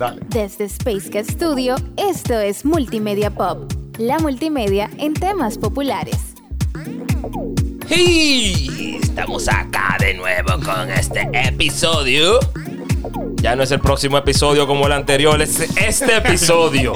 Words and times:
Dale. 0.00 0.18
Desde 0.28 0.64
Space 0.64 1.10
Cat 1.10 1.26
Studio, 1.28 1.76
esto 1.98 2.32
es 2.40 2.64
Multimedia 2.64 3.30
Pop, 3.30 3.70
la 3.98 4.18
multimedia 4.18 4.88
en 4.96 5.12
temas 5.12 5.58
populares. 5.58 6.16
¡Y! 7.94 8.96
Estamos 9.02 9.46
acá 9.46 9.98
de 10.00 10.14
nuevo 10.14 10.52
con 10.64 10.90
este 10.90 11.28
episodio. 11.34 12.40
Ya 13.42 13.54
no 13.54 13.62
es 13.62 13.72
el 13.72 13.80
próximo 13.80 14.16
episodio 14.16 14.66
como 14.66 14.86
el 14.86 14.92
anterior, 14.92 15.42
es 15.42 15.60
este 15.76 16.16
episodio. 16.16 16.94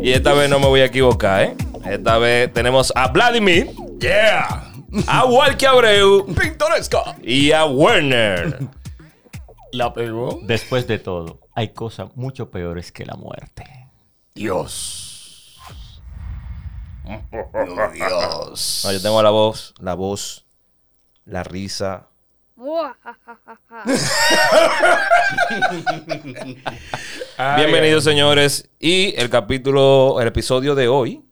y 0.00 0.12
esta 0.12 0.32
vez 0.32 0.48
no 0.48 0.60
me 0.60 0.66
voy 0.66 0.80
a 0.82 0.84
equivocar, 0.84 1.42
¿eh? 1.42 1.54
Esta 1.84 2.18
vez 2.18 2.52
tenemos 2.52 2.92
a 2.94 3.08
Vladimir, 3.08 3.68
Yeah. 3.98 4.72
a 5.08 5.24
Walkie 5.24 5.66
Abreu 5.66 6.24
Pintoresca. 6.26 7.16
y 7.20 7.50
a 7.50 7.64
Werner. 7.64 8.60
La 9.72 9.92
pegó. 9.94 10.38
Después 10.42 10.86
de 10.86 10.98
todo, 10.98 11.40
hay 11.54 11.70
cosas 11.70 12.14
mucho 12.14 12.50
peores 12.50 12.92
que 12.92 13.06
la 13.06 13.14
muerte. 13.14 13.64
Dios. 14.34 15.58
Oh, 17.06 17.22
Dios. 17.90 18.82
No, 18.84 18.92
yo 18.92 19.00
tengo 19.00 19.22
la 19.22 19.30
voz, 19.30 19.72
la 19.80 19.94
voz, 19.94 20.44
la 21.24 21.42
risa. 21.42 22.08
Bienvenidos, 27.56 28.04
señores. 28.04 28.68
Y 28.78 29.18
el 29.18 29.30
capítulo, 29.30 30.20
el 30.20 30.28
episodio 30.28 30.74
de 30.74 30.88
hoy. 30.88 31.24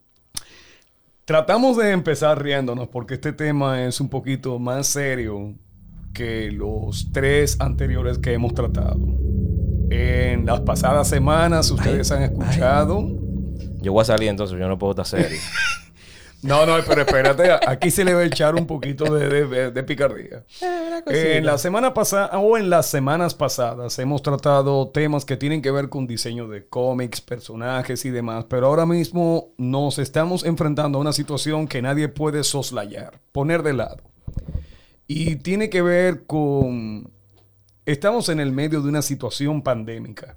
Tratamos 1.26 1.76
de 1.76 1.90
empezar 1.90 2.42
riéndonos 2.42 2.88
porque 2.88 3.12
este 3.14 3.34
tema 3.34 3.84
es 3.84 4.00
un 4.00 4.08
poquito 4.08 4.58
más 4.58 4.86
serio 4.86 5.54
que 6.12 6.50
los 6.50 7.10
tres 7.12 7.60
anteriores 7.60 8.18
que 8.18 8.32
hemos 8.32 8.54
tratado. 8.54 8.98
En 9.90 10.46
las 10.46 10.60
pasadas 10.60 11.08
semanas 11.08 11.70
ustedes 11.70 12.10
han 12.12 12.22
escuchado. 12.22 13.04
Yo 13.80 13.92
voy 13.92 14.02
a 14.02 14.04
salir 14.04 14.28
entonces, 14.28 14.58
yo 14.58 14.68
no 14.68 14.78
puedo 14.78 14.92
estar 14.92 15.06
serio. 15.06 15.38
No, 16.42 16.64
no, 16.64 16.72
pero 16.88 17.02
espérate, 17.02 17.50
aquí 17.66 17.90
se 17.90 18.02
le 18.02 18.14
va 18.14 18.20
a 18.20 18.24
echar 18.24 18.54
un 18.54 18.66
poquito 18.66 19.04
de, 19.14 19.46
de- 19.46 19.70
de 19.72 19.82
picardía. 19.82 20.42
En 21.06 21.44
la 21.44 21.58
semana 21.58 21.92
pasada 21.92 22.38
o 22.38 22.56
en 22.56 22.70
las 22.70 22.86
semanas 22.86 23.34
pasadas 23.34 23.98
hemos 23.98 24.22
tratado 24.22 24.88
temas 24.88 25.26
que 25.26 25.36
tienen 25.36 25.60
que 25.60 25.70
ver 25.70 25.90
con 25.90 26.06
diseño 26.06 26.48
de 26.48 26.66
cómics, 26.66 27.20
personajes 27.20 28.06
y 28.06 28.10
demás, 28.10 28.46
pero 28.48 28.68
ahora 28.68 28.86
mismo 28.86 29.52
nos 29.58 29.98
estamos 29.98 30.42
enfrentando 30.46 30.96
a 30.96 31.02
una 31.02 31.12
situación 31.12 31.68
que 31.68 31.82
nadie 31.82 32.08
puede 32.08 32.42
soslayar, 32.42 33.20
poner 33.32 33.62
de 33.62 33.74
lado. 33.74 34.09
Y 35.12 35.34
tiene 35.34 35.70
que 35.70 35.82
ver 35.82 36.24
con... 36.24 37.10
Estamos 37.84 38.28
en 38.28 38.38
el 38.38 38.52
medio 38.52 38.80
de 38.80 38.88
una 38.90 39.02
situación 39.02 39.60
pandémica 39.60 40.36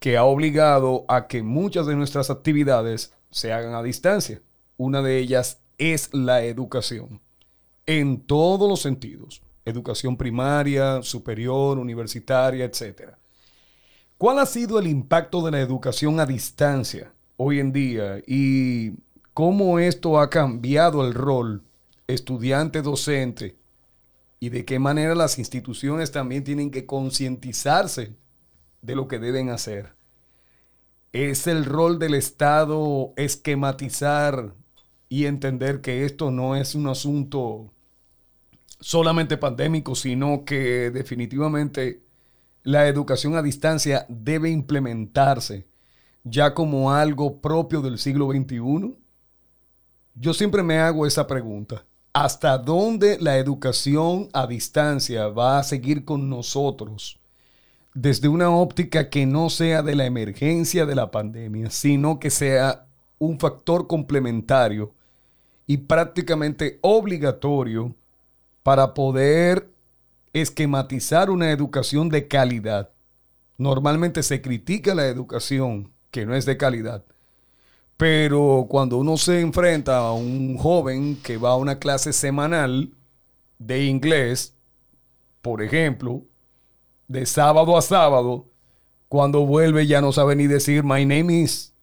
que 0.00 0.16
ha 0.16 0.24
obligado 0.24 1.04
a 1.06 1.28
que 1.28 1.44
muchas 1.44 1.86
de 1.86 1.94
nuestras 1.94 2.28
actividades 2.28 3.14
se 3.30 3.52
hagan 3.52 3.74
a 3.74 3.82
distancia. 3.84 4.42
Una 4.76 5.02
de 5.02 5.18
ellas 5.18 5.60
es 5.78 6.12
la 6.12 6.42
educación, 6.42 7.20
en 7.86 8.20
todos 8.22 8.68
los 8.68 8.82
sentidos. 8.82 9.40
Educación 9.64 10.16
primaria, 10.16 11.00
superior, 11.02 11.78
universitaria, 11.78 12.64
etc. 12.64 13.12
¿Cuál 14.18 14.40
ha 14.40 14.46
sido 14.46 14.80
el 14.80 14.88
impacto 14.88 15.44
de 15.44 15.52
la 15.52 15.60
educación 15.60 16.18
a 16.18 16.26
distancia 16.26 17.12
hoy 17.36 17.60
en 17.60 17.72
día 17.72 18.20
y 18.26 18.94
cómo 19.32 19.78
esto 19.78 20.18
ha 20.18 20.28
cambiado 20.28 21.06
el 21.06 21.14
rol 21.14 21.62
estudiante-docente 22.08 23.61
y 24.42 24.48
de 24.48 24.64
qué 24.64 24.80
manera 24.80 25.14
las 25.14 25.38
instituciones 25.38 26.10
también 26.10 26.42
tienen 26.42 26.72
que 26.72 26.84
concientizarse 26.84 28.16
de 28.80 28.96
lo 28.96 29.06
que 29.06 29.20
deben 29.20 29.50
hacer? 29.50 29.94
¿Es 31.12 31.46
el 31.46 31.64
rol 31.64 32.00
del 32.00 32.14
Estado 32.14 33.12
esquematizar 33.16 34.52
y 35.08 35.26
entender 35.26 35.80
que 35.80 36.04
esto 36.04 36.32
no 36.32 36.56
es 36.56 36.74
un 36.74 36.88
asunto 36.88 37.72
solamente 38.80 39.36
pandémico, 39.36 39.94
sino 39.94 40.44
que 40.44 40.90
definitivamente 40.90 42.02
la 42.64 42.88
educación 42.88 43.36
a 43.36 43.42
distancia 43.42 44.06
debe 44.08 44.50
implementarse 44.50 45.68
ya 46.24 46.52
como 46.52 46.92
algo 46.92 47.40
propio 47.40 47.80
del 47.80 47.96
siglo 47.96 48.28
XXI? 48.32 48.98
Yo 50.16 50.34
siempre 50.34 50.64
me 50.64 50.80
hago 50.80 51.06
esa 51.06 51.28
pregunta. 51.28 51.84
¿Hasta 52.14 52.58
dónde 52.58 53.18
la 53.20 53.38
educación 53.38 54.28
a 54.32 54.46
distancia 54.46 55.28
va 55.28 55.58
a 55.58 55.64
seguir 55.64 56.04
con 56.04 56.28
nosotros? 56.28 57.22
desde 57.94 58.28
una 58.28 58.50
óptica 58.50 59.10
que 59.10 59.26
no 59.26 59.50
sea 59.50 59.82
de 59.82 59.94
la 59.94 60.06
emergencia 60.06 60.86
de 60.86 60.94
la 60.94 61.10
pandemia, 61.10 61.70
sino 61.70 62.18
que 62.18 62.30
sea 62.30 62.86
un 63.18 63.38
factor 63.38 63.86
complementario 63.86 64.94
y 65.66 65.76
prácticamente 65.78 66.78
obligatorio 66.80 67.94
para 68.62 68.94
poder 68.94 69.70
esquematizar 70.32 71.30
una 71.30 71.50
educación 71.50 72.08
de 72.08 72.28
calidad. 72.28 72.90
Normalmente 73.58 74.22
se 74.22 74.40
critica 74.40 74.94
la 74.94 75.06
educación 75.06 75.92
que 76.10 76.24
no 76.24 76.34
es 76.34 76.46
de 76.46 76.56
calidad, 76.56 77.04
pero 78.02 78.66
cuando 78.68 78.96
uno 78.96 79.16
se 79.16 79.40
enfrenta 79.40 79.98
a 79.98 80.12
un 80.12 80.58
joven 80.58 81.14
que 81.22 81.36
va 81.36 81.50
a 81.50 81.56
una 81.56 81.78
clase 81.78 82.12
semanal 82.12 82.90
de 83.60 83.84
inglés, 83.84 84.56
por 85.40 85.62
ejemplo, 85.62 86.24
de 87.06 87.24
sábado 87.26 87.78
a 87.78 87.80
sábado, 87.80 88.50
cuando 89.06 89.46
vuelve 89.46 89.86
ya 89.86 90.00
no 90.00 90.10
sabe 90.10 90.34
ni 90.34 90.48
decir 90.48 90.82
my 90.82 91.06
name 91.06 91.42
is. 91.42 91.74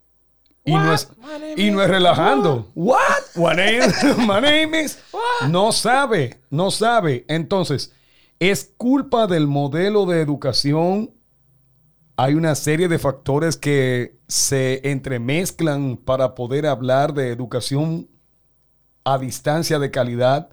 Y 0.66 0.74
no 0.74 0.94
es, 0.94 1.09
y 1.56 1.72
no 1.72 1.81
es 1.81 1.90
relajando. 1.90 2.69
What? 2.75 2.97
My 3.35 3.56
name, 3.56 3.79
my 4.18 4.41
name 4.41 4.81
is. 4.84 5.00
No 5.50 5.72
sabe, 5.72 6.41
no 6.50 6.69
sabe. 6.69 7.24
Entonces, 7.29 7.94
es 8.40 8.74
culpa 8.75 9.25
del 9.25 9.47
modelo 9.47 10.06
de 10.06 10.19
educación. 10.19 11.12
Hay 12.22 12.34
una 12.34 12.53
serie 12.56 12.90
de 12.90 13.00
factores 13.00 13.56
que 13.56 14.19
se 14.28 14.91
entremezclan 14.91 15.96
para 15.96 16.35
poder 16.35 16.66
hablar 16.66 17.13
de 17.13 17.30
educación 17.30 18.09
a 19.06 19.18
distancia 19.18 19.80
de 19.80 19.90
calidad. 19.90 20.50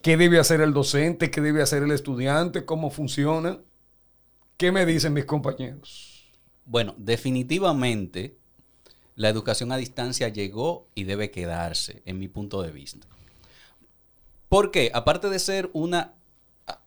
¿Qué 0.00 0.16
debe 0.16 0.40
hacer 0.40 0.60
el 0.60 0.72
docente? 0.72 1.30
¿Qué 1.30 1.40
debe 1.40 1.62
hacer 1.62 1.84
el 1.84 1.92
estudiante? 1.92 2.64
¿Cómo 2.64 2.90
funciona? 2.90 3.60
¿Qué 4.56 4.72
me 4.72 4.84
dicen 4.84 5.12
mis 5.12 5.26
compañeros? 5.26 6.28
Bueno, 6.64 6.96
definitivamente 6.98 8.36
la 9.14 9.28
educación 9.28 9.70
a 9.70 9.76
distancia 9.76 10.28
llegó 10.28 10.88
y 10.96 11.04
debe 11.04 11.30
quedarse, 11.30 12.02
en 12.04 12.18
mi 12.18 12.26
punto 12.26 12.62
de 12.62 12.72
vista. 12.72 13.06
¿Por 14.48 14.72
qué? 14.72 14.90
Aparte 14.92 15.30
de 15.30 15.38
ser 15.38 15.70
una 15.72 16.14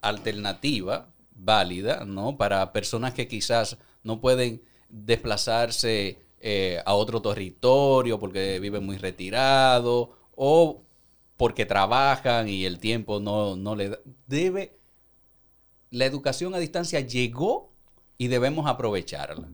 alternativa 0.02 1.15
válida, 1.36 2.06
¿no? 2.06 2.38
Para 2.38 2.74
personas 2.74 3.14
que 3.14 3.28
quizás 3.28 3.78
no 4.04 4.22
pueden 4.22 4.62
desplazarse 4.90 6.20
eh, 6.40 6.82
a 6.86 6.94
otro 6.94 7.22
territorio 7.22 8.20
porque 8.20 8.60
viven 8.60 8.86
muy 8.86 8.98
retirados 8.98 10.10
o 10.36 10.82
porque 11.38 11.66
trabajan 11.66 12.48
y 12.48 12.66
el 12.66 12.80
tiempo 12.80 13.20
no, 13.20 13.56
no 13.56 13.76
le 13.76 13.90
da. 13.90 14.00
Debe. 14.28 14.78
La 15.92 16.06
educación 16.06 16.54
a 16.56 16.60
distancia 16.60 17.00
llegó 17.00 17.72
y 18.18 18.28
debemos 18.28 18.68
aprovecharla. 18.68 19.48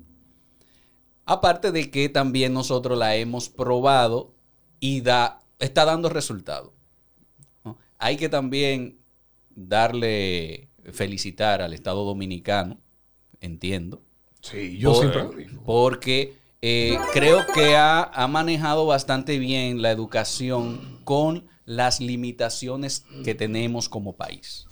Aparte 1.25 1.71
de 1.71 1.91
que 1.91 2.09
también 2.09 2.53
nosotros 2.53 2.97
la 2.97 3.15
hemos 3.15 3.49
probado 3.49 4.33
y 4.79 5.01
da, 5.01 5.39
está 5.59 5.85
dando 5.85 6.09
resultados. 6.09 6.71
¿no? 7.63 7.77
Hay 7.97 8.17
que 8.17 8.27
también 8.27 8.99
darle, 9.49 10.69
felicitar 10.91 11.61
al 11.61 11.73
Estado 11.73 12.03
Dominicano, 12.05 12.77
entiendo. 13.39 14.01
Sí, 14.41 14.77
yo 14.77 14.91
Por- 14.93 14.99
siempre 14.99 15.23
lo 15.23 15.31
digo. 15.31 15.63
Porque 15.63 16.35
eh, 16.61 16.97
creo 17.13 17.45
que 17.53 17.75
ha, 17.75 18.03
ha 18.03 18.27
manejado 18.27 18.85
bastante 18.85 19.37
bien 19.39 19.81
la 19.81 19.91
educación 19.91 20.99
con 21.03 21.47
las 21.65 21.99
limitaciones 22.01 23.05
que 23.23 23.35
tenemos 23.35 23.87
como 23.89 24.15
país. 24.15 24.67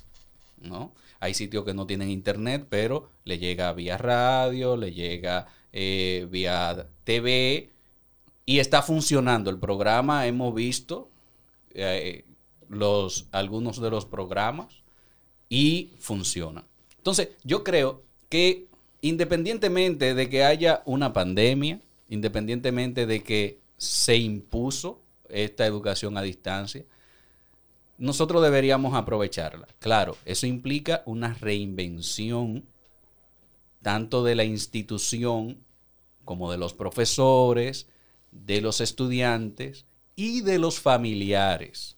¿no? 0.62 0.94
Hay 1.20 1.34
sitios 1.34 1.66
que 1.66 1.74
no 1.74 1.86
tienen 1.86 2.10
internet, 2.10 2.66
pero 2.70 3.10
le 3.26 3.38
llega 3.38 3.72
vía 3.74 3.98
radio, 3.98 4.76
le 4.76 4.92
llega 4.94 5.48
eh, 5.72 6.28
vía 6.32 6.88
TV 7.04 7.72
y 8.46 8.60
está 8.60 8.82
funcionando. 8.82 9.50
El 9.50 9.60
programa 9.60 10.26
hemos 10.28 10.54
visto 10.56 11.10
eh, 11.72 12.26
los, 12.68 13.28
algunos 13.32 13.80
de 13.80 13.90
los 13.92 14.06
programas 14.06 14.79
y 15.50 15.92
funcionan. 16.00 16.64
Entonces, 16.98 17.30
yo 17.44 17.64
creo 17.64 18.04
que 18.30 18.68
independientemente 19.02 20.14
de 20.14 20.30
que 20.30 20.44
haya 20.44 20.84
una 20.86 21.12
pandemia, 21.12 21.82
independientemente 22.10 23.06
de 23.06 23.24
que 23.24 23.60
se 23.78 24.18
impuso 24.18 25.02
esta 25.30 25.66
educación 25.66 26.18
a 26.18 26.22
distancia, 26.22 26.86
nosotros 27.98 28.42
deberíamos 28.42 28.94
aprovecharla. 28.94 29.68
Claro, 29.80 30.18
eso 30.26 30.48
implica 30.48 31.04
una 31.06 31.34
reinvención 31.34 32.66
tanto 33.82 34.24
de 34.24 34.36
la 34.36 34.44
institución 34.44 35.58
como 36.26 36.52
de 36.52 36.58
los 36.58 36.74
profesores, 36.74 37.88
de 38.32 38.62
los 38.62 38.82
estudiantes 38.82 39.86
y 40.16 40.42
de 40.42 40.60
los 40.60 40.80
familiares. 40.80 41.96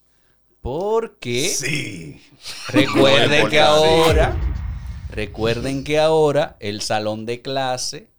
Porque 0.61 1.49
Sí. 1.49 2.21
recuerden 2.69 3.49
que 3.49 3.59
ahora, 3.59 4.35
recuerden 5.09 5.83
que 5.83 5.97
ahora 5.99 6.55
el 6.59 6.81
salón 6.81 7.25
de 7.25 7.41
clase 7.41 8.09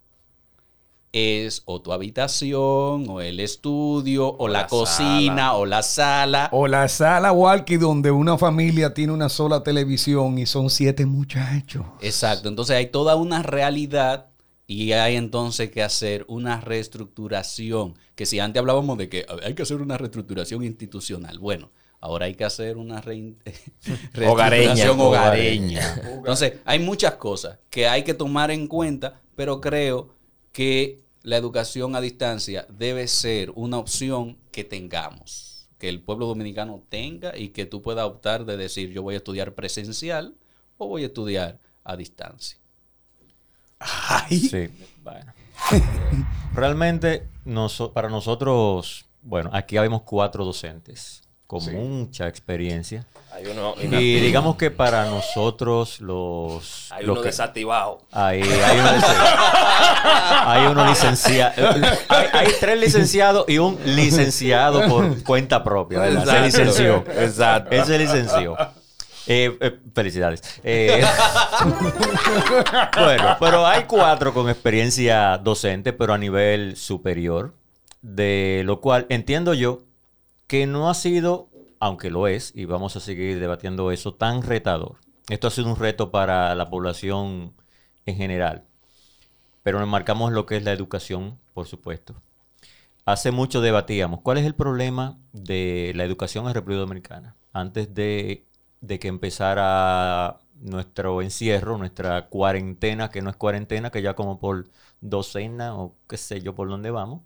es 1.13 1.61
o 1.65 1.79
tu 1.81 1.93
habitación, 1.93 3.05
o 3.07 3.21
el 3.21 3.39
estudio, 3.39 4.35
o, 4.35 4.47
la, 4.47 4.61
la 4.61 4.67
cocina, 4.67 5.35
sala. 5.35 5.53
o 5.53 5.65
la 5.65 5.83
sala. 5.83 6.49
O 6.51 6.67
la 6.67 6.87
sala 6.87 7.31
walkie 7.31 7.77
donde 7.77 8.09
una 8.11 8.37
familia 8.37 8.93
tiene 8.95 9.13
una 9.13 9.29
sola 9.29 9.61
televisión 9.63 10.37
y 10.39 10.45
son 10.47 10.69
siete 10.71 11.05
muchachos. 11.05 11.85
Exacto. 12.01 12.49
Entonces 12.49 12.75
hay 12.75 12.87
toda 12.87 13.15
una 13.15 13.43
realidad 13.43 14.31
y 14.65 14.93
hay 14.93 15.15
entonces 15.15 15.69
que 15.69 15.83
hacer 15.83 16.25
una 16.27 16.59
reestructuración. 16.59 17.93
Que 18.15 18.25
si 18.25 18.39
antes 18.39 18.59
hablábamos 18.59 18.97
de 18.97 19.07
que 19.07 19.25
hay 19.45 19.53
que 19.53 19.61
hacer 19.63 19.81
una 19.81 19.97
reestructuración 19.99 20.63
institucional, 20.63 21.37
bueno, 21.37 21.69
ahora 22.03 22.25
hay 22.25 22.35
que 22.35 22.43
hacer 22.43 22.75
una 22.75 23.01
rein- 23.01 23.37
Hogareña. 24.27 26.01
Entonces 26.17 26.55
hay 26.65 26.79
muchas 26.79 27.15
cosas 27.15 27.59
que 27.69 27.87
hay 27.87 28.03
que 28.03 28.13
tomar 28.13 28.51
en 28.51 28.67
cuenta, 28.67 29.21
pero 29.35 29.61
creo 29.61 30.09
que 30.51 30.99
la 31.21 31.37
educación 31.37 31.95
a 31.95 32.01
distancia 32.01 32.67
debe 32.69 33.07
ser 33.07 33.51
una 33.55 33.77
opción 33.77 34.37
que 34.51 34.65
tengamos. 34.65 35.69
Que 35.77 35.87
el 35.87 36.01
pueblo 36.01 36.27
dominicano 36.27 36.83
tenga 36.89 37.37
y 37.37 37.49
que 37.49 37.65
tú 37.65 37.81
puedas 37.81 38.05
optar 38.05 38.43
de 38.43 38.57
decir 38.57 38.89
yo 38.91 39.01
voy 39.01 39.13
a 39.13 39.17
estudiar 39.17 39.53
presencial 39.53 40.35
o 40.77 40.87
voy 40.87 41.03
a 41.03 41.07
estudiar 41.07 41.59
a 41.85 41.95
distancia. 41.95 42.57
Ay. 43.79 44.39
Sí, 44.39 44.69
bueno. 45.01 45.33
Realmente, 46.53 47.27
para 47.93 48.09
nosotros, 48.09 49.05
bueno, 49.21 49.49
aquí 49.53 49.77
habemos 49.77 50.01
cuatro 50.01 50.43
docentes 50.43 51.22
con 51.53 51.73
mucha 51.73 52.27
experiencia. 52.27 53.05
Hay 53.31 53.45
uno, 53.47 53.73
Y 53.81 54.19
digamos 54.19 54.57
que 54.57 54.69
para 54.69 55.05
nosotros 55.05 55.99
los... 56.01 56.91
hay 56.91 57.03
los 57.03 57.13
uno 57.13 57.21
que- 57.21 57.29
desactivado. 57.29 58.01
Ahí, 58.11 58.41
hay 58.43 58.79
uno. 58.79 58.91
Hay 60.45 60.65
uno 60.67 60.85
licenciado. 60.87 61.53
Hay, 62.09 62.25
hay 62.31 62.47
tres 62.59 62.79
licenciados 62.79 63.45
y 63.47 63.57
un 63.57 63.79
licenciado 63.85 64.87
por 64.87 65.23
cuenta 65.23 65.63
propia, 65.63 65.99
¿verdad? 65.99 66.25
Se 66.25 66.41
licenció. 66.41 67.03
Exacto. 67.17 67.71
Él 67.71 67.85
se 67.85 67.97
licenció. 67.97 68.55
Eh, 69.25 69.57
eh, 69.61 69.79
felicidades. 69.95 70.41
Eh, 70.63 71.01
bueno, 72.97 73.37
pero 73.39 73.65
hay 73.65 73.83
cuatro 73.85 74.33
con 74.33 74.49
experiencia 74.49 75.37
docente, 75.37 75.93
pero 75.93 76.13
a 76.13 76.17
nivel 76.17 76.75
superior, 76.75 77.53
de 78.01 78.63
lo 78.65 78.81
cual 78.81 79.05
entiendo 79.09 79.53
yo 79.53 79.81
que 80.47 80.67
no 80.67 80.89
ha 80.89 80.93
sido, 80.93 81.49
aunque 81.79 82.09
lo 82.09 82.27
es, 82.27 82.51
y 82.55 82.65
vamos 82.65 82.95
a 82.95 82.99
seguir 82.99 83.39
debatiendo 83.39 83.91
eso, 83.91 84.13
tan 84.13 84.41
retador. 84.41 84.97
Esto 85.29 85.47
ha 85.47 85.51
sido 85.51 85.69
un 85.69 85.77
reto 85.77 86.11
para 86.11 86.53
la 86.55 86.69
población 86.69 87.53
en 88.05 88.15
general, 88.15 88.65
pero 89.63 89.79
nos 89.79 89.87
marcamos 89.87 90.31
lo 90.33 90.45
que 90.45 90.57
es 90.57 90.63
la 90.63 90.73
educación, 90.73 91.39
por 91.53 91.65
supuesto. 91.65 92.15
Hace 93.05 93.31
mucho 93.31 93.61
debatíamos 93.61 94.21
cuál 94.21 94.37
es 94.37 94.45
el 94.45 94.55
problema 94.55 95.17
de 95.33 95.91
la 95.95 96.03
educación 96.03 96.47
en 96.47 96.53
República 96.53 96.81
Dominicana. 96.81 97.35
Antes 97.51 97.93
de, 97.93 98.45
de 98.81 98.99
que 98.99 99.09
empezara 99.09 100.39
nuestro 100.63 101.21
encierro, 101.21 101.77
nuestra 101.77 102.27
cuarentena, 102.27 103.09
que 103.09 103.21
no 103.21 103.29
es 103.29 103.35
cuarentena, 103.35 103.89
que 103.91 104.01
ya 104.01 104.13
como 104.15 104.39
por 104.39 104.65
docena 105.01 105.75
o 105.75 105.95
qué 106.07 106.17
sé 106.17 106.41
yo 106.41 106.55
por 106.55 106.69
dónde 106.69 106.89
vamos, 106.89 107.21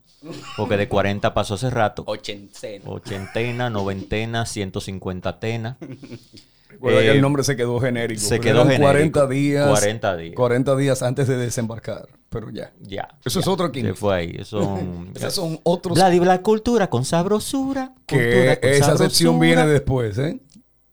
porque 0.58 0.78
de 0.78 0.88
40 0.90 1.34
pasó 1.34 1.54
hace 1.54 1.70
rato. 1.70 2.04
Ochentena. 2.08 2.84
Ochentena, 2.90 3.70
noventena, 3.70 4.46
150 4.46 5.40
tena. 5.40 5.78
Recuerda 6.70 7.00
que 7.00 7.08
Eh, 7.08 7.12
el 7.12 7.22
nombre 7.22 7.44
se 7.44 7.56
quedó 7.56 7.80
genérico. 7.80 8.20
se 8.22 8.40
quedó 8.40 8.64
genérico. 8.64 8.84
40 8.84 9.28
días. 9.28 9.70
40 9.70 10.18
días. 10.18 10.36
40 10.36 10.76
días 10.76 11.02
antes 11.02 11.28
de 11.28 11.38
desembarcar. 11.38 12.08
Pero 12.30 12.50
ya. 12.50 12.74
Ya. 12.82 13.08
Eso 13.24 13.40
es 13.40 13.48
otro 13.48 13.68
Se 13.68 13.72
químico. 13.72 13.96
fue 13.96 14.16
ahí. 14.16 14.36
Eso 14.38 14.62
son... 14.62 15.12
Esos 15.16 15.34
son 15.36 15.60
otros 15.64 15.96
Vladi, 15.98 16.20
la 16.20 16.42
cultura 16.42 16.90
con 16.90 17.06
sabrosura. 17.06 17.94
que 18.06 18.16
cultura 18.18 18.60
con 18.60 18.70
esa 18.70 18.98
sección 18.98 19.34
sabrosura. 19.36 19.40
viene 19.40 19.66
después, 19.68 20.18
¿eh? 20.18 20.40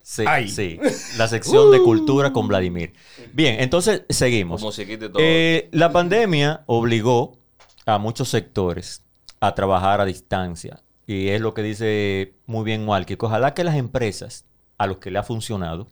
Sí, 0.04 0.22
Ay. 0.28 0.48
sí. 0.48 0.78
La 1.16 1.28
sección 1.28 1.70
de 1.72 1.80
cultura 1.80 2.30
con 2.30 2.46
Vladimir. 2.46 2.92
Bien, 3.32 3.58
entonces 3.60 4.02
seguimos. 4.10 4.60
Todo. 4.60 4.74
Eh, 5.18 5.70
la 5.72 5.92
pandemia 5.92 6.62
obligó 6.66 7.38
a 7.86 7.96
muchos 7.96 8.28
sectores 8.28 9.02
a 9.40 9.54
trabajar 9.54 10.02
a 10.02 10.04
distancia. 10.04 10.82
Y 11.06 11.28
es 11.28 11.40
lo 11.40 11.54
que 11.54 11.62
dice 11.62 12.34
muy 12.44 12.64
bien 12.64 12.86
Walkie. 12.86 13.16
que 13.16 13.24
Ojalá 13.24 13.54
que 13.54 13.64
las 13.64 13.76
empresas 13.76 14.44
a 14.76 14.86
los 14.86 14.98
que 14.98 15.10
le 15.10 15.18
ha 15.18 15.22
funcionado 15.22 15.90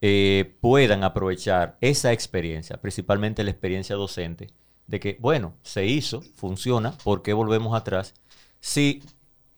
eh, 0.00 0.56
puedan 0.60 1.02
aprovechar 1.02 1.78
esa 1.80 2.12
experiencia, 2.12 2.80
principalmente 2.80 3.42
la 3.42 3.50
experiencia 3.50 3.96
docente, 3.96 4.50
de 4.86 5.00
que, 5.00 5.16
bueno, 5.20 5.54
se 5.62 5.86
hizo, 5.86 6.22
funciona, 6.36 6.96
¿por 7.02 7.22
qué 7.22 7.32
volvemos 7.32 7.74
atrás? 7.74 8.14
Si 8.60 9.02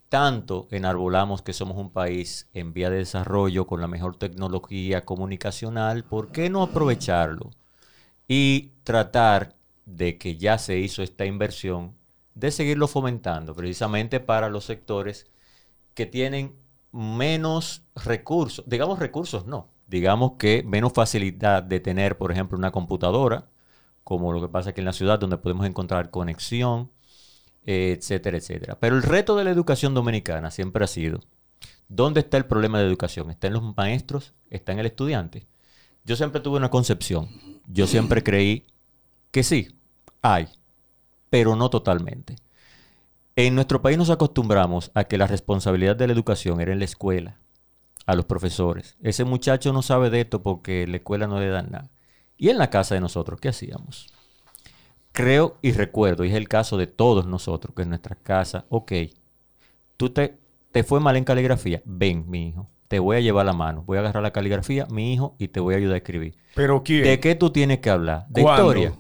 tanto 0.09 0.69
enarbolamos 0.71 1.43
que 1.43 1.53
somos 1.53 1.77
un 1.77 1.91
país 1.91 2.49
en 2.53 2.73
vía 2.73 2.91
de 2.91 2.99
desarrollo 2.99 3.67
con 3.67 3.81
la 3.81 3.89
mejor 3.89 4.17
tecnología 4.17 5.05
comunicacional, 5.05 6.05
¿por 6.05 6.33
qué 6.33 6.51
no 6.51 6.62
aprovecharlo? 6.62 7.51
Y 8.29 8.73
tratar 8.85 9.56
de 9.87 10.19
que 10.19 10.37
ya 10.37 10.59
se 10.59 10.79
hizo 10.79 11.03
esta 11.03 11.27
inversión, 11.27 11.95
de 12.35 12.51
seguirlo 12.51 12.89
fomentando, 12.89 13.55
precisamente 13.55 14.21
para 14.21 14.49
los 14.49 14.65
sectores 14.65 15.27
que 15.95 16.07
tienen 16.07 16.55
menos 16.93 17.83
recursos, 17.95 18.65
digamos 18.69 18.99
recursos 18.99 19.47
no, 19.47 19.69
digamos 19.87 20.33
que 20.39 20.62
menos 20.65 20.93
facilidad 20.93 21.62
de 21.62 21.81
tener, 21.81 22.17
por 22.19 22.33
ejemplo, 22.33 22.59
una 22.59 22.71
computadora, 22.73 23.49
como 24.05 24.33
lo 24.33 24.41
que 24.41 24.49
pasa 24.49 24.71
aquí 24.71 24.81
en 24.81 24.87
la 24.87 24.93
ciudad, 24.93 25.19
donde 25.19 25.39
podemos 25.39 25.67
encontrar 25.67 26.11
conexión, 26.11 26.91
etcétera, 27.64 28.37
etcétera. 28.37 28.78
Pero 28.81 28.96
el 28.96 29.02
reto 29.02 29.37
de 29.37 29.44
la 29.44 29.50
educación 29.50 29.94
dominicana 29.94 30.50
siempre 30.50 30.84
ha 30.84 30.88
sido, 30.88 31.20
¿dónde 31.88 32.20
está 32.20 32.37
el 32.37 32.46
problema 32.46 32.78
de 32.78 32.87
educación? 32.87 33.31
¿Está 33.31 33.46
en 33.46 33.55
los 33.55 33.76
maestros? 33.76 34.34
¿Está 34.50 34.72
en 34.72 34.78
el 34.78 34.87
estudiante? 34.87 35.46
Yo 36.05 36.16
siempre 36.16 36.40
tuve 36.40 36.58
una 36.58 36.70
concepción, 36.70 37.28
yo 37.66 37.87
siempre 37.87 38.22
creí 38.22 38.66
que 39.30 39.42
sí, 39.42 39.78
hay, 40.21 40.49
pero 41.30 41.56
no 41.56 41.71
totalmente. 41.71 42.37
En 43.37 43.54
nuestro 43.54 43.83
país 43.83 43.99
nos 43.99 44.11
acostumbramos 44.11 44.90
a 44.94 45.04
que 45.04 45.18
la 45.18 45.26
responsabilidad 45.26 45.97
de 45.97 46.06
la 46.06 46.12
educación 46.12 46.61
era 46.61 46.73
en 46.73 46.78
la 46.78 46.85
escuela, 46.85 47.40
a 48.06 48.14
los 48.14 48.26
profesores. 48.26 48.97
Ese 49.02 49.25
muchacho 49.25 49.73
no 49.73 49.83
sabe 49.83 50.11
de 50.11 50.21
esto 50.21 50.42
porque 50.42 50.87
la 50.87 50.99
escuela 50.99 51.26
no 51.26 51.40
le 51.40 51.49
dan 51.49 51.71
nada. 51.71 51.90
Y 52.37 52.50
en 52.50 52.59
la 52.59 52.71
casa 52.71 52.94
de 52.94 53.00
nosotros, 53.00 53.40
¿qué 53.40 53.49
hacíamos? 53.49 54.12
Creo 55.14 55.59
y 55.62 55.73
recuerdo, 55.73 56.25
y 56.25 56.30
es 56.30 56.35
el 56.35 56.49
caso 56.49 56.76
de 56.76 56.87
todos 56.88 57.26
nosotros, 57.26 57.75
que 57.76 57.83
en 57.83 57.90
nuestra 57.90 58.16
casa, 58.16 58.66
ok, 58.68 58.92
tú 59.97 60.11
te, 60.11 60.37
te 60.73 60.83
fue 60.85 61.00
mal 61.00 61.16
en 61.16 61.25
caligrafía, 61.25 61.83
ven, 61.85 62.25
mi 62.28 62.49
hijo, 62.49 62.68
te 62.88 62.99
voy 62.99 63.16
a 63.16 63.21
llevar 63.21 63.47
la 63.47 63.52
mano, 63.52 63.85
voy 63.87 63.97
a 63.99 64.00
agarrar 64.00 64.23
la 64.23 64.33
caligrafía, 64.33 64.87
mi 64.90 65.12
hijo, 65.14 65.37
y 65.38 65.49
te 65.49 65.61
voy 65.61 65.75
a 65.75 65.78
ayudar 65.78 65.94
a 65.94 65.99
escribir. 65.99 66.35
Pero 66.54 66.83
¿quién? 66.83 67.04
¿De 67.04 67.21
qué 67.21 67.35
tú 67.37 67.50
tienes 67.50 67.78
que 67.80 67.90
hablar? 67.90 68.26
¿De 68.28 68.42
¿Cuándo? 68.42 68.68
historia? 68.80 68.92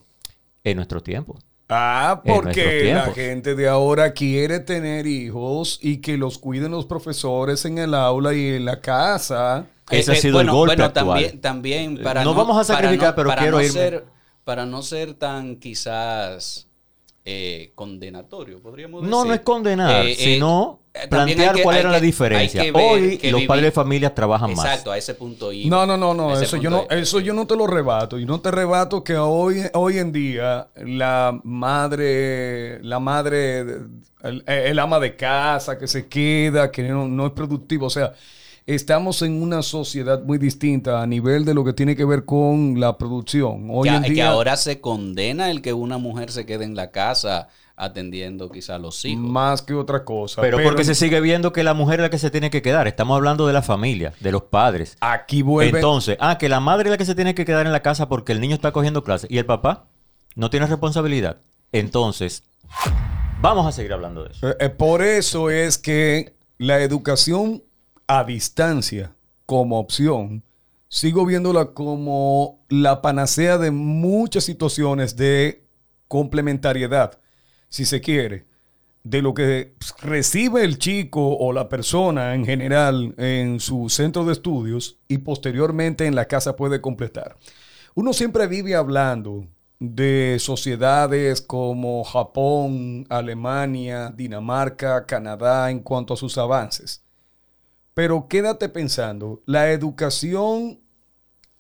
En 0.64 0.76
nuestro 0.76 1.02
tiempo. 1.02 1.38
Ah, 1.68 2.22
porque 2.24 2.92
la 2.94 3.06
gente 3.14 3.54
de 3.54 3.68
ahora 3.68 4.12
quiere 4.12 4.60
tener 4.60 5.06
hijos 5.06 5.78
y 5.82 5.98
que 5.98 6.16
los 6.18 6.38
cuiden 6.38 6.70
los 6.72 6.84
profesores 6.84 7.64
en 7.64 7.78
el 7.78 7.94
aula 7.94 8.34
y 8.34 8.48
en 8.54 8.64
la 8.66 8.80
casa. 8.80 9.66
Ese 9.90 10.12
Eh, 10.12 10.14
ha 10.14 10.18
eh, 10.18 10.20
sido 10.20 10.34
bueno, 10.34 10.52
el 10.52 10.56
golpe 10.58 10.76
bueno, 10.76 10.84
actual. 10.84 11.06
También, 11.06 11.40
también 11.40 12.02
para 12.02 12.22
No 12.22 12.30
no, 12.32 12.36
vamos 12.36 12.56
a 12.56 12.64
para 12.66 12.66
sacrificar, 12.82 13.10
no- 13.10 13.16
pero 13.16 13.28
para 13.30 13.42
quiero 13.42 13.56
no 13.56 13.62
irme. 13.62 13.72
Ser, 13.72 14.04
para 14.44 14.66
no 14.66 14.82
ser 14.82 15.14
tan 15.14 15.56
quizás 15.56 16.68
eh, 17.26 17.72
condenatorio, 17.74 18.60
podríamos 18.60 19.00
decir. 19.00 19.10
No, 19.10 19.24
no 19.24 19.32
es 19.32 19.40
condenar, 19.40 20.04
Eh, 20.04 20.12
eh, 20.12 20.14
sino 20.34 20.80
eh, 20.92 21.08
plantear 21.08 21.54
que- 21.56 21.62
cuál 21.62 21.76
era 21.78 21.88
que- 21.88 21.92
la 21.94 22.00
diferencia. 22.00 22.62
ver 22.64 22.74
Hoy 22.76 23.16
que 23.16 23.30
los 23.32 23.42
padres 23.44 23.64
de 23.64 23.72
familia 23.72 24.14
trabajan 24.14 24.50
más. 24.54 24.66
Exacto, 24.66 24.92
a 24.92 24.98
ese 24.98 25.14
punto 25.14 25.50
iba. 25.50 25.74
No, 25.74 25.86
no, 25.86 25.96
no, 25.96 26.12
no, 26.12 26.38
eso 26.38 26.58
yo 26.58 26.68
no, 26.68 26.86
eso 26.90 27.20
yo 27.20 27.32
no 27.32 27.46
te 27.46 27.56
lo 27.56 27.66
rebato. 27.66 28.18
Y 28.18 28.26
no 28.26 28.40
te 28.42 28.50
rebato 28.50 29.02
que 29.02 29.16
hoy, 29.16 29.62
hoy 29.72 29.96
en 29.98 30.12
día 30.12 30.68
la 30.76 31.40
madre, 31.42 32.82
la 32.82 33.00
madre, 33.00 33.60
el, 34.22 34.44
el 34.46 34.78
ama 34.78 35.00
de 35.00 35.16
casa 35.16 35.78
que 35.78 35.86
se 35.88 36.06
queda, 36.08 36.70
que 36.70 36.82
no, 36.82 37.08
no 37.08 37.26
es 37.26 37.32
productivo, 37.32 37.86
o 37.86 37.90
sea, 37.90 38.12
estamos 38.66 39.20
en 39.22 39.42
una 39.42 39.62
sociedad 39.62 40.22
muy 40.22 40.38
distinta 40.38 41.02
a 41.02 41.06
nivel 41.06 41.44
de 41.44 41.54
lo 41.54 41.64
que 41.64 41.72
tiene 41.72 41.96
que 41.96 42.04
ver 42.04 42.24
con 42.24 42.80
la 42.80 42.96
producción. 42.96 43.68
Hoy 43.70 43.88
Ya, 43.88 43.96
en 43.96 44.04
es 44.04 44.08
que 44.08 44.14
día, 44.14 44.28
ahora 44.28 44.56
se 44.56 44.80
condena 44.80 45.50
el 45.50 45.60
que 45.62 45.72
una 45.72 45.98
mujer 45.98 46.30
se 46.30 46.46
quede 46.46 46.64
en 46.64 46.74
la 46.74 46.90
casa 46.90 47.48
atendiendo 47.76 48.50
quizá 48.50 48.76
a 48.76 48.78
los 48.78 49.04
hijos. 49.04 49.22
más 49.22 49.60
que 49.60 49.74
otra 49.74 50.04
cosa. 50.04 50.40
Pero, 50.40 50.62
porque 50.62 50.84
se 50.84 50.94
sigue 50.94 51.20
viendo 51.20 51.52
que 51.52 51.64
la 51.64 51.74
mujer 51.74 52.00
es 52.00 52.02
la 52.04 52.10
que 52.10 52.18
se 52.18 52.30
tiene 52.30 52.48
que 52.48 52.62
quedar. 52.62 52.86
Estamos 52.86 53.16
hablando 53.16 53.46
de 53.46 53.52
la 53.52 53.62
familia, 53.62 54.12
de 54.20 54.32
los 54.32 54.42
padres. 54.42 54.96
aquí 55.00 55.42
vuelve. 55.42 55.78
Entonces, 55.78 56.16
ah, 56.20 56.38
que 56.38 56.48
la 56.48 56.60
madre 56.60 56.88
es 56.88 56.90
la 56.92 56.98
que 56.98 57.04
se 57.04 57.14
tiene 57.14 57.34
que 57.34 57.44
quedar 57.44 57.66
en 57.66 57.72
la 57.72 57.82
casa 57.82 58.08
porque 58.08 58.32
el 58.32 58.40
niño 58.40 58.54
está 58.54 58.72
cogiendo 58.72 59.02
clases 59.02 59.30
y 59.30 59.38
el 59.38 59.46
papá 59.46 59.86
no 60.36 60.50
tiene 60.50 60.66
responsabilidad. 60.66 61.38
Entonces, 61.72 62.44
vamos 63.40 63.66
a 63.66 63.72
seguir 63.72 63.92
hablando 63.92 64.22
de 64.22 64.30
eso. 64.30 64.50
Eh, 64.50 64.56
eh, 64.60 64.68
por 64.68 65.02
eso 65.02 65.50
es 65.50 65.76
que 65.76 66.36
la 66.58 66.80
educación 66.80 67.64
a 68.06 68.24
distancia 68.24 69.14
como 69.46 69.78
opción, 69.78 70.42
sigo 70.88 71.26
viéndola 71.26 71.72
como 71.72 72.64
la 72.68 73.02
panacea 73.02 73.58
de 73.58 73.70
muchas 73.70 74.44
situaciones 74.44 75.16
de 75.16 75.64
complementariedad, 76.08 77.18
si 77.68 77.84
se 77.84 78.00
quiere, 78.00 78.46
de 79.02 79.20
lo 79.20 79.34
que 79.34 79.74
recibe 80.00 80.64
el 80.64 80.78
chico 80.78 81.36
o 81.36 81.52
la 81.52 81.68
persona 81.68 82.34
en 82.34 82.46
general 82.46 83.14
en 83.18 83.60
su 83.60 83.88
centro 83.88 84.24
de 84.24 84.32
estudios 84.32 84.98
y 85.08 85.18
posteriormente 85.18 86.06
en 86.06 86.14
la 86.14 86.26
casa 86.26 86.56
puede 86.56 86.80
completar. 86.80 87.36
Uno 87.94 88.12
siempre 88.12 88.46
vive 88.46 88.74
hablando 88.74 89.46
de 89.78 90.38
sociedades 90.40 91.42
como 91.42 92.02
Japón, 92.04 93.06
Alemania, 93.10 94.12
Dinamarca, 94.16 95.04
Canadá 95.04 95.70
en 95.70 95.80
cuanto 95.80 96.14
a 96.14 96.16
sus 96.16 96.38
avances. 96.38 97.03
Pero 97.94 98.26
quédate 98.28 98.68
pensando, 98.68 99.42
la 99.46 99.70
educación 99.70 100.80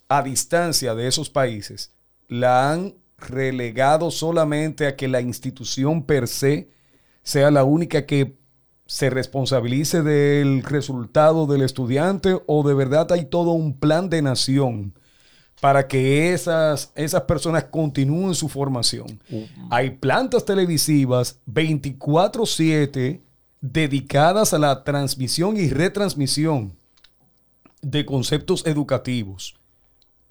a 0.08 0.22
distancia 0.22 0.94
de 0.94 1.06
esos 1.06 1.30
países 1.30 1.92
la 2.28 2.72
han 2.72 2.94
relegado 3.16 4.10
solamente 4.10 4.86
a 4.86 4.96
que 4.96 5.08
la 5.08 5.20
institución 5.20 6.04
per 6.04 6.28
se 6.28 6.68
sea 7.22 7.50
la 7.50 7.64
única 7.64 8.04
que 8.04 8.36
se 8.86 9.08
responsabilice 9.08 10.02
del 10.02 10.62
resultado 10.62 11.46
del 11.46 11.62
estudiante 11.62 12.38
o 12.46 12.66
de 12.66 12.74
verdad 12.74 13.10
hay 13.12 13.24
todo 13.24 13.52
un 13.52 13.78
plan 13.78 14.10
de 14.10 14.20
nación 14.20 14.94
para 15.60 15.88
que 15.88 16.34
esas, 16.34 16.92
esas 16.94 17.22
personas 17.22 17.64
continúen 17.64 18.34
su 18.34 18.50
formación. 18.50 19.22
Hay 19.70 19.90
plantas 19.90 20.44
televisivas 20.44 21.40
24/7 21.46 23.22
dedicadas 23.72 24.52
a 24.52 24.58
la 24.58 24.84
transmisión 24.84 25.56
y 25.56 25.70
retransmisión 25.70 26.76
de 27.80 28.04
conceptos 28.04 28.66
educativos. 28.66 29.54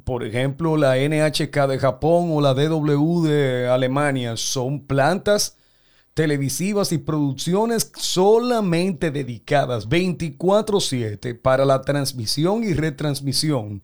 Por 0.04 0.24
ejemplo, 0.24 0.78
la 0.78 0.98
NHK 0.98 1.68
de 1.68 1.80
Japón 1.80 2.30
o 2.32 2.42
la 2.42 2.54
DW 2.54 3.24
de 3.24 3.68
Alemania 3.68 4.38
son 4.38 4.82
plantas 4.82 5.58
televisivas 6.13 6.92
y 6.92 7.00
producciones 7.00 7.92
solamente 7.96 9.10
dedicadas 9.10 9.90
24/7 9.90 11.34
para 11.34 11.66
la 11.66 11.82
transmisión 11.82 12.63
y 12.63 12.75
retransmisión 12.75 13.82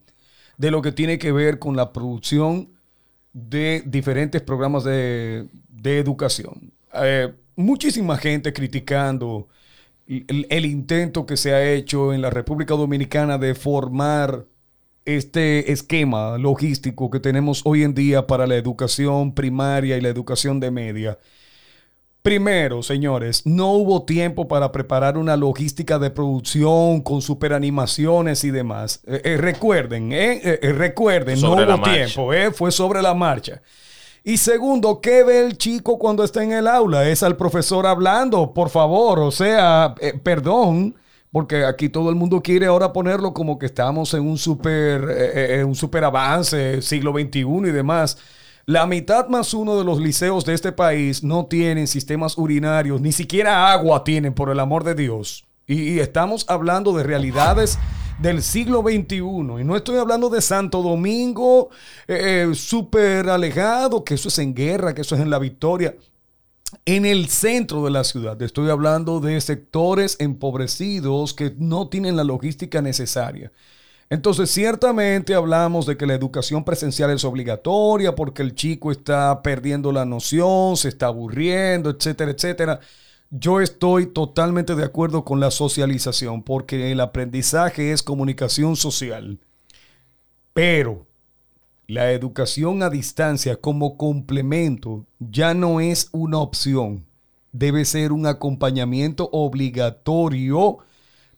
de 0.60 0.70
lo 0.70 0.84
que 0.84 0.92
tiene 0.92 1.18
que 1.18 1.32
ver 1.32 1.58
con 1.58 1.76
la 1.76 1.92
producción 1.92 2.70
de 3.34 3.82
diferentes 3.84 4.44
programas 4.44 4.84
de, 4.84 5.48
de 5.70 5.98
educación. 5.98 6.72
Eh, 6.94 7.34
muchísima 7.60 8.18
gente 8.18 8.54
criticando 8.54 9.48
el, 10.08 10.48
el 10.50 10.66
intento 10.66 11.26
que 11.26 11.38
se 11.38 11.54
ha 11.54 11.72
hecho 11.72 12.14
en 12.14 12.22
la 12.22 12.30
República 12.30 12.74
Dominicana 12.74 13.38
de 13.38 13.54
formar 13.54 14.46
este 15.06 15.72
esquema 15.72 16.38
logístico 16.38 17.10
que 17.10 17.20
tenemos 17.20 17.62
hoy 17.66 17.84
en 17.84 17.94
día 17.94 18.28
para 18.28 18.48
la 18.48 18.56
educación 18.56 19.34
primaria 19.34 19.98
y 19.98 20.02
la 20.02 20.10
educación 20.10 20.60
de 20.60 20.72
media. 20.72 21.18
Primero, 22.22 22.84
señores, 22.84 23.46
no 23.46 23.72
hubo 23.74 24.04
tiempo 24.04 24.48
para 24.48 24.72
preparar 24.72 25.18
una 25.18 25.38
logística 25.38 25.98
de 26.00 26.12
producción 26.12 27.02
con 27.02 27.22
superanimaciones 27.22 28.44
y 28.44 28.52
demás. 28.52 29.02
Eh, 29.08 29.22
eh, 29.24 29.38
recuerden, 29.38 30.12
eh, 30.12 30.60
recuerden, 30.78 31.38
Sobre 31.38 31.66
no 31.66 31.72
hubo 31.74 31.78
marcha. 31.78 31.94
tiempo, 31.96 32.34
eh, 32.34 32.52
fue 32.52 32.72
sobre 32.72 33.02
la 33.02 33.14
marcha. 33.14 33.62
Y 34.24 34.38
segundo, 34.38 35.00
¿qué 35.02 35.24
ve 35.24 35.46
el 35.46 35.58
chico 35.58 35.98
cuando 35.98 36.24
está 36.24 36.44
en 36.44 36.52
el 36.52 36.68
aula? 36.68 37.08
Es 37.08 37.24
al 37.24 37.38
profesor 37.38 37.88
hablando, 37.88 38.54
por 38.54 38.70
favor, 38.70 39.20
o 39.20 39.32
sea, 39.32 39.96
eh, 40.02 40.14
perdón, 40.22 40.96
porque 41.32 41.64
aquí 41.64 41.90
todo 41.90 42.10
el 42.10 42.16
mundo 42.16 42.42
quiere 42.42 42.66
ahora 42.66 42.92
ponerlo 42.92 43.34
como 43.34 43.58
que 43.58 43.68
estamos 43.68 44.14
en 44.14 44.28
un 44.28 44.38
super, 44.38 45.06
eh, 45.10 45.60
eh, 45.60 45.64
un 45.64 45.76
super 45.76 46.04
avance, 46.04 46.82
siglo 46.82 47.14
XXI 47.14 47.40
y 47.40 47.72
demás. 47.72 48.18
La 48.66 48.86
mitad 48.86 49.30
más 49.30 49.54
uno 49.54 49.78
de 49.78 49.84
los 49.84 50.00
liceos 50.00 50.46
de 50.46 50.54
este 50.54 50.72
país 50.72 51.24
no 51.24 51.46
tienen 51.46 51.88
sistemas 51.88 52.38
urinarios, 52.38 53.02
ni 53.02 53.12
siquiera 53.12 53.72
agua 53.72 54.04
tienen, 54.04 54.34
por 54.34 54.50
el 54.50 54.60
amor 54.60 54.84
de 54.84 54.96
Dios. 54.96 55.46
Y, 55.66 55.94
y 55.94 56.00
estamos 56.00 56.46
hablando 56.50 56.94
de 56.94 57.04
realidades 57.04 57.80
del 58.22 58.44
siglo 58.44 58.82
XXI. 58.82 59.18
Y 59.18 59.64
no 59.64 59.76
estoy 59.76 59.98
hablando 59.98 60.30
de 60.30 60.42
Santo 60.42 60.82
Domingo, 60.82 61.70
eh, 62.08 62.48
eh, 62.50 62.56
súper 62.56 63.30
alejado, 63.30 64.04
que 64.04 64.16
eso 64.16 64.28
es 64.28 64.40
en 64.40 64.54
guerra, 64.54 64.94
que 64.94 65.02
eso 65.02 65.16
es 65.16 65.22
en 65.22 65.30
la 65.30 65.40
victoria. 65.40 65.96
En 66.86 67.06
el 67.06 67.30
centro 67.30 67.84
de 67.84 67.92
la 67.92 68.04
ciudad, 68.04 68.40
estoy 68.42 68.70
hablando 68.70 69.20
de 69.20 69.42
sectores 69.42 70.18
empobrecidos 70.20 71.34
que 71.34 71.56
no 71.58 71.90
tienen 71.90 72.16
la 72.16 72.24
logística 72.24 72.82
necesaria. 72.82 73.52
Entonces, 74.12 74.50
ciertamente 74.52 75.36
hablamos 75.36 75.86
de 75.86 75.96
que 75.96 76.08
la 76.08 76.16
educación 76.16 76.64
presencial 76.64 77.12
es 77.12 77.24
obligatoria 77.24 78.16
porque 78.16 78.42
el 78.42 78.56
chico 78.56 78.92
está 78.92 79.42
perdiendo 79.44 79.92
la 79.92 80.06
noción, 80.06 80.78
se 80.78 80.90
está 80.90 81.08
aburriendo, 81.08 81.92
etcétera, 81.92 82.32
etcétera. 82.32 82.80
Yo 83.32 83.62
estoy 83.62 84.08
totalmente 84.08 84.74
de 84.74 84.84
acuerdo 84.84 85.24
con 85.24 85.40
la 85.40 85.52
socialización 85.52 86.42
porque 86.42 86.92
el 86.92 87.00
aprendizaje 87.00 87.92
es 87.92 88.02
comunicación 88.02 88.76
social. 88.76 89.40
Pero 90.52 91.06
la 91.86 92.12
educación 92.12 92.82
a 92.82 92.90
distancia 92.90 93.56
como 93.56 93.98
complemento 93.98 95.06
ya 95.20 95.54
no 95.54 95.80
es 95.80 96.10
una 96.12 96.40
opción. 96.40 97.06
Debe 97.52 97.86
ser 97.86 98.14
un 98.14 98.26
acompañamiento 98.26 99.30
obligatorio 99.32 100.80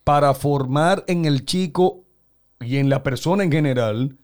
para 0.05 0.33
formar 0.33 1.03
en 1.07 1.25
el 1.25 1.45
chico 1.45 2.05
y 2.62 2.77
en 2.77 2.89
la 2.89 3.03
persona 3.03 3.43
en 3.43 3.51
general 3.51 4.17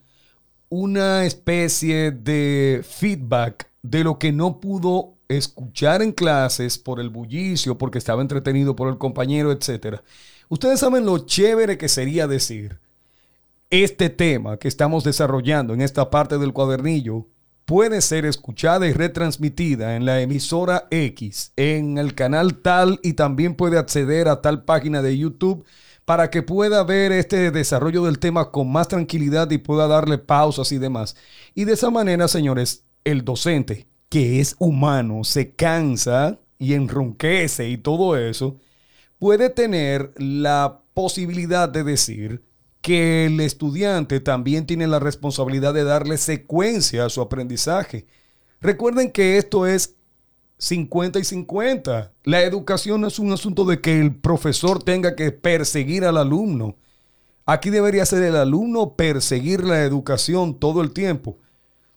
una 0.69 1.25
especie 1.25 2.11
de 2.11 2.81
feedback 2.87 3.69
de 3.81 4.05
lo 4.05 4.19
que 4.19 4.31
no 4.31 4.61
pudo 4.61 5.16
escuchar 5.27 6.01
en 6.01 6.11
clases 6.11 6.77
por 6.77 6.99
el 6.99 7.09
bullicio, 7.09 7.77
porque 7.77 7.97
estaba 7.97 8.21
entretenido 8.21 8.75
por 8.75 8.89
el 8.89 8.97
compañero, 8.97 9.51
etc. 9.51 10.01
Ustedes 10.49 10.79
saben 10.79 11.05
lo 11.05 11.19
chévere 11.19 11.77
que 11.77 11.89
sería 11.89 12.27
decir, 12.27 12.79
este 13.69 14.09
tema 14.09 14.57
que 14.57 14.67
estamos 14.67 15.03
desarrollando 15.03 15.73
en 15.73 15.81
esta 15.81 16.09
parte 16.09 16.37
del 16.37 16.53
cuadernillo 16.53 17.27
puede 17.65 17.99
ser 17.99 18.25
escuchada 18.25 18.87
y 18.87 18.93
retransmitida 18.93 19.97
en 19.97 20.05
la 20.05 20.21
emisora 20.21 20.87
X, 20.89 21.51
en 21.57 21.97
el 21.97 22.15
canal 22.15 22.59
tal 22.59 22.97
y 23.03 23.13
también 23.13 23.55
puede 23.55 23.77
acceder 23.77 24.29
a 24.29 24.41
tal 24.41 24.63
página 24.63 25.01
de 25.01 25.17
YouTube 25.17 25.65
para 26.05 26.29
que 26.29 26.43
pueda 26.43 26.81
ver 26.85 27.11
este 27.11 27.51
desarrollo 27.51 28.05
del 28.05 28.19
tema 28.19 28.51
con 28.51 28.71
más 28.71 28.87
tranquilidad 28.87 29.51
y 29.51 29.57
pueda 29.57 29.89
darle 29.89 30.17
pausas 30.17 30.71
y 30.71 30.77
demás. 30.77 31.17
Y 31.53 31.65
de 31.65 31.73
esa 31.73 31.89
manera, 31.89 32.29
señores, 32.29 32.85
el 33.03 33.25
docente, 33.25 33.86
que 34.09 34.39
es 34.39 34.55
humano, 34.59 35.23
se 35.23 35.53
cansa 35.53 36.39
y 36.57 36.73
enronquece 36.73 37.69
y 37.69 37.77
todo 37.77 38.17
eso, 38.17 38.57
puede 39.19 39.49
tener 39.49 40.13
la 40.17 40.81
posibilidad 40.93 41.69
de 41.69 41.83
decir 41.83 42.43
que 42.81 43.25
el 43.25 43.39
estudiante 43.41 44.19
también 44.19 44.65
tiene 44.65 44.87
la 44.87 44.99
responsabilidad 44.99 45.73
de 45.73 45.83
darle 45.83 46.17
secuencia 46.17 47.05
a 47.05 47.09
su 47.09 47.21
aprendizaje. 47.21 48.07
Recuerden 48.61 49.11
que 49.11 49.37
esto 49.37 49.67
es 49.67 49.95
50 50.57 51.19
y 51.19 51.23
50. 51.23 52.13
La 52.23 52.41
educación 52.43 53.01
no 53.01 53.07
es 53.07 53.19
un 53.19 53.31
asunto 53.31 53.65
de 53.65 53.81
que 53.81 53.99
el 53.99 54.15
profesor 54.15 54.81
tenga 54.81 55.15
que 55.15 55.31
perseguir 55.31 56.05
al 56.05 56.17
alumno. 56.17 56.77
Aquí 57.45 57.69
debería 57.69 58.05
ser 58.05 58.23
el 58.23 58.35
alumno 58.35 58.95
perseguir 58.95 59.63
la 59.63 59.83
educación 59.83 60.59
todo 60.59 60.81
el 60.81 60.91
tiempo. 60.91 61.39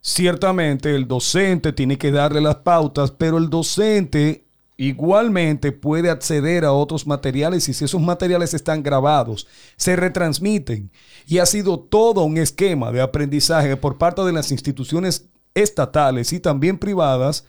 Ciertamente 0.00 0.94
el 0.94 1.06
docente 1.06 1.72
tiene 1.72 1.98
que 1.98 2.10
darle 2.10 2.40
las 2.40 2.56
pautas, 2.56 3.10
pero 3.10 3.38
el 3.38 3.50
docente 3.50 4.46
igualmente 4.78 5.72
puede 5.72 6.08
acceder 6.08 6.64
a 6.64 6.72
otros 6.72 7.06
materiales 7.06 7.68
y 7.68 7.74
si 7.74 7.84
esos 7.84 8.00
materiales 8.00 8.54
están 8.54 8.82
grabados, 8.82 9.46
se 9.76 9.94
retransmiten. 9.94 10.90
Y 11.26 11.36
ha 11.36 11.44
sido 11.44 11.78
todo 11.78 12.24
un 12.24 12.38
esquema 12.38 12.90
de 12.90 13.02
aprendizaje 13.02 13.76
por 13.76 13.98
parte 13.98 14.22
de 14.22 14.32
las 14.32 14.50
instituciones 14.50 15.28
estatales 15.54 16.32
y 16.32 16.40
también 16.40 16.78
privadas, 16.78 17.44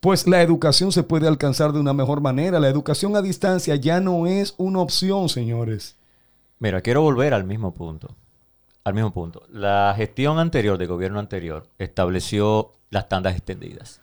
pues 0.00 0.26
la 0.26 0.42
educación 0.42 0.90
se 0.90 1.04
puede 1.04 1.28
alcanzar 1.28 1.72
de 1.72 1.78
una 1.78 1.92
mejor 1.92 2.20
manera. 2.20 2.58
La 2.58 2.68
educación 2.68 3.14
a 3.14 3.22
distancia 3.22 3.76
ya 3.76 4.00
no 4.00 4.26
es 4.26 4.54
una 4.56 4.80
opción, 4.80 5.28
señores. 5.28 5.94
Mira, 6.58 6.80
quiero 6.80 7.02
volver 7.02 7.32
al 7.32 7.44
mismo 7.44 7.72
punto. 7.72 8.16
Al 8.84 8.94
mismo 8.94 9.12
punto. 9.12 9.42
La 9.52 9.94
gestión 9.96 10.38
anterior, 10.38 10.76
del 10.78 10.88
gobierno 10.88 11.18
anterior, 11.20 11.68
estableció 11.78 12.72
las 12.90 13.08
tandas 13.08 13.34
extendidas. 13.36 14.00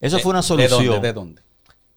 Eso 0.00 0.16
¿De- 0.16 0.22
fue 0.22 0.30
una 0.30 0.40
¿De 0.40 0.46
solución. 0.46 0.86
dónde? 0.86 1.08
¿De 1.08 1.12
dónde? 1.12 1.42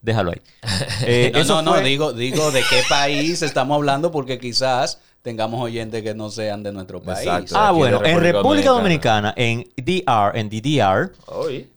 Déjalo 0.01 0.31
ahí. 0.31 0.41
Eh, 1.05 1.31
no, 1.33 1.39
eso 1.39 1.61
no, 1.61 1.75
no, 1.75 1.81
digo, 1.81 2.13
digo 2.13 2.51
de 2.51 2.61
qué 2.69 2.81
país 2.89 3.41
estamos 3.41 3.75
hablando 3.75 4.11
porque 4.11 4.37
quizás 4.39 4.99
tengamos 5.21 5.61
oyentes 5.61 6.01
que 6.03 6.13
no 6.13 6.29
sean 6.29 6.63
de 6.63 6.71
nuestro 6.71 7.01
país. 7.01 7.19
Exacto. 7.19 7.55
Ah, 7.57 7.71
bueno, 7.71 8.03
en 8.05 8.19
República 8.21 8.69
Dominicana. 8.69 9.33
Dominicana, 9.33 9.33
en 9.35 9.65
DR, 9.75 10.37
en 10.39 10.49
DDR, 10.49 11.11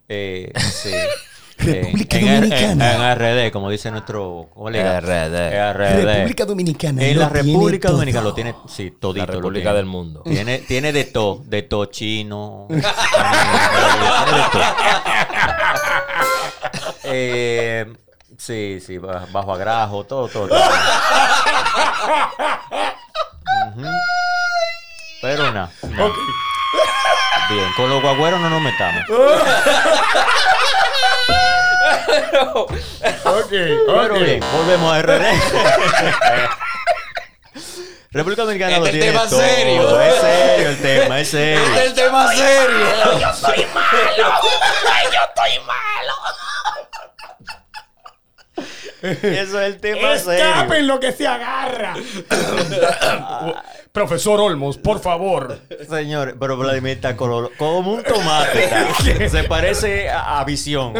eh, 0.08 0.52
sí. 0.72 0.90
República 1.62 2.16
en, 2.18 2.26
en- 2.28 2.34
Dominicana. 2.50 2.92
En, 3.12 3.18
RD, 3.18 3.52
como 3.52 3.70
dice 3.70 3.90
nuestro 3.90 4.48
colega. 4.54 5.00
RD. 5.00 5.72
RD. 5.72 6.04
República 6.04 6.44
Dominicana. 6.44 7.02
En 7.04 7.18
la 7.18 7.28
República. 7.28 7.90
Dominicana 7.90 8.24
lo 8.24 8.34
tiene, 8.34 8.54
sí, 8.68 8.90
todito. 8.98 9.26
La 9.26 9.32
lo 9.32 9.38
República 9.40 9.64
tiene. 9.70 9.76
del 9.76 9.86
mundo. 9.86 10.22
Tiene, 10.22 10.58
tiene 10.58 10.92
de 10.92 11.04
todo, 11.04 11.42
de 11.44 11.62
todo 11.62 11.86
chino. 11.86 12.66
tiene 12.68 12.80
de 12.82 14.44
todo. 14.52 14.62
Eh, 17.04 17.92
sí, 18.38 18.78
sí, 18.84 18.98
ba- 18.98 19.26
bajo 19.32 19.52
agrajo, 19.54 20.04
todo, 20.04 20.28
todo. 20.28 20.48
todo. 20.48 20.60
Pero 25.20 25.52
nada. 25.52 25.70
no. 25.82 26.12
Bien, 27.50 27.66
con 27.76 27.88
los 27.90 28.00
guagüeros 28.02 28.40
no 28.40 28.50
nos 28.50 28.62
metamos. 28.62 29.02
Ok, 33.24 33.48
Pero 33.50 34.14
ok. 34.14 34.20
bien, 34.20 34.40
volvemos 34.52 34.92
a 34.92 35.02
RD. 35.02 35.22
República 38.10 38.42
Dominicana 38.42 38.78
lo 38.78 38.86
Este 38.86 38.98
tiene 38.98 39.12
tema 39.12 39.26
todo. 39.28 39.40
serio. 39.40 40.00
Es 40.00 40.14
serio 40.20 40.68
el 40.68 40.78
tema, 40.82 41.20
es 41.20 41.28
serio. 41.28 41.62
Este 41.64 41.78
es 41.80 41.86
el 41.86 41.94
tema 41.94 42.32
serio. 42.34 42.86
Eso 49.02 49.60
es 49.60 49.66
el 49.74 49.80
tema 49.80 50.12
Escapen 50.14 50.68
serio. 50.68 50.86
lo 50.86 51.00
que 51.00 51.12
se 51.12 51.26
agarra. 51.26 51.94
Profesor 53.92 54.40
Olmos, 54.40 54.78
por 54.78 55.00
favor. 55.00 55.60
Señores, 55.86 56.34
pero 56.40 56.56
Vladimir 56.56 56.92
está 56.92 57.14
color- 57.14 57.52
como 57.58 57.92
un 57.92 58.02
tomate. 58.02 59.28
Se 59.28 59.44
parece 59.44 60.08
a, 60.08 60.40
a 60.40 60.44
visión. 60.44 60.94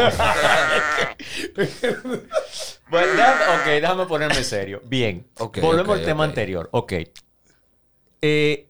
ok, 2.91 3.65
déjame 3.67 4.07
ponerme 4.07 4.45
serio. 4.45 4.83
Bien. 4.85 5.27
Ok, 5.39 5.59
Volvemos 5.61 5.99
al 5.99 6.05
tema 6.05 6.25
anterior. 6.25 6.69
Ok. 6.73 6.93
Eh, 8.21 8.69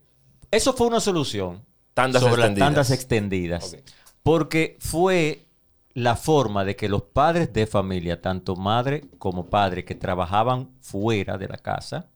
eso 0.50 0.72
fue 0.72 0.86
una 0.86 1.00
solución 1.00 1.64
Tandas 1.94 2.22
sobre 2.22 2.34
extendidas. 2.42 2.66
tandas 2.68 2.90
extendidas. 2.90 3.76
Porque 4.22 4.76
fue 4.80 5.46
la 5.94 6.14
forma 6.16 6.64
de 6.64 6.76
que 6.76 6.88
los 6.88 7.02
padres 7.02 7.52
de 7.52 7.66
familia, 7.66 8.22
tanto 8.22 8.54
madre 8.56 9.04
como 9.18 9.46
padre, 9.50 9.84
que 9.84 9.94
trabajaban 9.94 10.70
fuera 10.80 11.36
de 11.38 11.48
la 11.48 11.58
casa, 11.58 12.06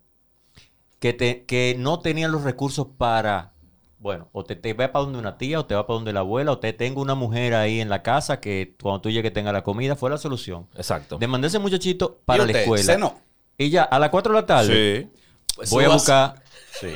que, 1.06 1.12
te- 1.12 1.44
que 1.44 1.76
no 1.78 2.00
tenían 2.00 2.32
los 2.32 2.42
recursos 2.42 2.86
para, 2.98 3.52
bueno, 3.98 4.28
o 4.32 4.42
te, 4.44 4.56
te 4.56 4.72
va 4.74 4.90
para 4.92 5.04
donde 5.04 5.18
una 5.18 5.38
tía, 5.38 5.60
o 5.60 5.64
te 5.66 5.74
va 5.74 5.86
para 5.86 5.94
donde 5.96 6.12
la 6.12 6.20
abuela, 6.20 6.52
o 6.52 6.58
te 6.58 6.72
tengo 6.72 7.00
una 7.00 7.14
mujer 7.14 7.54
ahí 7.54 7.80
en 7.80 7.88
la 7.88 8.02
casa 8.02 8.40
que 8.40 8.74
cuando 8.82 9.00
tú 9.02 9.10
llegues 9.10 9.32
tenga 9.32 9.52
la 9.52 9.62
comida, 9.62 9.94
fue 9.96 10.10
la 10.10 10.18
solución. 10.18 10.66
Exacto. 10.76 11.18
De 11.18 11.26
mandar 11.28 11.48
ese 11.48 11.58
muchachito 11.58 12.18
para 12.24 12.44
¿Y 12.44 12.52
la 12.52 12.60
escuela. 12.60 12.84
cenó? 12.84 13.20
Y 13.58 13.70
ya, 13.70 13.84
a 13.84 13.98
las 13.98 14.10
4 14.10 14.32
de 14.34 14.40
la 14.40 14.46
tarde, 14.46 15.10
Sí. 15.12 15.22
Pues 15.56 15.70
voy 15.70 15.84
a 15.84 15.88
buscar, 15.88 16.42
sí. 16.80 16.88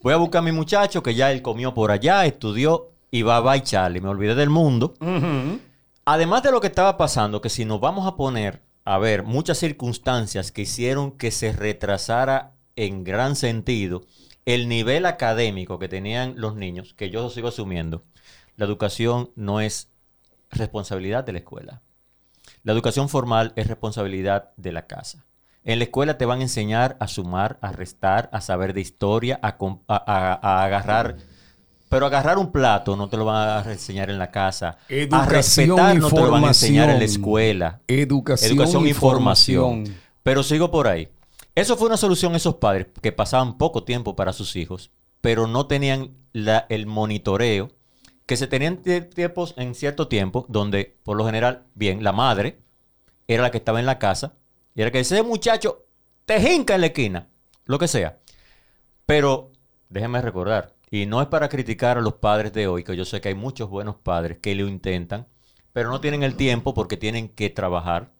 voy 0.00 0.14
a 0.14 0.16
buscar 0.16 0.38
a 0.38 0.42
mi 0.42 0.52
muchacho 0.52 1.02
que 1.02 1.14
ya 1.14 1.30
él 1.32 1.42
comió 1.42 1.74
por 1.74 1.90
allá, 1.90 2.24
estudió 2.24 2.92
y 3.10 3.20
va 3.22 3.36
a 3.52 3.62
Charlie. 3.62 4.00
Me 4.00 4.08
olvidé 4.08 4.34
del 4.34 4.48
mundo. 4.48 4.94
Además 6.04 6.42
de 6.42 6.50
lo 6.52 6.60
que 6.60 6.68
estaba 6.68 6.96
pasando, 6.96 7.40
que 7.40 7.50
si 7.50 7.64
nos 7.64 7.80
vamos 7.80 8.06
a 8.06 8.16
poner 8.16 8.62
a 8.84 8.98
ver 8.98 9.24
muchas 9.24 9.58
circunstancias 9.58 10.52
que 10.52 10.62
hicieron 10.62 11.10
que 11.12 11.30
se 11.30 11.52
retrasara 11.52 12.52
en 12.76 13.04
gran 13.04 13.36
sentido 13.36 14.04
el 14.44 14.68
nivel 14.68 15.06
académico 15.06 15.78
que 15.78 15.88
tenían 15.88 16.34
los 16.36 16.54
niños, 16.54 16.94
que 16.94 17.10
yo 17.10 17.28
sigo 17.30 17.48
asumiendo, 17.48 18.02
la 18.56 18.64
educación 18.64 19.30
no 19.34 19.60
es 19.60 19.88
responsabilidad 20.50 21.24
de 21.24 21.32
la 21.32 21.38
escuela. 21.40 21.82
La 22.62 22.72
educación 22.72 23.08
formal 23.08 23.52
es 23.56 23.66
responsabilidad 23.66 24.50
de 24.56 24.72
la 24.72 24.86
casa. 24.86 25.24
En 25.64 25.78
la 25.80 25.84
escuela 25.84 26.16
te 26.16 26.26
van 26.26 26.38
a 26.38 26.42
enseñar 26.42 26.96
a 27.00 27.08
sumar, 27.08 27.58
a 27.60 27.72
restar, 27.72 28.30
a 28.32 28.40
saber 28.40 28.72
de 28.72 28.80
historia, 28.82 29.40
a, 29.42 29.56
a- 29.58 30.04
a- 30.06 30.38
a 30.42 30.64
agarrar... 30.64 31.16
Pero 31.88 32.06
agarrar 32.06 32.36
un 32.38 32.50
plato 32.50 32.96
no 32.96 33.08
te 33.08 33.16
lo 33.16 33.24
van 33.24 33.64
a 33.66 33.72
enseñar 33.72 34.10
en 34.10 34.18
la 34.18 34.30
casa. 34.32 34.70
a 34.88 34.94
Educación 34.94 35.26
respetar 35.28 35.96
y 35.96 35.98
no 36.00 36.10
te 36.10 36.20
lo 36.20 36.30
van 36.30 36.44
a 36.44 36.48
enseñar 36.48 36.90
en 36.90 36.98
la 36.98 37.04
escuela. 37.04 37.80
Educación, 37.86 38.50
Educación 38.52 38.86
y 38.88 38.92
formación. 38.92 39.84
Pero 40.24 40.42
sigo 40.42 40.70
por 40.70 40.88
ahí. 40.88 41.08
Eso 41.56 41.76
fue 41.76 41.88
una 41.88 41.96
solución 41.96 42.34
a 42.34 42.36
esos 42.36 42.56
padres 42.56 42.86
que 43.02 43.10
pasaban 43.10 43.58
poco 43.58 43.82
tiempo 43.82 44.14
para 44.14 44.32
sus 44.32 44.54
hijos, 44.56 44.92
pero 45.20 45.48
no 45.48 45.66
tenían 45.66 46.14
la- 46.32 46.66
el 46.68 46.86
monitoreo 46.86 47.72
que 48.26 48.36
se 48.36 48.46
tenían 48.46 48.82
tie- 48.82 49.12
tiempos 49.12 49.54
en 49.56 49.74
cierto 49.74 50.06
tiempo 50.06 50.46
donde, 50.48 50.98
por 51.02 51.16
lo 51.16 51.24
general, 51.26 51.64
bien, 51.74 52.04
la 52.04 52.12
madre 52.12 52.60
era 53.26 53.42
la 53.42 53.50
que 53.50 53.58
estaba 53.58 53.80
en 53.80 53.86
la 53.86 53.98
casa 53.98 54.34
y 54.74 54.82
era 54.82 54.90
que 54.92 55.00
ese 55.00 55.22
muchacho 55.22 55.86
te 56.26 56.40
jinca 56.40 56.74
en 56.74 56.82
la 56.82 56.88
esquina, 56.88 57.28
lo 57.64 57.78
que 57.78 57.88
sea. 57.88 58.20
Pero 59.06 59.52
déjenme 59.88 60.20
recordar, 60.20 60.74
y 60.90 61.06
no 61.06 61.22
es 61.22 61.28
para 61.28 61.48
criticar 61.48 61.98
a 61.98 62.02
los 62.02 62.14
padres 62.14 62.52
de 62.52 62.68
hoy, 62.68 62.84
que 62.84 62.96
yo 62.96 63.04
sé 63.04 63.20
que 63.20 63.28
hay 63.30 63.34
muchos 63.34 63.70
buenos 63.70 63.96
padres 63.96 64.38
que 64.38 64.54
lo 64.54 64.68
intentan, 64.68 65.26
pero 65.72 65.90
no 65.90 66.00
tienen 66.00 66.22
el 66.22 66.36
tiempo 66.36 66.74
porque 66.74 66.96
tienen 66.98 67.28
que 67.30 67.50
trabajar. 67.50 68.12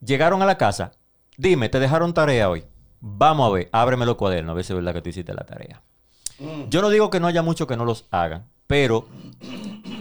Llegaron 0.00 0.42
a 0.42 0.46
la 0.46 0.58
casa, 0.58 0.92
dime, 1.36 1.68
te 1.68 1.80
dejaron 1.80 2.14
tarea 2.14 2.48
hoy. 2.48 2.64
Vamos 3.00 3.48
a 3.48 3.52
ver, 3.52 3.68
ábreme 3.72 4.06
los 4.06 4.16
cuadernos, 4.16 4.52
a 4.52 4.54
ver 4.54 4.64
si 4.64 4.72
es 4.72 4.76
verdad 4.76 4.94
que 4.94 5.02
tú 5.02 5.08
hiciste 5.08 5.34
la 5.34 5.44
tarea. 5.44 5.82
Yo 6.68 6.82
no 6.82 6.90
digo 6.90 7.10
que 7.10 7.20
no 7.20 7.26
haya 7.26 7.42
muchos 7.42 7.66
que 7.66 7.76
no 7.76 7.84
los 7.84 8.06
hagan, 8.10 8.46
pero 8.66 9.06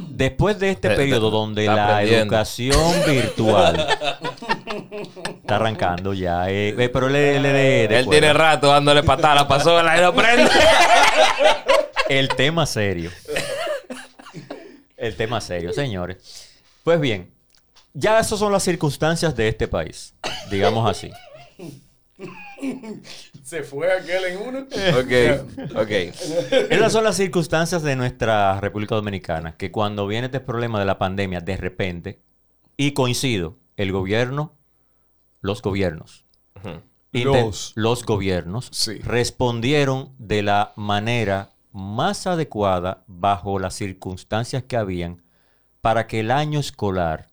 después 0.09 0.59
de 0.59 0.71
este 0.71 0.93
Eh, 0.93 0.95
periodo 0.95 1.29
donde 1.29 1.65
la 1.65 2.03
educación 2.03 2.93
virtual 3.07 3.87
está 5.41 5.55
arrancando 5.55 6.13
ya, 6.13 6.49
eh, 6.49 6.75
eh, 6.77 6.89
pero 6.89 7.07
él, 7.07 8.07
tiene 8.09 8.33
rato 8.33 8.67
dándole 8.67 9.03
patada 9.03 9.41
a 9.41 9.83
la 9.83 10.01
no 10.01 10.13
prende. 10.13 10.49
El 12.09 12.27
tema 12.29 12.65
serio. 12.65 13.09
El 14.97 15.15
tema 15.15 15.41
serio, 15.41 15.73
señores. 15.73 16.49
Pues 16.83 16.99
bien, 16.99 17.31
ya 17.93 18.19
esas 18.19 18.39
son 18.39 18.51
las 18.51 18.63
circunstancias 18.63 19.35
de 19.35 19.47
este 19.47 19.67
país, 19.67 20.13
digamos 20.49 20.89
así. 20.89 21.11
Se 23.43 23.63
fue 23.63 23.91
aquel 23.91 24.23
en 24.25 24.37
uno. 24.37 24.59
ok, 24.59 25.75
ok. 25.75 25.89
Esas 26.69 26.91
son 26.93 27.03
las 27.03 27.15
circunstancias 27.17 27.81
de 27.83 27.95
nuestra 27.95 28.59
República 28.61 28.95
Dominicana, 28.95 29.57
que 29.57 29.71
cuando 29.71 30.05
viene 30.07 30.27
este 30.27 30.39
problema 30.39 30.79
de 30.79 30.85
la 30.85 30.97
pandemia 30.99 31.39
de 31.41 31.57
repente, 31.57 32.21
y 32.77 32.91
coincido, 32.93 33.57
el 33.77 33.91
gobierno, 33.91 34.53
los 35.41 35.61
gobiernos, 35.61 36.23
inten- 37.11 37.45
Los. 37.45 37.73
los 37.75 38.05
gobiernos 38.05 38.69
Sí. 38.71 38.99
respondieron 38.99 40.13
de 40.19 40.43
la 40.43 40.73
manera 40.75 41.49
más 41.71 42.27
adecuada 42.27 43.03
bajo 43.07 43.57
las 43.57 43.73
circunstancias 43.73 44.63
que 44.63 44.77
habían 44.77 45.23
para 45.81 46.05
que 46.05 46.19
el 46.19 46.29
año 46.29 46.59
escolar 46.59 47.27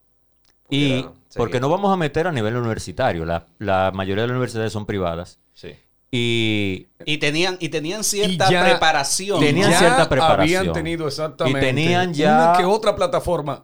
y 0.71 1.07
porque 1.37 1.61
no 1.61 1.69
vamos 1.69 1.93
a 1.93 1.97
meter 1.97 2.27
a 2.27 2.33
nivel 2.33 2.57
universitario, 2.57 3.25
la, 3.25 3.47
la 3.59 3.91
mayoría 3.95 4.23
de 4.23 4.29
las 4.29 4.35
universidades 4.35 4.73
son 4.73 4.87
privadas 4.87 5.39
Sí. 5.55 5.73
y 6.11 6.89
Y 7.05 7.19
tenían, 7.19 7.57
y 7.61 7.69
tenían 7.69 8.03
cierta 8.05 8.49
Y 8.49 8.53
ya 8.53 8.65
preparación. 8.65 9.41
tenían 9.41 9.71
Ya 9.71 9.79
cierta 9.79 10.09
preparación. 10.09 10.61
Habían 10.61 10.73
tenido 10.75 11.07
exactamente. 11.09 11.59
Y 11.59 11.63
tenían 11.63 12.15
ya- 12.15 12.51
Una 12.51 12.59
que 12.59 12.65
otra 12.65 12.95
plataforma. 12.97 13.63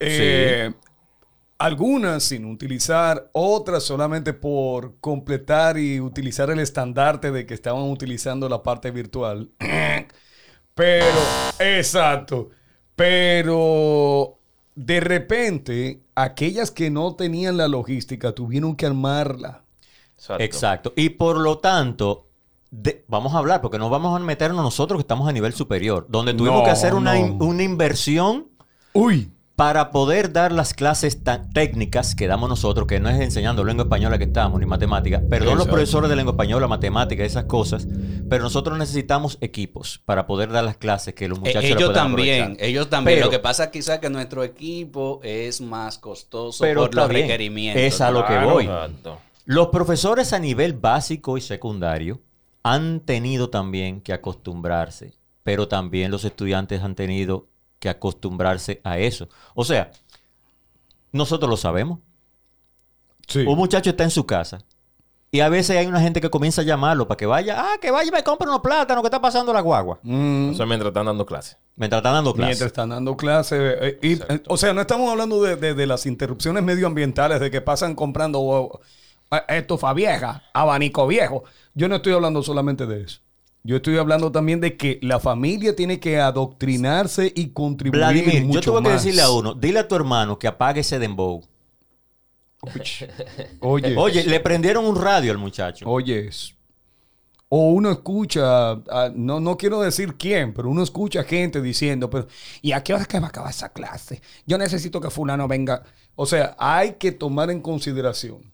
Eh, 0.00 0.72
Algunas 1.60 2.22
sin 2.22 2.44
utilizar, 2.44 3.30
otras 3.32 3.82
solamente 3.82 4.32
por 4.32 5.00
completar 5.00 5.76
y 5.76 5.98
utilizar 6.00 6.50
el 6.50 6.60
estandarte 6.60 7.32
de 7.32 7.46
que 7.46 7.54
estaban 7.54 7.82
utilizando 7.82 8.48
la 8.48 8.62
parte 8.62 8.92
virtual. 8.92 9.50
Pero, 10.74 11.06
exacto. 11.58 12.50
Pero 12.94 14.37
de 14.80 15.00
repente, 15.00 16.02
aquellas 16.14 16.70
que 16.70 16.88
no 16.88 17.16
tenían 17.16 17.56
la 17.56 17.66
logística 17.66 18.32
tuvieron 18.32 18.76
que 18.76 18.86
armarla. 18.86 19.64
Exacto. 20.16 20.44
Exacto. 20.44 20.92
Y 20.96 21.08
por 21.10 21.38
lo 21.38 21.58
tanto, 21.58 22.28
de- 22.70 23.04
vamos 23.08 23.34
a 23.34 23.38
hablar, 23.38 23.60
porque 23.60 23.78
no 23.78 23.90
vamos 23.90 24.14
a 24.14 24.22
meternos 24.24 24.62
nosotros 24.62 24.98
que 24.98 25.02
estamos 25.02 25.28
a 25.28 25.32
nivel 25.32 25.52
superior, 25.52 26.06
donde 26.08 26.32
tuvimos 26.32 26.60
No, 26.60 26.64
que 26.64 26.70
hacer 26.70 26.94
una, 26.94 27.18
in- 27.18 27.42
una 27.42 27.62
inversión 27.64 28.46
Uy, 28.92 29.32
para 29.58 29.90
poder 29.90 30.32
dar 30.32 30.52
las 30.52 30.72
clases 30.72 31.24
tan 31.24 31.50
técnicas 31.52 32.14
que 32.14 32.28
damos 32.28 32.48
nosotros, 32.48 32.86
que 32.86 33.00
no 33.00 33.08
es 33.08 33.20
enseñando 33.20 33.64
lengua 33.64 33.82
española 33.86 34.16
que 34.16 34.22
estamos, 34.22 34.60
ni 34.60 34.66
matemática, 34.66 35.20
perdón 35.28 35.58
los 35.58 35.66
profesores 35.66 36.08
de 36.08 36.14
lengua 36.14 36.30
española, 36.34 36.68
matemática, 36.68 37.24
esas 37.24 37.46
cosas, 37.46 37.88
pero 38.30 38.44
nosotros 38.44 38.78
necesitamos 38.78 39.36
equipos 39.40 40.00
para 40.04 40.28
poder 40.28 40.50
dar 40.52 40.62
las 40.62 40.76
clases 40.76 41.12
que 41.14 41.26
los 41.26 41.38
Eh, 41.38 41.40
muchachos 41.40 41.62
la 41.70 41.76
ellos 41.76 41.92
también, 41.92 42.42
aprovechar. 42.42 42.66
ellos 42.68 42.88
también. 42.88 43.16
Pero- 43.16 43.26
lo 43.26 43.30
que 43.32 43.40
pasa 43.40 43.68
quizás 43.72 43.98
que 43.98 44.08
nuestro 44.08 44.44
equipo 44.44 45.18
es 45.24 45.60
más 45.60 45.98
costoso 45.98 46.62
Pero 46.62 46.82
por 46.82 46.94
los 46.94 47.08
bien. 47.08 47.22
requerimientos. 47.22 47.82
Es 47.82 48.00
a 48.00 48.12
lo 48.12 48.24
que 48.26 48.38
voy. 48.38 48.68
Los 49.44 49.66
profesores 49.70 50.32
a 50.32 50.38
nivel 50.38 50.74
básico 50.74 51.36
y 51.36 51.40
secundario 51.40 52.20
han 52.62 53.00
tenido 53.00 53.50
también 53.50 54.02
que 54.02 54.12
acostumbrarse, 54.12 55.14
pero 55.42 55.66
también 55.66 56.12
los 56.12 56.24
estudiantes 56.24 56.80
han 56.80 56.94
tenido 56.94 57.48
que 57.78 57.88
acostumbrarse 57.88 58.80
a 58.84 58.98
eso. 58.98 59.28
O 59.54 59.64
sea, 59.64 59.90
nosotros 61.12 61.48
lo 61.50 61.56
sabemos. 61.56 62.00
Sí. 63.26 63.40
Un 63.46 63.56
muchacho 63.58 63.90
está 63.90 64.04
en 64.04 64.10
su 64.10 64.24
casa 64.26 64.58
y 65.30 65.40
a 65.40 65.48
veces 65.50 65.76
hay 65.76 65.86
una 65.86 66.00
gente 66.00 66.20
que 66.22 66.30
comienza 66.30 66.62
a 66.62 66.64
llamarlo 66.64 67.06
para 67.06 67.16
que 67.18 67.26
vaya, 67.26 67.56
ah, 67.58 67.76
que 67.80 67.90
vaya 67.90 68.08
y 68.08 68.12
me 68.12 68.22
compre 68.24 68.48
unos 68.48 68.60
plátanos 68.60 69.02
que 69.02 69.08
está 69.08 69.20
pasando 69.20 69.52
la 69.52 69.60
guagua. 69.60 69.98
Mm. 70.02 70.50
Eso 70.52 70.62
es 70.62 70.68
mientras 70.68 70.88
están 70.88 71.04
dando 71.06 71.26
clases. 71.26 71.58
Mientras 71.76 71.98
están 72.00 72.14
dando 72.14 72.32
clases. 72.32 72.48
Mientras 72.48 72.66
están 72.68 72.88
dando 72.88 73.16
clases. 73.16 73.76
eh, 73.80 73.98
y, 74.02 74.12
eh, 74.14 74.42
o 74.48 74.56
sea, 74.56 74.72
no 74.72 74.80
estamos 74.80 75.10
hablando 75.10 75.42
de, 75.42 75.56
de- 75.56 75.74
de 75.74 75.86
las 75.86 76.06
interrupciones 76.06 76.62
medioambientales, 76.64 77.38
de 77.40 77.50
que 77.50 77.60
pasan 77.60 77.94
comprando 77.94 78.80
eh, 79.30 79.42
estufa 79.58 79.92
vieja, 79.92 80.44
abanico 80.54 81.06
viejo. 81.06 81.44
Yo 81.74 81.88
no 81.88 81.96
estoy 81.96 82.14
hablando 82.14 82.42
solamente 82.42 82.86
de 82.86 83.02
eso. 83.02 83.20
Yo 83.68 83.76
estoy 83.76 83.98
hablando 83.98 84.32
también 84.32 84.62
de 84.62 84.78
que 84.78 84.98
la 85.02 85.20
familia 85.20 85.76
tiene 85.76 86.00
que 86.00 86.18
adoctrinarse 86.18 87.30
y 87.36 87.48
contribuir 87.50 88.00
Vladimir, 88.00 88.40
yo 88.40 88.46
mucho 88.46 88.72
tuve 88.72 88.82
que 88.82 88.88
más. 88.88 89.04
decirle 89.04 89.20
a 89.20 89.30
uno, 89.30 89.52
dile 89.52 89.80
a 89.80 89.86
tu 89.86 89.94
hermano 89.94 90.38
que 90.38 90.48
apague 90.48 90.80
ese 90.80 90.98
dembow. 90.98 91.44
Oye, 93.60 93.94
Oye, 93.94 94.24
le 94.24 94.40
prendieron 94.40 94.86
un 94.86 94.96
radio 94.96 95.32
al 95.32 95.36
muchacho. 95.36 95.86
oyes. 95.86 96.54
O 97.50 97.72
uno 97.72 97.90
escucha, 97.90 98.80
no, 99.14 99.38
no 99.38 99.58
quiero 99.58 99.82
decir 99.82 100.14
quién, 100.16 100.54
pero 100.54 100.70
uno 100.70 100.82
escucha 100.82 101.22
gente 101.24 101.60
diciendo, 101.60 102.08
pero 102.08 102.26
¿y 102.62 102.72
a 102.72 102.82
qué 102.82 102.94
hora 102.94 103.02
es 103.02 103.08
que 103.08 103.20
va 103.20 103.26
a 103.26 103.28
acabar 103.28 103.50
esa 103.50 103.68
clase? 103.70 104.22
Yo 104.46 104.56
necesito 104.56 104.98
que 104.98 105.10
fulano 105.10 105.46
venga. 105.46 105.82
O 106.14 106.24
sea, 106.24 106.56
hay 106.58 106.94
que 106.94 107.12
tomar 107.12 107.50
en 107.50 107.60
consideración 107.60 108.50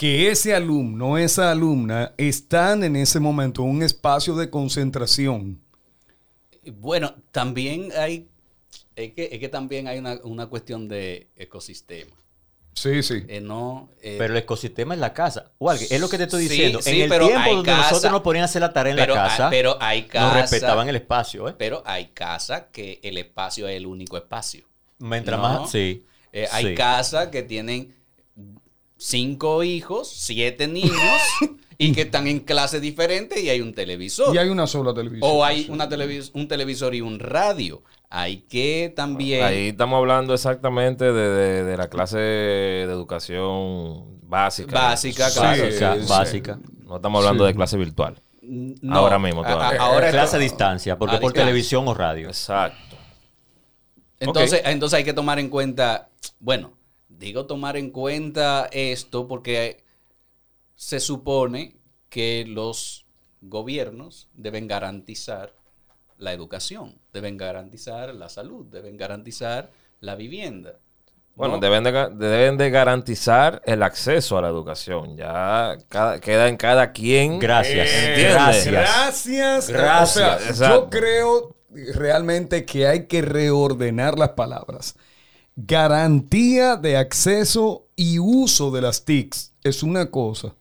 que 0.00 0.30
ese 0.30 0.54
alumno, 0.54 1.18
esa 1.18 1.50
alumna, 1.50 2.14
están 2.16 2.84
en 2.84 2.96
ese 2.96 3.20
momento 3.20 3.62
en 3.62 3.68
un 3.68 3.82
espacio 3.82 4.34
de 4.34 4.48
concentración. 4.48 5.60
Bueno, 6.72 7.14
también 7.32 7.90
hay, 7.98 8.26
es 8.96 9.12
que, 9.12 9.28
es 9.30 9.38
que 9.38 9.48
también 9.50 9.88
hay 9.88 9.98
una, 9.98 10.18
una 10.24 10.46
cuestión 10.46 10.88
de 10.88 11.28
ecosistema. 11.36 12.16
Sí, 12.72 13.02
sí. 13.02 13.24
Eh, 13.28 13.42
no, 13.42 13.90
eh, 14.00 14.14
Pero 14.16 14.32
el 14.32 14.38
ecosistema 14.38 14.94
es 14.94 15.00
la 15.00 15.12
casa. 15.12 15.50
Walker, 15.58 15.86
es 15.90 16.00
lo 16.00 16.08
que 16.08 16.16
te 16.16 16.24
estoy 16.24 16.44
diciendo. 16.48 16.80
sí, 16.80 16.92
en 16.96 17.02
el 17.02 17.08
pero 17.10 17.26
tiempo 17.26 17.42
hay 17.44 17.54
donde 17.56 17.70
casa- 17.70 17.90
nosotros 17.90 18.12
nos 18.12 18.22
ponían 18.22 18.42
a 18.42 18.44
hacer 18.46 18.62
la 18.62 18.72
tarea 18.72 18.92
en 18.92 18.98
pero 18.98 19.14
la 19.16 19.24
hay- 19.24 19.28
casa, 19.28 19.50
pero 19.50 19.76
hay 19.82 20.00
nos 20.02 20.10
casa- 20.10 20.40
respetaban 20.40 20.88
el 20.88 20.96
espacio, 20.96 21.46
¿eh? 21.50 21.54
pero 21.58 21.82
hay 21.84 22.06
casas 22.14 22.64
que 22.72 23.00
el 23.02 23.18
espacio 23.18 23.68
es 23.68 23.76
el 23.76 23.84
único 23.86 24.16
espacio. 24.16 24.64
Mientras 24.98 25.38
No. 25.38 25.42
más, 25.42 25.70
sí. 25.70 26.06
Eh, 26.32 26.46
hay 26.52 26.68
sí. 26.68 26.74
casas 26.74 27.28
que 27.28 27.42
tienen 27.42 27.94
cinco 29.00 29.62
hijos, 29.64 30.08
siete 30.14 30.68
niños 30.68 30.92
y 31.78 31.92
que 31.92 32.02
están 32.02 32.26
en 32.26 32.40
clases 32.40 32.82
diferentes 32.82 33.42
y 33.42 33.48
hay 33.48 33.60
un 33.62 33.72
televisor. 33.74 34.34
Y 34.34 34.38
hay 34.38 34.48
una 34.50 34.66
sola 34.66 34.92
televisión. 34.92 35.28
o 35.32 35.42
hay 35.44 35.66
una 35.70 35.88
televis- 35.88 36.30
un 36.34 36.46
televisor 36.46 36.94
y 36.94 37.00
un 37.00 37.18
radio. 37.18 37.82
Hay 38.10 38.38
que 38.42 38.92
también... 38.94 39.44
Ahí 39.44 39.68
estamos 39.68 39.96
hablando 39.98 40.34
exactamente 40.34 41.04
de, 41.12 41.28
de- 41.30 41.64
de 41.64 41.76
la 41.76 41.88
clase 41.88 42.18
de 42.18 42.82
educación 42.82 44.20
básica. 44.22 44.72
Básica, 44.78 45.30
Sí. 45.30 45.38
Básica, 45.40 45.94
sí. 46.00 46.06
básica. 46.08 46.58
No 46.84 46.96
estamos 46.96 47.20
hablando 47.24 47.44
de 47.44 47.54
clase 47.54 47.76
virtual. 47.76 48.20
No, 48.42 48.96
ahora 48.96 49.18
mismo 49.18 49.42
todavía. 49.42 49.80
a- 49.80 49.84
ahora 49.86 50.10
clase 50.10 50.36
a 50.36 50.38
distancia, 50.40 50.98
porque 50.98 51.16
a 51.16 51.20
por 51.20 51.30
distancia. 51.30 51.46
televisión 51.46 51.86
o 51.88 51.94
radio. 51.94 52.26
Exacto. 52.28 52.96
Entonces, 54.18 54.60
entonces 54.64 54.98
hay 54.98 55.04
que 55.04 55.12
tomar 55.14 55.38
en 55.38 55.48
cuenta, 55.48 56.08
bueno, 56.40 56.72
digo 57.18 57.46
tomar 57.46 57.76
en 57.76 57.90
cuenta 57.90 58.68
esto 58.72 59.28
porque 59.28 59.84
se 60.74 61.00
supone 61.00 61.76
que 62.08 62.44
los 62.48 63.04
gobiernos 63.42 64.28
deben 64.34 64.66
garantizar 64.68 65.54
la 66.18 66.32
educación, 66.32 66.98
deben 67.12 67.36
garantizar 67.36 68.14
la 68.14 68.28
salud, 68.28 68.66
deben 68.66 68.96
garantizar 68.96 69.70
la 70.00 70.14
vivienda. 70.14 70.78
Bueno, 71.36 71.54
¿no? 71.54 71.60
deben, 71.60 71.84
de, 71.84 71.92
deben 72.16 72.58
de 72.58 72.70
garantizar 72.70 73.62
el 73.64 73.82
acceso 73.82 74.36
a 74.36 74.42
la 74.42 74.48
educación. 74.48 75.16
Ya 75.16 75.78
cada- 75.88 76.20
queda 76.20 76.48
en 76.48 76.56
cada 76.56 76.92
quien. 76.92 77.38
Gracias. 77.38 77.88
Gracias. 78.18 78.66
Gracias. 78.66 79.68
Gracias, 79.70 80.16
O 80.16 80.18
sea, 80.18 80.34
exacto. 80.50 80.84
yo 80.84 80.90
creo 80.90 81.56
realmente 81.94 82.64
que 82.66 82.86
hay 82.86 83.06
que 83.06 83.22
reordenar 83.22 84.18
las 84.18 84.30
palabras. 84.30 84.96
Garantía 85.56 86.76
de 86.76 86.96
acceso 86.96 87.88
y 87.96 88.18
uso 88.18 88.70
de 88.70 88.80
las 88.80 89.04
TICs 89.04 89.52
es 89.62 89.82
una 89.82 90.10
cosa. 90.10 90.54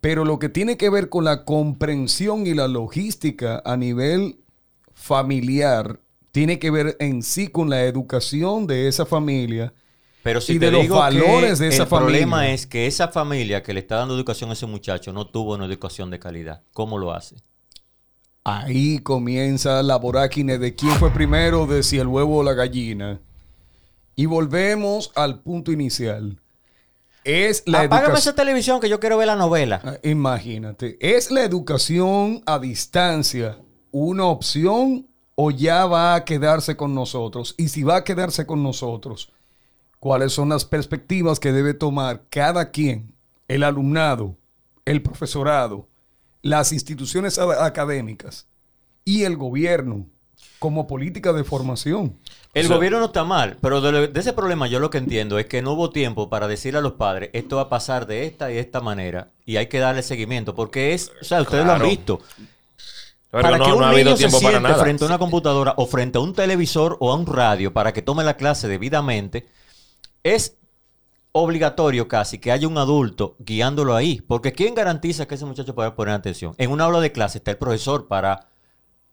Pero 0.00 0.24
lo 0.24 0.38
que 0.38 0.48
tiene 0.48 0.76
que 0.76 0.90
ver 0.90 1.08
con 1.08 1.24
la 1.24 1.44
comprensión 1.44 2.46
y 2.46 2.54
la 2.54 2.68
logística 2.68 3.62
a 3.64 3.76
nivel 3.76 4.40
familiar 4.94 6.00
tiene 6.32 6.58
que 6.58 6.70
ver 6.70 6.96
en 7.00 7.22
sí 7.22 7.48
con 7.48 7.68
la 7.68 7.84
educación 7.84 8.66
de 8.66 8.88
esa 8.88 9.04
familia. 9.04 9.72
Pero 10.22 10.40
si 10.40 10.54
y 10.54 10.58
te 10.58 10.66
de 10.66 10.72
los 10.72 10.82
digo 10.82 10.96
valores 10.96 11.58
que 11.58 11.64
de 11.64 11.70
esa 11.70 11.84
el 11.84 11.88
problema 11.88 12.36
familia. 12.38 12.54
es 12.54 12.66
que 12.66 12.86
esa 12.86 13.08
familia 13.08 13.62
que 13.62 13.72
le 13.72 13.80
está 13.80 13.96
dando 13.96 14.14
educación 14.14 14.50
a 14.50 14.52
ese 14.52 14.66
muchacho 14.66 15.12
no 15.12 15.26
tuvo 15.26 15.54
una 15.54 15.66
educación 15.66 16.10
de 16.10 16.18
calidad. 16.18 16.62
¿Cómo 16.72 16.98
lo 16.98 17.12
hace? 17.12 17.36
Ahí 18.44 18.98
comienza 19.00 19.82
la 19.82 19.96
vorágine 19.96 20.58
de 20.58 20.74
quién 20.74 20.92
fue 20.92 21.10
primero, 21.10 21.66
de 21.66 21.82
si 21.82 21.98
el 21.98 22.06
huevo 22.06 22.38
o 22.38 22.42
la 22.42 22.54
gallina. 22.54 23.20
Y 24.20 24.26
volvemos 24.26 25.12
al 25.14 25.40
punto 25.40 25.72
inicial. 25.72 26.38
Es 27.24 27.62
la 27.64 27.80
Apágame 27.80 28.18
esa 28.18 28.34
televisión 28.34 28.78
que 28.78 28.90
yo 28.90 29.00
quiero 29.00 29.16
ver 29.16 29.28
la 29.28 29.34
novela. 29.34 29.80
Ah, 29.82 29.96
Imagínate, 30.02 30.98
¿es 31.00 31.30
la 31.30 31.42
educación 31.42 32.42
a 32.44 32.58
distancia 32.58 33.56
una 33.90 34.26
opción 34.26 35.08
o 35.36 35.50
ya 35.50 35.86
va 35.86 36.14
a 36.14 36.26
quedarse 36.26 36.76
con 36.76 36.94
nosotros? 36.94 37.54
Y 37.56 37.68
si 37.68 37.82
va 37.82 37.96
a 37.96 38.04
quedarse 38.04 38.44
con 38.44 38.62
nosotros, 38.62 39.32
¿cuáles 40.00 40.34
son 40.34 40.50
las 40.50 40.66
perspectivas 40.66 41.40
que 41.40 41.52
debe 41.52 41.72
tomar 41.72 42.24
cada 42.28 42.72
quien, 42.72 43.14
el 43.48 43.62
alumnado, 43.62 44.36
el 44.84 45.00
profesorado, 45.00 45.88
las 46.42 46.74
instituciones 46.74 47.38
académicas 47.38 48.48
y 49.02 49.22
el 49.22 49.38
gobierno 49.38 50.10
como 50.60 50.86
política 50.86 51.32
de 51.32 51.42
formación? 51.42 52.16
El 52.54 52.66
O 52.66 52.68
sea- 52.68 52.76
gobierno 52.76 53.00
no 53.00 53.06
está 53.06 53.24
mal, 53.24 53.56
pero 53.60 53.80
de, 53.80 53.90
lo- 53.92 54.06
de 54.08 54.20
ese 54.20 54.32
problema 54.32 54.68
yo 54.68 54.78
lo 54.78 54.90
que 54.90 54.98
entiendo 54.98 55.38
es 55.40 55.46
que 55.46 55.62
no 55.62 55.72
hubo 55.72 55.90
tiempo 55.90 56.30
para 56.30 56.46
decirle 56.46 56.78
a 56.78 56.82
los 56.82 56.92
padres, 56.92 57.30
esto 57.32 57.56
va 57.56 57.62
a 57.62 57.68
pasar 57.68 58.06
de 58.06 58.26
esta 58.26 58.52
y 58.52 58.58
esta 58.58 58.80
manera, 58.80 59.30
y 59.44 59.56
hay 59.56 59.66
que 59.66 59.78
darle 59.80 60.02
seguimiento, 60.02 60.54
porque 60.54 60.94
es, 60.94 61.10
o 61.20 61.24
sea, 61.24 61.42
ustedes 61.42 61.64
lo 61.66 61.72
han 61.72 61.82
visto. 61.82 62.20
Pero 63.32 63.42
para 63.44 63.58
no, 63.58 63.64
que 63.64 63.72
un 63.72 63.78
no 63.78 63.84
ha 63.86 63.88
niño 63.90 64.00
habido 64.10 64.16
se 64.16 64.28
siente 64.30 64.60
nada. 64.60 64.74
frente 64.82 65.04
a 65.04 65.06
una 65.06 65.18
computadora 65.18 65.74
o 65.76 65.86
frente 65.86 66.18
a 66.18 66.20
un 66.20 66.34
televisor 66.34 66.96
o 67.00 67.10
a 67.12 67.14
un 67.16 67.26
radio 67.26 67.72
para 67.72 67.92
que 67.92 68.02
tome 68.02 68.22
la 68.24 68.36
clase 68.36 68.66
debidamente, 68.68 69.48
es 70.24 70.56
obligatorio 71.32 72.08
casi 72.08 72.38
que 72.40 72.50
haya 72.50 72.66
un 72.66 72.76
adulto 72.76 73.36
guiándolo 73.38 73.94
ahí. 73.94 74.20
Porque 74.20 74.52
¿quién 74.52 74.74
garantiza 74.74 75.26
que 75.28 75.36
ese 75.36 75.44
muchacho 75.46 75.76
pueda 75.76 75.94
poner 75.94 76.12
atención? 76.14 76.54
En 76.58 76.72
una 76.72 76.84
aula 76.86 76.98
de 77.00 77.12
clase 77.12 77.38
está 77.38 77.52
el 77.52 77.56
profesor 77.56 78.08
para 78.08 78.48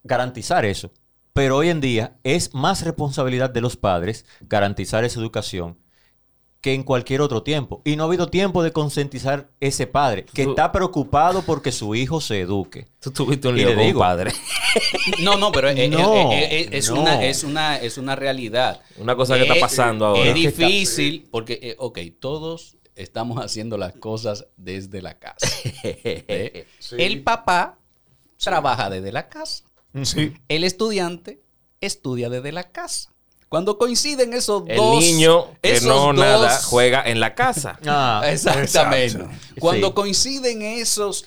garantizar 0.03 0.65
eso. 0.65 0.89
Pero 1.37 1.57
hoy 1.57 1.69
en 1.69 1.81
día 1.81 2.17
es 2.23 2.53
más 2.55 2.83
responsabilidad 2.83 3.49
de 3.51 3.61
los 3.61 3.77
padres 3.77 4.25
garantizar 4.41 5.03
esa 5.03 5.19
educación 5.19 5.77
que 6.61 6.73
en 6.73 6.81
cualquier 6.81 7.21
otro 7.21 7.43
tiempo. 7.43 7.83
Y 7.85 7.95
no 7.95 8.03
ha 8.03 8.07
habido 8.07 8.27
tiempo 8.27 8.63
de 8.63 8.71
concientizar 8.71 9.51
ese 9.59 9.85
padre 9.85 10.25
que 10.25 10.45
Tú- 10.45 10.49
está 10.49 10.71
preocupado 10.71 11.43
porque 11.43 11.71
su 11.71 11.93
hijo 11.93 12.19
se 12.21 12.41
eduque. 12.41 12.87
Tú 12.99 13.11
tuviste 13.11 13.47
un 13.47 13.55
lío 13.55 13.75
con 13.75 13.77
digo. 13.85 13.99
padre. 13.99 14.31
No, 15.21 15.37
no, 15.37 15.51
pero 15.51 15.69
es, 15.69 15.77
es- 15.79 15.89
No, 15.91 16.31
es- 16.31 16.47
es- 16.51 16.67
es 16.71 16.89
no. 16.91 17.01
una, 17.01 17.23
es, 17.23 17.43
una, 17.43 17.77
es 17.77 17.97
una 17.99 18.15
realidad. 18.15 18.81
Una 18.97 19.15
cosa 19.15 19.35
que 19.35 19.41
está 19.43 19.53
Es- 19.55 19.61
pasando 19.61 20.05
ahora. 20.07 20.23
Es 20.29 20.33
difícil 20.33 21.27
porque, 21.31 21.59
eh, 21.61 21.75
ok, 21.77 21.99
todos 22.19 22.77
estamos 22.95 23.37
haciendo 23.43 23.77
las 23.77 23.93
cosas 23.93 24.47
desde 24.57 25.03
la 25.03 25.19
casa. 25.19 25.47
¿eh? 25.83 26.65
El 26.97 27.21
papá 27.21 27.77
trabaja 28.37 28.89
desde 28.89 29.11
la 29.11 29.29
casa. 29.29 29.63
Sí. 30.03 30.33
El 30.47 30.63
estudiante 30.63 31.41
estudia 31.81 32.29
desde 32.29 32.51
la 32.51 32.71
casa. 32.71 33.13
Cuando 33.49 33.77
coinciden 33.77 34.33
esos 34.33 34.63
El 34.67 34.75
dos... 34.77 34.99
niño 34.99 35.45
que 35.61 35.71
esos 35.73 35.87
no 35.87 36.07
dos- 36.07 36.15
nada 36.15 36.59
juega 36.63 37.01
en 37.03 37.19
la 37.19 37.33
casa. 37.35 37.79
Ah, 37.85 38.21
Exactamente. 38.27 39.05
Exacto. 39.23 39.35
Cuando 39.59 39.87
Sí. 39.87 39.93
coinciden 39.93 40.61
esos 40.61 41.25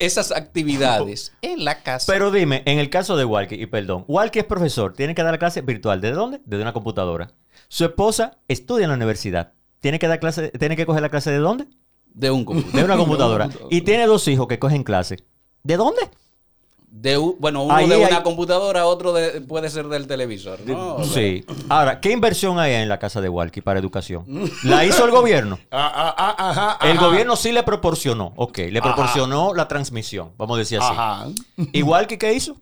esas 0.00 0.30
actividades 0.30 1.32
en 1.42 1.64
la 1.64 1.82
casa. 1.82 2.10
Pero 2.12 2.30
dime, 2.30 2.62
en 2.66 2.78
el 2.78 2.88
caso 2.88 3.16
de 3.16 3.24
Walkie, 3.24 3.56
y 3.60 3.66
perdón, 3.66 4.04
Walkie 4.06 4.38
es 4.38 4.44
profesor, 4.44 4.92
tiene 4.94 5.12
que 5.14 5.22
dar 5.24 5.32
la 5.32 5.38
clase 5.38 5.60
virtual. 5.60 6.00
¿Desde 6.00 6.14
dónde? 6.14 6.40
Desde 6.44 6.62
una 6.62 6.72
computadora. 6.72 7.32
Su 7.66 7.84
esposa 7.84 8.38
estudia 8.46 8.84
en 8.84 8.90
la 8.90 8.96
universidad. 8.96 9.54
¿Tiene 9.80 9.98
que 9.98 10.06
dar 10.06 10.20
clase, 10.20 10.50
tiene 10.52 10.76
que 10.76 10.86
coger 10.86 11.02
la 11.02 11.08
clase 11.10 11.30
de 11.32 11.38
dónde? 11.38 11.66
de 12.14 12.30
un 12.30 12.44
computador. 12.44 12.76
De 12.80 12.84
una 12.84 12.96
computadora. 13.04 13.50
Y 13.70 13.80
tiene 13.82 14.06
dos 14.06 14.26
hijos 14.28 14.46
que 14.48 14.58
cogen 14.58 14.82
clase. 14.84 15.16
¿De 15.62 15.76
dónde? 15.76 16.00
De 16.90 17.16
bueno, 17.16 17.62
uno 17.64 17.74
Ahí 17.74 17.88
de 17.88 17.96
una 17.96 18.16
hay- 18.16 18.22
computadora, 18.22 18.86
otro 18.86 19.12
de- 19.12 19.40
puede 19.42 19.68
ser 19.70 19.88
del 19.88 20.06
televisor. 20.06 20.58
¿no? 20.66 21.04
Sí. 21.04 21.44
Ahora, 21.68 22.00
¿qué 22.00 22.10
inversión 22.10 22.58
hay 22.58 22.72
en 22.74 22.88
la 22.88 22.98
casa 22.98 23.20
de 23.20 23.28
Walkie 23.28 23.60
para 23.60 23.78
educación? 23.78 24.24
¿La 24.64 24.84
hizo 24.84 25.04
el 25.04 25.10
gobierno? 25.10 25.58
Ah, 25.70 25.92
ah, 25.94 26.34
ah, 26.38 26.50
ajá, 26.78 26.88
El 26.90 26.98
gobierno 26.98 27.36
sí 27.36 27.52
le 27.52 27.62
proporcionó, 27.62 28.32
ok, 28.36 28.58
le 28.70 28.80
proporcionó 28.82 29.54
la 29.54 29.68
transmisión, 29.68 30.32
vamos 30.38 30.56
a 30.56 30.58
decir 30.60 30.78
así. 30.80 30.90
Ajá. 30.92 31.26
Igual 31.72 32.06
que 32.06 32.18
qué 32.18 32.32
hizo. 32.32 32.56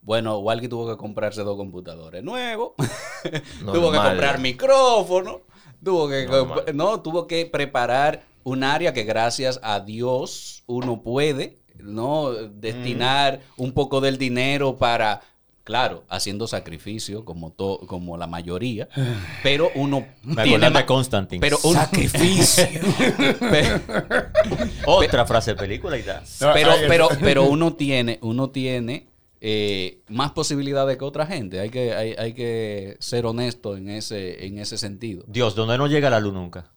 Bueno, 0.00 0.38
Walkie 0.38 0.68
tuvo 0.68 0.88
que 0.88 0.96
comprarse 0.96 1.42
dos 1.42 1.56
computadores 1.56 2.24
nuevos. 2.24 2.72
tuvo 3.60 3.92
que 3.92 3.98
comprar 3.98 4.38
micrófono. 4.40 5.42
Tuvo 5.84 6.08
que, 6.08 6.26
no, 6.74 7.00
tuvo 7.02 7.26
que 7.26 7.46
preparar 7.46 8.24
un 8.42 8.64
área 8.64 8.92
que 8.92 9.04
gracias 9.04 9.60
a 9.62 9.78
Dios 9.80 10.64
uno 10.66 11.02
puede, 11.02 11.58
¿no? 11.82 12.30
Destinar 12.32 13.40
un 13.56 13.72
poco 13.72 14.00
del 14.00 14.18
dinero 14.18 14.76
para, 14.76 15.20
claro, 15.64 16.04
haciendo 16.08 16.46
sacrificio 16.46 17.24
como, 17.24 17.50
to- 17.52 17.80
como 17.86 18.16
la 18.16 18.26
mayoría, 18.26 18.88
pero 19.42 19.70
uno 19.74 20.06
Me 20.22 20.42
tiene 20.42 20.86
Constantine. 20.86 21.40
pero 21.40 21.58
un- 21.62 21.74
Sacrificio. 21.74 22.64
Otra 24.86 25.26
frase 25.26 25.52
de 25.52 25.56
película 25.56 25.98
y 25.98 26.02
tal. 26.02 26.22
Pero, 26.54 26.70
pero, 26.88 27.08
pero 27.20 27.44
uno 27.44 27.74
tiene, 27.74 28.18
uno 28.22 28.50
tiene 28.50 29.06
eh, 29.40 30.00
más 30.08 30.32
posibilidades 30.32 30.96
que 30.96 31.04
otra 31.04 31.26
gente. 31.26 31.60
Hay 31.60 31.70
que, 31.70 31.94
hay, 31.94 32.14
hay 32.18 32.32
que 32.32 32.96
ser 33.00 33.26
honesto 33.26 33.76
en 33.76 33.88
ese, 33.88 34.46
en 34.46 34.58
ese 34.58 34.78
sentido. 34.78 35.24
Dios, 35.28 35.54
donde 35.54 35.78
no 35.78 35.86
llega 35.86 36.10
la 36.10 36.20
luz 36.20 36.32
nunca. 36.34 36.70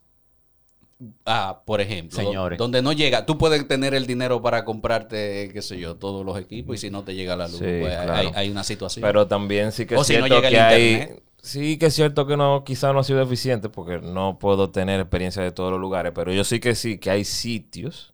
Ah, 1.26 1.64
por 1.66 1.82
ejemplo, 1.82 2.16
Señores. 2.18 2.58
do- 2.60 2.64
donde 2.66 2.82
no 2.82 2.92
llega, 2.94 3.26
tú 3.26 3.38
puedes 3.38 3.68
tener 3.68 3.94
el 3.96 4.06
dinero 4.06 4.42
para 4.42 4.64
comprarte, 4.66 5.50
qué 5.52 5.62
sé 5.62 5.80
yo, 5.80 5.96
todos 5.96 6.26
los 6.26 6.38
equipos 6.38 6.76
y 6.76 6.78
si 6.78 6.90
no 6.92 7.04
te 7.04 7.16
llega 7.16 7.36
la 7.36 7.48
luz, 7.48 7.58
Sí, 7.58 7.66
pues 7.66 7.98
hay- 7.98 8.06
claro. 8.06 8.14
hay, 8.14 8.32
hay 8.36 8.50
una 8.50 8.64
situación. 8.64 9.02
Pero 9.02 9.28
también 9.28 9.72
sí 9.72 9.86
que 9.86 9.96
O 9.96 10.02
es 10.02 10.08
si 10.08 10.18
no 10.18 10.26
cierto 10.28 10.46
el 10.48 10.52
que 10.54 10.60
hay... 10.60 10.92
internet. 10.94 11.24
Sí 11.44 11.78
que 11.80 11.88
es 11.88 11.96
cierto 11.96 12.28
que 12.28 12.38
no, 12.38 12.64
quizá 12.64 12.94
no 12.94 13.00
ha 13.00 13.04
sido 13.04 13.20
eficiente 13.20 13.68
porque 13.68 14.00
no 14.00 14.38
puedo 14.38 14.70
tener 14.70 15.00
experiencia 15.00 15.42
de 15.42 15.52
todos 15.52 15.72
los 15.72 15.80
lugares, 15.82 16.12
pero 16.14 16.32
yo 16.32 16.44
sí 16.44 16.60
que 16.60 16.76
sí, 16.76 17.00
que 17.00 17.10
hay 17.10 17.24
sitios, 17.26 18.11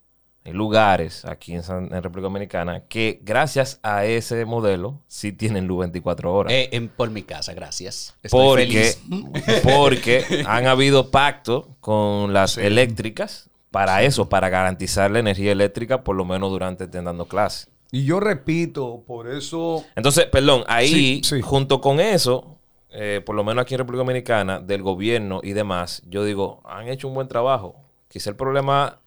lugares 0.56 1.26
aquí 1.26 1.54
en, 1.54 1.64
San- 1.64 1.86
en 1.94 2.04
República 2.04 2.24
Dominicana 2.24 2.84
que 2.88 3.20
gracias 3.24 3.80
a 3.84 4.06
ese 4.06 4.46
modelo 4.46 5.00
sí 5.08 5.32
tienen 5.34 5.68
luz 5.68 5.80
24 5.80 6.34
horas. 6.34 6.54
Eh, 6.54 6.70
en- 6.72 6.88
por 6.90 7.10
mi 7.10 7.24
casa, 7.24 7.54
gracias. 7.54 8.16
Estoy 8.24 8.40
porque, 8.40 8.66
feliz. 8.68 9.62
porque 9.64 10.44
han 10.48 10.68
habido 10.68 11.12
pactos 11.12 11.66
con 11.80 12.34
las 12.34 12.58
eléctricas 12.58 13.50
para 13.72 14.04
eso, 14.04 14.30
para 14.30 14.50
garantizar 14.50 15.12
la 15.12 15.20
energía 15.20 15.52
eléctrica 15.52 16.04
por 16.04 16.16
lo 16.16 16.26
menos 16.26 16.50
durante 16.52 16.86
estén 16.86 17.06
dando 17.06 17.26
clases. 17.26 17.68
Y 17.92 18.04
yo 18.06 18.20
repito, 18.20 19.04
por 19.08 19.30
eso 19.30 19.86
Entonces, 19.96 20.26
perdón, 20.26 20.64
ahí, 20.68 20.88
Sí, 20.90 21.22
sí. 21.24 21.42
junto 21.42 21.80
con 21.80 22.00
eso, 22.02 22.58
eh, 22.90 23.22
por 23.26 23.36
lo 23.36 23.44
menos 23.44 23.62
aquí 23.62 23.76
en 23.76 23.80
República 23.80 24.00
Dominicana, 24.04 24.60
del 24.60 24.82
gobierno 24.82 25.40
y 25.44 25.54
demás, 25.54 26.02
yo 26.08 26.24
digo, 26.26 26.62
han 26.66 26.88
hecho 26.90 27.08
un 27.08 27.14
buen 27.14 27.28
trabajo. 27.28 27.76
Quizá 28.10 28.30
el 28.30 28.36
problema, 28.36 29.00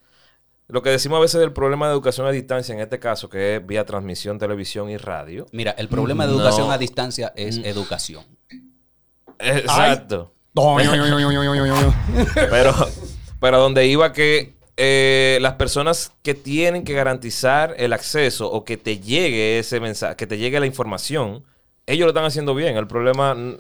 lo 0.73 0.83
que 0.83 0.91
decimos 0.91 1.19
a 1.19 1.21
veces 1.21 1.41
del 1.41 1.53
problema 1.53 1.87
de 1.87 1.93
educación 1.93 2.27
a 2.27 2.31
distancia, 2.31 2.75
en 2.75 2.81
este 2.81 2.99
caso, 2.99 3.29
que 3.29 3.57
es 3.57 3.67
vía 3.67 3.85
transmisión, 3.85 4.39
televisión 4.39 4.89
y 4.91 4.97
radio. 4.97 5.47
Mira, 5.53 5.73
el 5.73 5.89
problema 5.89 6.27
de 6.27 6.33
educación 6.35 6.69
No. 6.69 6.73
a 6.73 6.79
distancia 6.79 7.33
es 7.37 7.59
educación. 7.59 8.25
Exacto. 9.39 10.33
Pero, 12.35 12.75
pero 13.41 13.59
donde 13.61 13.87
iba 13.87 14.13
que 14.13 14.55
eh, 14.77 15.39
las 15.41 15.55
personas 15.55 16.13
que 16.23 16.35
tienen 16.35 16.85
que 16.85 16.93
garantizar 16.95 17.75
el 17.79 17.93
acceso 17.93 18.51
o 18.51 18.65
que 18.65 18.77
te 18.77 18.99
llegue 18.99 19.59
ese 19.59 19.81
mensaje, 19.81 20.17
que 20.17 20.27
te 20.27 20.39
llegue 20.39 20.59
la 20.61 20.67
información, 20.67 21.45
ellos 21.87 22.05
lo 22.07 22.11
están 22.11 22.25
haciendo 22.25 22.55
bien. 22.55 22.77
El 22.77 22.87
problema 22.87 23.35
mm, 23.35 23.57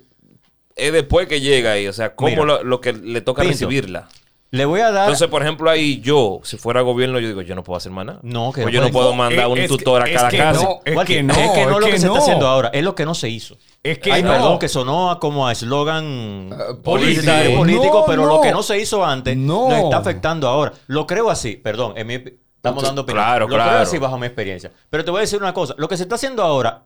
es 0.76 0.92
después 0.92 1.26
que 1.28 1.40
llega 1.40 1.72
ahí, 1.72 1.86
o 1.88 1.92
sea, 1.92 2.14
cómo 2.14 2.30
Mira. 2.30 2.44
lo, 2.44 2.64
lo 2.64 2.80
que 2.80 2.92
le 2.92 3.20
toca 3.20 3.42
Pinto. 3.42 3.52
recibirla. 3.52 4.08
Le 4.52 4.64
voy 4.64 4.80
a 4.80 4.90
dar. 4.90 5.04
Entonces, 5.04 5.28
por 5.28 5.42
ejemplo, 5.42 5.70
ahí 5.70 6.00
yo, 6.00 6.40
si 6.42 6.56
fuera 6.56 6.80
gobierno, 6.80 7.20
yo 7.20 7.28
digo, 7.28 7.40
yo 7.42 7.54
no 7.54 7.62
puedo 7.62 7.76
hacer 7.76 7.92
más 7.92 8.04
nada. 8.04 8.18
No, 8.24 8.50
que 8.52 8.62
O 8.62 8.64
no 8.64 8.70
yo 8.70 8.80
no 8.80 8.90
puedo 8.90 9.14
mandar 9.14 9.46
un 9.46 9.64
tutor 9.68 10.02
a 10.02 10.06
es 10.06 10.16
cada 10.16 10.28
que 10.28 10.38
casa. 10.38 10.62
no, 10.64 10.80
es 10.84 11.04
que 11.06 11.22
no, 11.22 11.32
es 11.34 11.50
que 11.52 11.66
no 11.66 11.70
es 11.74 11.78
lo 11.78 11.86
que, 11.86 11.92
que 11.92 11.98
se 12.00 12.06
no. 12.06 12.12
está 12.14 12.24
haciendo 12.24 12.48
ahora, 12.48 12.68
es 12.72 12.82
lo 12.82 12.94
que 12.96 13.04
no 13.06 13.14
se 13.14 13.28
hizo. 13.28 13.56
Es 13.82 13.98
que 14.00 14.10
Ay, 14.12 14.22
no. 14.24 14.30
perdón, 14.32 14.58
que 14.58 14.68
sonó 14.68 15.16
como 15.20 15.46
a 15.46 15.52
eslogan 15.52 16.48
político. 16.50 16.82
publicitario 16.82 17.56
político, 17.58 18.00
No, 18.00 18.06
pero 18.06 18.22
no. 18.26 18.28
lo 18.36 18.40
que 18.40 18.50
no 18.50 18.62
se 18.64 18.78
hizo 18.80 19.04
antes 19.04 19.36
No. 19.36 19.68
nos 19.68 19.84
está 19.84 19.98
afectando 19.98 20.48
ahora. 20.48 20.72
Lo 20.88 21.06
creo 21.06 21.30
así, 21.30 21.56
perdón, 21.56 21.92
en 21.96 22.06
mi- 22.08 22.14
estamos 22.56 22.82
dando 22.82 23.02
opinión. 23.02 23.24
Claro, 23.24 23.46
lo 23.48 23.54
creo 23.54 23.78
así 23.78 23.98
bajo 23.98 24.18
mi 24.18 24.26
experiencia. 24.26 24.72
Pero 24.90 25.04
te 25.04 25.10
voy 25.12 25.18
a 25.18 25.20
decir 25.22 25.40
una 25.40 25.54
cosa, 25.54 25.74
lo 25.78 25.86
que 25.88 25.96
se 25.96 26.02
está 26.02 26.16
haciendo 26.16 26.42
ahora 26.42 26.82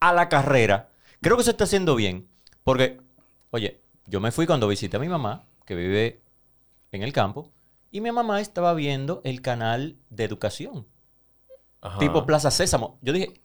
a 0.00 0.12
la 0.12 0.28
carrera, 0.28 0.88
creo 1.20 1.36
que 1.36 1.44
se 1.44 1.50
está 1.52 1.62
haciendo 1.62 1.94
bien, 1.94 2.26
porque, 2.64 2.98
oye, 3.52 3.80
yo 4.06 4.18
me 4.20 4.32
fui 4.32 4.46
cuando 4.46 4.66
visité 4.66 4.96
a 4.96 5.00
mi 5.00 5.08
mamá, 5.08 5.44
que 5.64 5.74
vive 5.76 6.20
en 6.92 7.02
el 7.02 7.12
campo, 7.12 7.50
y 7.90 8.00
mi 8.00 8.10
mamá 8.12 8.40
estaba 8.40 8.74
viendo 8.74 9.20
el 9.24 9.40
canal 9.42 9.96
de 10.10 10.24
educación 10.24 10.86
Ajá. 11.80 11.98
tipo 11.98 12.26
Plaza 12.26 12.50
Sésamo. 12.50 12.98
Yo 13.02 13.12
dije, 13.12 13.40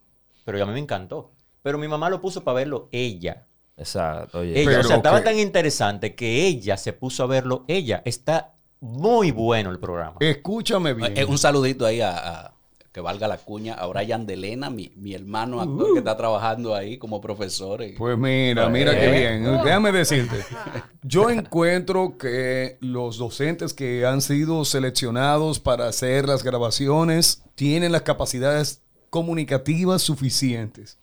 pero 0.46 0.62
a 0.64 0.66
mí 0.66 0.74
me 0.74 0.80
encantó. 0.80 1.32
Pero 1.62 1.78
mi 1.78 1.88
mamá 1.88 2.10
lo 2.10 2.20
puso 2.20 2.44
para 2.44 2.56
verlo 2.56 2.90
ella. 2.92 3.48
Exacto. 3.78 4.40
Oye, 4.40 4.60
Ella, 4.60 4.70
Pero, 4.70 4.82
o 4.82 4.84
sea, 4.84 4.96
estaba 4.98 5.24
tan 5.24 5.40
interesante 5.40 6.14
que 6.14 6.46
ella 6.46 6.76
se 6.78 6.92
puso 6.94 7.24
a 7.24 7.28
verlo 7.28 7.64
ella. 7.68 8.02
Está 8.06 8.54
muy 8.82 9.32
bueno 9.32 9.72
el 9.72 9.80
programa. 9.80 10.18
Escúchame 10.20 10.94
bien. 10.94 11.18
Eh, 11.18 11.24
un 11.26 11.38
saludito 11.38 11.86
ahí 11.86 12.02
a, 12.02 12.18
a- 12.18 12.54
que 12.94 13.02
valga 13.02 13.28
la 13.28 13.38
cuña, 13.38 13.74
a 13.74 13.88
Brian 13.88 14.28
Delena, 14.28 14.70
mi, 14.70 14.92
mi 14.96 15.16
hermano 15.16 15.62
actor 15.62 15.94
que 15.94 16.00
está 16.00 16.16
trabajando 16.16 16.76
ahí 16.76 17.00
como 17.00 17.20
profesor. 17.20 17.84
Pues 17.98 18.18
mira, 18.20 18.70
mira 18.70 18.98
qué 18.98 19.10
bien. 19.10 19.44
Déjame 19.64 19.92
decirte. 19.92 20.46
Yo 21.02 21.32
encuentro 21.32 22.20
que 22.20 22.78
los 22.82 23.18
docentes 23.18 23.74
que 23.74 24.06
han 24.06 24.22
sido 24.22 24.64
seleccionados 24.64 25.60
para 25.60 25.88
hacer 25.88 26.28
las 26.28 26.44
grabaciones 26.44 27.42
tienen 27.56 27.92
las 27.92 28.04
capacidades 28.04 28.84
comunicativas 29.10 30.04
suficientes. 30.04 31.00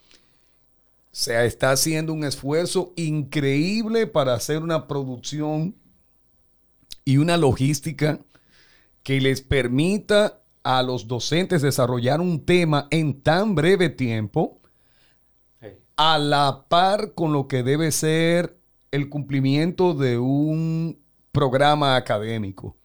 Se 1.10 1.44
está 1.44 1.72
haciendo 1.72 2.12
un 2.12 2.22
esfuerzo 2.22 2.92
increíble 2.94 4.06
para 4.06 4.34
hacer 4.34 4.62
una 4.62 4.86
producción 4.86 5.74
y 7.04 7.16
una 7.16 7.36
logística 7.36 8.20
que 9.02 9.20
les 9.20 9.40
permita 9.40 10.39
a 10.62 10.82
los 10.82 11.06
docentes 11.06 11.62
desarrollar 11.62 12.20
un 12.20 12.44
tema 12.44 12.86
en 12.90 13.22
tan 13.22 13.54
breve 13.54 13.88
tiempo 13.88 14.60
a 15.96 16.18
la 16.18 16.64
par 16.68 17.12
con 17.14 17.32
lo 17.32 17.46
que 17.46 17.62
debe 17.62 17.92
ser 17.92 18.58
el 18.90 19.08
cumplimiento 19.10 19.92
de 19.92 20.18
un 20.18 20.98
programa 21.30 21.96
académico. 21.96 22.76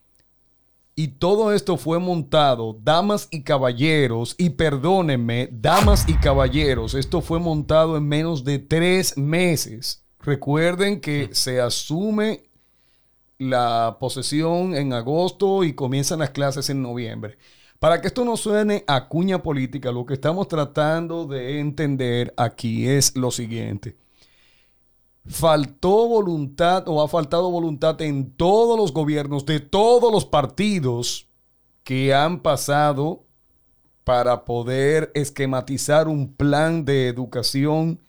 Y 0.97 1.09
todo 1.09 1.51
esto 1.51 1.77
fue 1.77 1.99
montado, 1.99 2.77
damas 2.81 3.27
y 3.31 3.43
caballeros, 3.43 4.35
y 4.37 4.51
perdónenme, 4.51 5.49
damas 5.51 6.07
y 6.07 6.13
caballeros, 6.15 6.93
esto 6.93 7.21
fue 7.21 7.39
montado 7.39 7.97
en 7.97 8.07
menos 8.07 8.45
de 8.45 8.59
tres 8.59 9.17
meses. 9.17 10.05
Recuerden 10.19 11.01
que 11.01 11.29
se 11.33 11.59
asume 11.59 12.49
la 13.37 13.97
posesión 13.99 14.75
en 14.75 14.93
agosto 14.93 15.63
y 15.63 15.73
comienzan 15.73 16.19
las 16.19 16.29
clases 16.29 16.69
en 16.69 16.81
noviembre. 16.81 17.37
Para 17.85 18.01
que 18.01 18.07
esto 18.07 18.25
no 18.25 18.35
suene 18.35 18.83
a 18.87 19.07
cuña 19.07 19.43
política, 19.43 19.91
lo 19.91 20.07
que 20.07 20.15
estamos 20.15 20.47
tratando 20.47 21.27
de 21.27 21.59
entender 21.59 22.33
aquí 22.35 22.87
es 22.87 23.15
lo 23.15 23.29
siguiente. 23.29 23.95
Faltó 25.27 26.07
voluntad 26.07 26.87
o 26.87 27.03
ha 27.03 27.07
faltado 27.07 27.51
voluntad 27.51 28.01
en 28.01 28.31
todos 28.31 28.75
los 28.75 28.91
gobiernos 28.91 29.45
de 29.45 29.59
todos 29.59 30.11
los 30.11 30.25
partidos 30.25 31.29
que 31.83 32.11
han 32.11 32.39
pasado 32.39 33.27
para 34.03 34.45
poder 34.45 35.11
esquematizar 35.13 36.07
un 36.07 36.33
plan 36.33 36.85
de 36.85 37.07
educación 37.07 38.01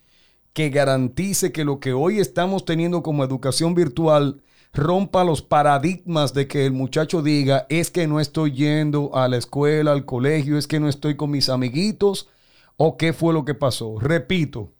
que 0.54 0.70
garantice 0.70 1.52
que 1.52 1.66
lo 1.66 1.80
que 1.80 1.92
hoy 1.92 2.18
estamos 2.18 2.64
teniendo 2.64 3.02
como 3.02 3.24
educación 3.24 3.74
virtual 3.74 4.40
rompa 4.76 5.24
los 5.24 5.42
paradigmas 5.42 6.34
de 6.34 6.46
que 6.46 6.66
el 6.66 6.72
muchacho 6.72 7.22
diga 7.22 7.66
es 7.70 7.90
que 7.90 8.06
no 8.06 8.20
estoy 8.20 8.52
yendo 8.52 9.16
a 9.16 9.26
la 9.26 9.38
escuela, 9.38 9.92
al 9.92 10.04
colegio, 10.04 10.58
es 10.58 10.66
que 10.66 10.78
no 10.78 10.88
estoy 10.88 11.16
con 11.16 11.30
mis 11.30 11.48
amiguitos 11.48 12.28
o 12.76 12.96
qué 12.96 13.12
fue 13.12 13.32
lo 13.32 13.44
que 13.44 13.54
pasó. 13.54 13.98
Repito, 13.98 14.72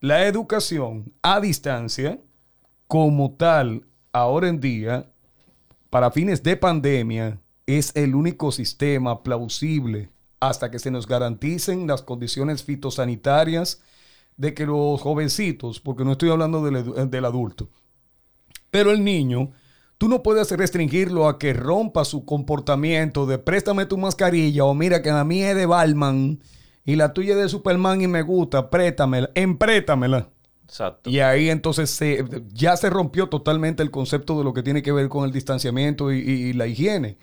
la 0.00 0.26
educación 0.26 1.12
a 1.22 1.40
distancia 1.40 2.20
como 2.88 3.32
tal 3.32 3.86
ahora 4.12 4.48
en 4.48 4.60
día 4.60 5.10
para 5.88 6.10
fines 6.10 6.42
de 6.42 6.56
pandemia 6.56 7.38
es 7.66 7.92
el 7.94 8.14
único 8.14 8.50
sistema 8.50 9.22
plausible 9.22 10.10
hasta 10.40 10.70
que 10.70 10.78
se 10.78 10.90
nos 10.90 11.06
garanticen 11.06 11.86
las 11.86 12.02
condiciones 12.02 12.64
fitosanitarias 12.64 13.82
de 14.36 14.54
que 14.54 14.66
los 14.66 15.00
jovencitos, 15.00 15.80
porque 15.80 16.04
no 16.04 16.12
estoy 16.12 16.30
hablando 16.30 16.62
del, 16.62 17.10
del 17.10 17.24
adulto, 17.24 17.68
pero 18.70 18.90
el 18.92 19.04
niño, 19.04 19.52
tú 19.98 20.08
no 20.08 20.22
puedes 20.22 20.50
restringirlo 20.50 21.28
a 21.28 21.38
que 21.38 21.52
rompa 21.54 22.04
su 22.04 22.24
comportamiento 22.24 23.26
de 23.26 23.38
préstame 23.38 23.86
tu 23.86 23.98
mascarilla 23.98 24.64
o 24.64 24.74
mira 24.74 25.02
que 25.02 25.10
la 25.10 25.24
mía 25.24 25.50
es 25.50 25.56
de 25.56 25.66
Balman 25.66 26.40
y 26.84 26.96
la 26.96 27.12
tuya 27.12 27.34
es 27.34 27.40
de 27.40 27.48
Superman 27.48 28.00
y 28.00 28.06
me 28.08 28.22
gusta, 28.22 28.70
préstamela, 28.70 29.30
emprétamela. 29.34 30.30
Exacto. 30.64 31.10
Y 31.10 31.20
ahí 31.20 31.48
entonces 31.50 31.90
se, 31.90 32.24
ya 32.52 32.76
se 32.76 32.90
rompió 32.90 33.28
totalmente 33.28 33.82
el 33.82 33.90
concepto 33.90 34.38
de 34.38 34.44
lo 34.44 34.52
que 34.54 34.62
tiene 34.62 34.82
que 34.82 34.92
ver 34.92 35.08
con 35.08 35.24
el 35.24 35.32
distanciamiento 35.32 36.12
y, 36.12 36.18
y- 36.18 36.30
y 36.50 36.52
la 36.52 36.66
higiene. 36.66 37.18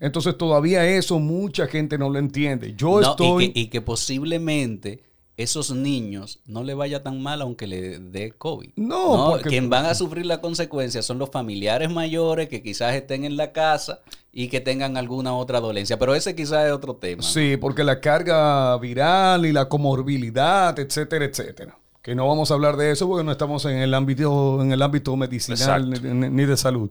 Entonces 0.00 0.36
todavía 0.38 0.86
eso 0.86 1.18
mucha 1.20 1.66
gente 1.68 1.98
no 1.98 2.10
lo 2.10 2.18
entiende. 2.18 2.74
Yo 2.76 3.00
No, 3.00 3.10
estoy... 3.12 3.44
y, 3.46 3.52
que, 3.52 3.60
y 3.60 3.66
que 3.68 3.80
posiblemente 3.82 5.02
esos 5.36 5.70
niños 5.72 6.40
no 6.46 6.62
le 6.62 6.74
vaya 6.74 7.02
tan 7.02 7.22
mal 7.22 7.40
aunque 7.42 7.66
le 7.66 7.98
dé 7.98 8.32
COVID. 8.32 8.70
No, 8.76 9.30
porque- 9.30 9.48
Quien 9.48 9.70
van 9.70 9.86
a 9.86 9.94
sufrir 9.94 10.26
la 10.26 10.40
consecuencia 10.40 11.02
son 11.02 11.18
los 11.18 11.30
familiares 11.30 11.90
mayores 11.90 12.48
que 12.48 12.62
quizás 12.62 12.94
estén 12.94 13.24
en 13.24 13.36
la 13.36 13.52
casa 13.52 14.00
y 14.32 14.48
que 14.48 14.60
tengan 14.60 14.96
alguna 14.96 15.34
otra 15.34 15.60
dolencia. 15.60 15.98
Pero 15.98 16.14
ese 16.14 16.34
quizás 16.34 16.66
es 16.66 16.72
otro 16.72 16.96
tema. 16.96 17.22
¿no? 17.22 17.28
Sí, 17.28 17.56
porque 17.56 17.82
la 17.84 18.00
carga 18.00 18.76
viral 18.78 19.46
y 19.46 19.52
la 19.52 19.68
comorbilidad, 19.68 20.78
etcétera, 20.78 21.24
etcétera. 21.24 21.78
Que 22.02 22.14
no 22.14 22.26
vamos 22.26 22.50
a 22.50 22.54
hablar 22.54 22.76
de 22.76 22.90
eso 22.90 23.06
porque 23.08 23.24
no 23.24 23.32
estamos 23.32 23.64
en 23.64 23.76
el 23.78 23.94
ámbito, 23.94 24.60
en 24.60 24.72
el 24.72 24.82
ámbito 24.82 25.16
medicinal 25.16 25.88
ni 26.34 26.44
de 26.44 26.56
salud. 26.56 26.90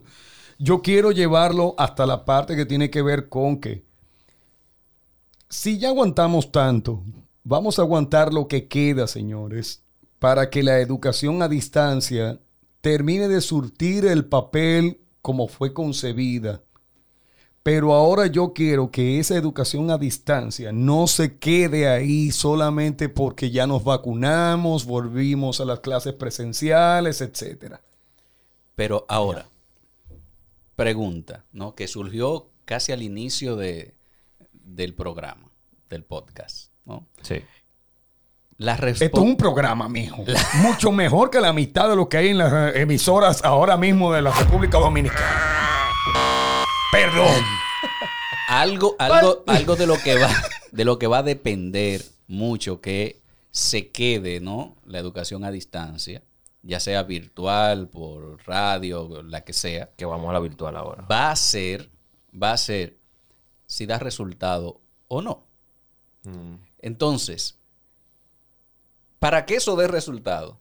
Yo 0.58 0.80
quiero 0.82 1.12
llevarlo 1.12 1.74
hasta 1.78 2.06
la 2.06 2.24
parte 2.24 2.56
que 2.56 2.66
tiene 2.66 2.90
que 2.90 3.02
ver 3.02 3.28
con 3.28 3.58
que 3.60 3.84
si 5.48 5.78
ya 5.78 5.88
aguantamos 5.88 6.50
tanto, 6.50 7.02
vamos 7.44 7.78
a 7.78 7.82
aguantar 7.82 8.32
lo 8.32 8.48
que 8.48 8.68
queda, 8.68 9.06
señores, 9.06 9.82
para 10.18 10.50
que 10.50 10.62
la 10.62 10.80
educación 10.80 11.42
a 11.42 11.48
distancia 11.48 12.40
termine 12.80 13.28
de 13.28 13.40
surtir 13.40 14.04
el 14.06 14.24
papel 14.24 15.00
como 15.20 15.48
fue 15.48 15.72
concebida. 15.72 16.62
Pero 17.62 17.94
ahora 17.94 18.26
yo 18.26 18.52
quiero 18.52 18.90
que 18.90 19.20
esa 19.20 19.36
educación 19.36 19.90
a 19.92 19.98
distancia 19.98 20.72
no 20.72 21.06
se 21.06 21.38
quede 21.38 21.88
ahí 21.88 22.32
solamente 22.32 23.08
porque 23.08 23.52
ya 23.52 23.68
nos 23.68 23.84
vacunamos, 23.84 24.84
volvimos 24.84 25.60
a 25.60 25.64
las 25.64 25.78
clases 25.78 26.14
presenciales, 26.14 27.20
etcétera. 27.20 27.80
Pero 28.74 29.06
ahora, 29.08 29.48
pregunta, 30.74 31.44
¿no? 31.52 31.76
Que 31.76 31.86
surgió 31.86 32.50
casi 32.64 32.90
al 32.90 33.02
inicio 33.02 33.54
de, 33.54 33.94
del 34.52 34.94
programa, 34.94 35.52
del 35.88 36.02
podcast, 36.04 36.71
¿no? 36.84 37.06
Sí. 37.22 37.42
La 38.58 38.74
Esto 38.74 39.04
es 39.04 39.12
un 39.14 39.36
programa, 39.36 39.88
mijo. 39.88 40.24
Mucho 40.62 40.92
mejor 40.92 41.30
que 41.30 41.40
la 41.40 41.52
mitad 41.52 41.88
de 41.88 41.96
lo 41.96 42.08
que 42.08 42.18
hay 42.18 42.28
en 42.28 42.38
las 42.38 42.52
eh, 42.52 42.82
emisoras 42.82 43.44
ahora 43.44 43.76
mismo 43.76 44.12
de 44.12 44.22
la 44.22 44.30
República 44.30 44.78
Dominicana. 44.78 45.90
Perdón. 46.92 47.42
algo, 48.48 48.94
algo, 48.98 49.42
algo 49.46 49.76
de 49.76 49.86
lo 49.86 49.96
que 49.98 50.18
va, 50.18 50.30
de 50.70 50.84
lo 50.84 50.98
que 50.98 51.06
va 51.06 51.18
a 51.18 51.22
depender 51.22 52.02
mucho 52.28 52.80
que 52.80 53.22
se 53.50 53.90
quede, 53.90 54.40
¿no? 54.40 54.76
La 54.86 54.98
educación 54.98 55.44
a 55.44 55.50
distancia, 55.50 56.22
ya 56.62 56.80
sea 56.80 57.02
virtual, 57.02 57.88
por 57.88 58.46
radio, 58.46 59.22
la 59.22 59.42
que 59.42 59.52
sea, 59.52 59.90
Que 59.96 60.04
vamos 60.04 60.30
a 60.30 60.32
la 60.32 60.40
virtual 60.40 60.76
ahora. 60.76 61.06
va 61.10 61.30
a 61.30 61.36
ser, 61.36 61.90
va 62.40 62.52
a 62.52 62.56
ser 62.56 62.96
si 63.66 63.86
da 63.86 63.98
resultado 63.98 64.80
o 65.08 65.20
no. 65.20 65.46
Entonces, 66.82 67.56
para 69.18 69.46
que 69.46 69.54
eso 69.54 69.76
dé 69.76 69.86
resultado, 69.88 70.58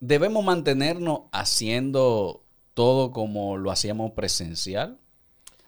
debemos 0.00 0.44
mantenernos 0.44 1.20
haciendo 1.30 2.42
todo 2.74 3.12
como 3.12 3.56
lo 3.56 3.70
hacíamos 3.70 4.12
presencial. 4.12 4.98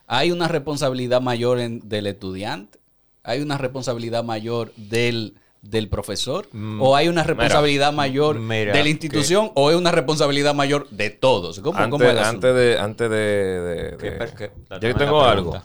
Hay 0.06 0.32
una 0.32 0.48
responsabilidad 0.48 1.20
mayor 1.20 1.60
en- 1.60 1.88
del 1.88 2.06
estudiante, 2.08 2.78
hay 3.22 3.40
una 3.40 3.56
responsabilidad 3.56 4.24
mayor 4.24 4.72
del, 4.76 5.36
del 5.62 5.88
profesor, 5.88 6.48
o 6.80 6.94
hay 6.96 7.08
una 7.08 7.22
responsabilidad 7.22 7.92
mayor 7.92 8.38
mira, 8.40 8.72
de 8.74 8.82
la 8.82 8.88
institución, 8.88 9.50
o 9.54 9.70
es 9.70 9.76
una 9.76 9.92
responsabilidad 9.92 10.54
mayor 10.54 10.90
de 10.90 11.10
todos. 11.10 11.60
¿Cómo, 11.60 11.78
cómo 11.90 12.04
es 12.04 12.10
Antes, 12.10 12.26
antes 12.26 12.54
de... 12.54 12.78
Antes 12.78 13.10
de, 13.10 13.16
de- 13.16 13.96
¿Qué 13.96 14.10
de- 14.10 14.34
qué? 14.34 14.52
yo 14.80 14.94
tengo 14.96 15.22
algo. 15.24 15.62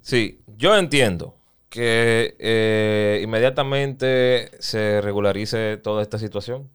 Sí, 0.00 0.40
yo 0.56 0.74
entiendo 0.76 1.34
que 1.70 2.36
eh, 2.40 3.20
inmediatamente 3.24 4.50
se 4.60 5.00
regularice 5.00 5.78
toda 5.78 6.02
esta 6.02 6.18
situación. 6.18 6.68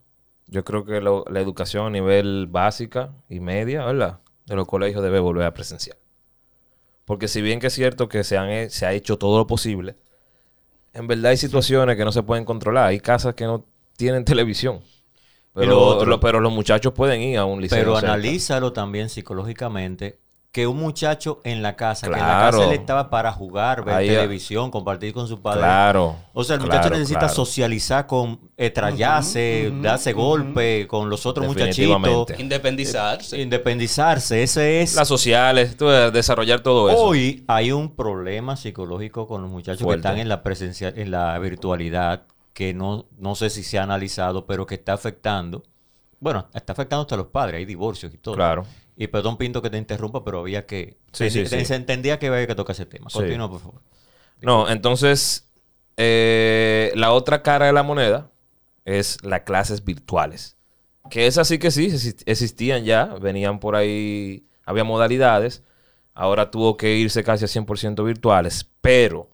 Yo 0.48 0.64
creo 0.66 0.86
que 0.86 1.02
lo- 1.02 1.26
la 1.30 1.42
educación 1.42 1.88
a 1.88 1.90
nivel 1.92 2.48
básica 2.50 3.14
y 3.30 3.40
media, 3.42 3.86
¿verdad? 3.86 4.20
De 4.46 4.56
los 4.56 4.68
colegios 4.68 5.04
debe 5.04 5.20
volver 5.20 5.46
a 5.46 5.54
presencial. 5.54 5.98
Porque 7.06 7.28
si 7.28 7.42
bien 7.42 7.60
que 7.60 7.68
es 7.68 7.74
cierto 7.74 8.10
que 8.10 8.24
se, 8.24 8.38
han, 8.38 8.70
se 8.72 8.86
ha 8.86 8.94
hecho 8.94 9.18
todo 9.18 9.38
lo 9.38 9.48
posible, 9.48 9.96
en 10.94 11.08
verdad 11.08 11.32
hay 11.32 11.38
situaciones 11.38 11.98
que 11.98 12.06
no 12.06 12.12
se 12.12 12.24
pueden 12.24 12.46
controlar. 12.46 12.88
Hay 12.88 13.00
casas 13.00 13.36
que 13.36 13.46
no 13.46 13.66
tienen 13.98 14.26
televisión. 14.26 14.82
Lo 15.54 15.62
Pero, 15.62 15.82
otro. 15.82 16.10
lo- 16.10 16.20
pero 16.20 16.40
los 16.40 16.52
muchachos 16.54 16.94
pueden 16.94 17.22
ir 17.22 17.38
a 17.38 17.46
un 17.46 17.62
liceo. 17.62 17.78
Pero 17.80 17.96
cerca. 17.96 18.14
analízalo 18.14 18.74
también 18.74 19.10
psicológicamente. 19.10 20.20
Que 20.56 20.68
un 20.68 20.78
muchacho 20.78 21.42
en 21.44 21.62
la 21.62 21.76
casa, 21.76 22.08
que 22.08 22.14
en 22.14 22.20
la 22.20 22.50
casa 22.50 22.64
él 22.64 22.72
estaba 22.72 23.10
para 23.10 23.30
jugar, 23.34 23.84
ver 23.84 23.94
Ahí, 23.94 24.08
televisión, 24.08 24.72
compartir 24.72 25.12
con 25.12 25.28
su 25.28 25.42
padre. 25.42 25.60
Claro. 25.60 26.16
O 26.32 26.46
sea, 26.46 26.56
el 26.56 26.62
muchacho 26.62 26.84
claro, 26.84 26.96
necesita 26.96 27.20
claro. 27.20 27.34
socializar 27.34 28.08
con, 28.08 28.40
estrellarse, 28.56 29.74
darse 29.82 30.14
golpe 30.14 30.88
con 30.88 31.10
los 31.10 31.26
otros 31.26 31.46
muchachitos. 31.46 32.40
Independizarse. 32.40 33.38
independizarse. 33.38 34.44
Ese 34.44 34.82
es. 34.82 34.96
Las 34.96 35.10
sociales, 35.10 35.76
tú, 35.76 35.90
eh, 35.90 36.10
desarrollar 36.12 36.62
todo 36.62 36.90
eso. 36.90 37.04
Hoy 37.04 37.44
hay 37.50 37.74
un 37.74 37.94
problema 37.94 38.56
psicológico 38.56 39.28
con 39.28 39.42
los 39.42 39.52
muchachos 39.52 39.84
Fuerte. 39.84 40.04
que 40.04 40.08
están 40.08 40.22
en 40.22 40.30
la 40.30 40.42
presencial, 40.42 40.94
en 40.96 41.12
la 41.12 41.38
virtualidad, 41.38 42.28
que 42.54 42.74
no, 42.74 43.08
no 43.18 43.36
sé 43.36 43.50
si 43.50 43.62
se 43.62 43.78
ha 43.78 43.84
analizado, 43.84 44.46
pero 44.46 44.66
que 44.66 44.76
está 44.76 44.94
afectando. 44.94 45.64
Bueno, 46.22 46.48
está 46.54 46.72
afectando 46.72 47.02
hasta 47.02 47.16
a 47.16 47.18
los 47.18 47.28
padres, 47.28 47.58
hay 47.58 47.66
divorcios 47.66 48.14
y 48.14 48.18
todo. 48.18 48.36
Claro. 48.36 48.66
Y 48.98 49.08
perdón, 49.08 49.38
Pinto, 49.38 49.62
que 49.62 49.70
te 49.70 49.78
interrumpa, 49.78 50.24
pero 50.24 50.40
había 50.40 50.66
que. 50.66 50.98
Sí, 51.12 51.30
sí, 51.30 51.46
se, 51.46 51.60
sí. 51.60 51.66
se 51.66 51.76
entendía 51.76 52.18
que 52.20 52.28
había 52.28 52.48
que 52.48 52.56
tocar 52.56 52.74
ese 52.74 52.86
tema. 52.86 53.08
Continúa, 53.12 53.50
por 53.50 53.60
favor. 53.60 53.82
No, 54.42 54.70
entonces, 54.70 55.50
eh, 55.98 56.92
la 56.96 57.12
otra 57.12 57.42
cara 57.42 57.66
de 57.68 57.74
la 57.74 57.84
moneda 57.84 58.32
es 58.86 59.18
las 59.24 59.42
clases 59.42 59.84
virtuales. 59.84 60.58
Que 61.10 61.28
es 61.28 61.38
así 61.38 61.60
que 61.60 61.72
sí, 61.72 61.88
exist- 61.88 62.24
existían 62.26 62.84
ya, 62.84 63.06
venían 63.06 63.60
por 63.60 63.76
ahí, 63.76 64.46
había 64.66 64.84
modalidades. 64.84 65.64
Ahora 66.14 66.50
tuvo 66.50 66.78
que 66.78 66.96
irse 66.96 67.24
casi 67.24 67.46
a 67.46 67.48
100% 67.48 68.04
virtuales. 68.06 68.70
Pero 68.82 69.30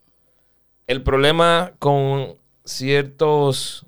el 0.87 1.03
problema 1.03 1.73
con 1.79 2.35
ciertos, 2.65 3.85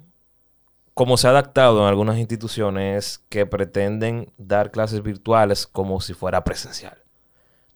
como 0.93 1.17
se 1.17 1.27
ha 1.27 1.31
adaptado 1.31 1.81
en 1.81 1.87
algunas 1.87 2.17
instituciones, 2.17 3.05
es 3.05 3.21
que 3.29 3.45
pretenden 3.45 4.31
dar 4.37 4.71
clases 4.71 5.01
virtuales 5.01 5.67
como 5.67 6.01
si 6.01 6.13
fuera 6.13 6.43
presencial. 6.43 6.97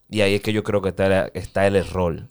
Y 0.10 0.22
ahí 0.22 0.36
es 0.36 0.42
que 0.42 0.54
yo 0.54 0.64
creo 0.64 0.82
que 0.82 0.90
está, 0.90 1.28
está 1.34 1.68
el 1.68 1.76
error. 1.76 2.24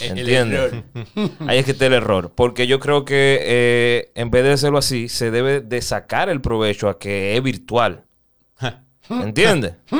¿Entiendes? 0.00 0.84
Ahí 1.48 1.58
es 1.58 1.64
que 1.64 1.72
está 1.72 1.86
el 1.86 1.94
error. 1.94 2.30
Porque 2.34 2.68
yo 2.68 2.78
creo 2.78 3.04
que 3.04 3.40
eh, 3.42 4.12
en 4.14 4.30
vez 4.30 4.44
de 4.44 4.52
hacerlo 4.52 4.78
así, 4.78 5.08
se 5.08 5.32
debe 5.32 5.60
de 5.60 5.82
sacar 5.82 6.28
el 6.28 6.40
provecho 6.40 6.88
a 6.88 6.98
que 6.98 7.36
es 7.36 7.42
virtual. 7.42 8.04
¿Entiendes? 9.10 9.74
¿Qué 9.90 9.96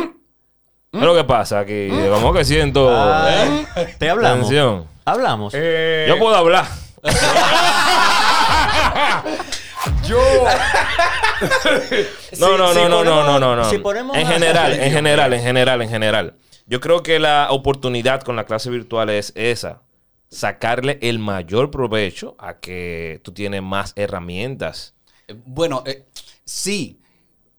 es 0.93 1.03
lo 1.03 1.15
que 1.15 1.25
pasa 1.25 1.59
aquí? 1.59 1.89
Como 2.11 2.33
que 2.33 2.45
siento... 2.45 2.89
Ay, 2.95 3.67
¿eh? 3.77 3.97
te 3.99 4.09
hablamos. 4.09 4.49
Tensión. 4.49 4.87
Hablamos. 5.05 5.53
Eh, 5.57 6.07
Yo 6.09 6.19
puedo 6.19 6.37
hablar. 6.37 6.67
yo, 10.09 10.19
No, 12.39 12.59
no, 12.59 12.75
no, 12.75 12.89
no, 12.89 13.05
no, 13.05 13.25
no, 13.25 13.39
no, 13.39 13.57
no. 13.57 13.71
si 13.71 13.79
ponemos 13.79 14.17
en 14.17 14.27
general, 14.27 14.73
en 14.73 14.93
general, 14.93 15.33
en 15.33 15.43
general, 15.43 15.83
en 15.83 15.89
general. 15.89 16.35
Yo 16.67 16.81
creo 16.81 17.03
que 17.03 17.19
la 17.19 17.49
oportunidad 17.51 18.23
con 18.23 18.37
la 18.37 18.45
clase 18.45 18.71
virtual 18.71 19.11
es 19.11 19.33
esa. 19.37 19.83
Sacarle 20.31 20.99
el 21.03 21.19
mayor 21.19 21.71
provecho 21.71 22.35
a 22.39 22.59
que 22.59 23.21
tú 23.23 23.33
tienes 23.33 23.63
más 23.63 23.93
herramientas. 23.97 24.95
Eh, 25.29 25.35
Bueno, 25.45 25.83
eh, 25.87 26.05
sí, 26.45 27.01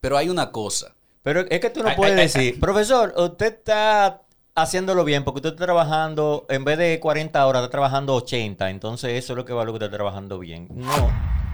pero 0.01 0.17
hay 0.17 0.29
una 0.29 0.51
cosa. 0.51 0.95
Pero 1.23 1.41
es 1.49 1.59
que 1.59 1.69
tú 1.69 1.81
no 1.83 1.89
Ay, 1.89 1.95
puedes 1.95 2.13
ay, 2.15 2.19
ay, 2.19 2.25
decir, 2.27 2.59
profesor, 2.59 3.13
usted 3.17 3.53
está 3.53 4.21
haciéndolo 4.55 5.03
bien 5.03 5.23
porque 5.23 5.39
usted 5.39 5.49
está 5.51 5.65
trabajando, 5.65 6.45
en 6.49 6.63
vez 6.65 6.77
de 6.77 6.99
40 6.99 7.45
horas, 7.45 7.61
está 7.63 7.71
trabajando 7.71 8.15
80. 8.15 8.69
Entonces 8.69 9.11
eso 9.13 9.33
es 9.33 9.37
lo 9.37 9.45
que 9.45 9.53
vale 9.53 9.71
que 9.71 9.73
usted 9.73 9.85
está 9.87 9.97
trabajando 9.97 10.39
bien. 10.39 10.67
No. 10.71 11.44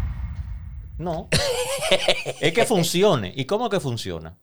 No. 1.01 1.27
es 2.41 2.53
que 2.53 2.65
funcione. 2.65 3.33
¿Y 3.35 3.45
cómo 3.45 3.69
que 3.69 3.79
funciona? 3.79 4.37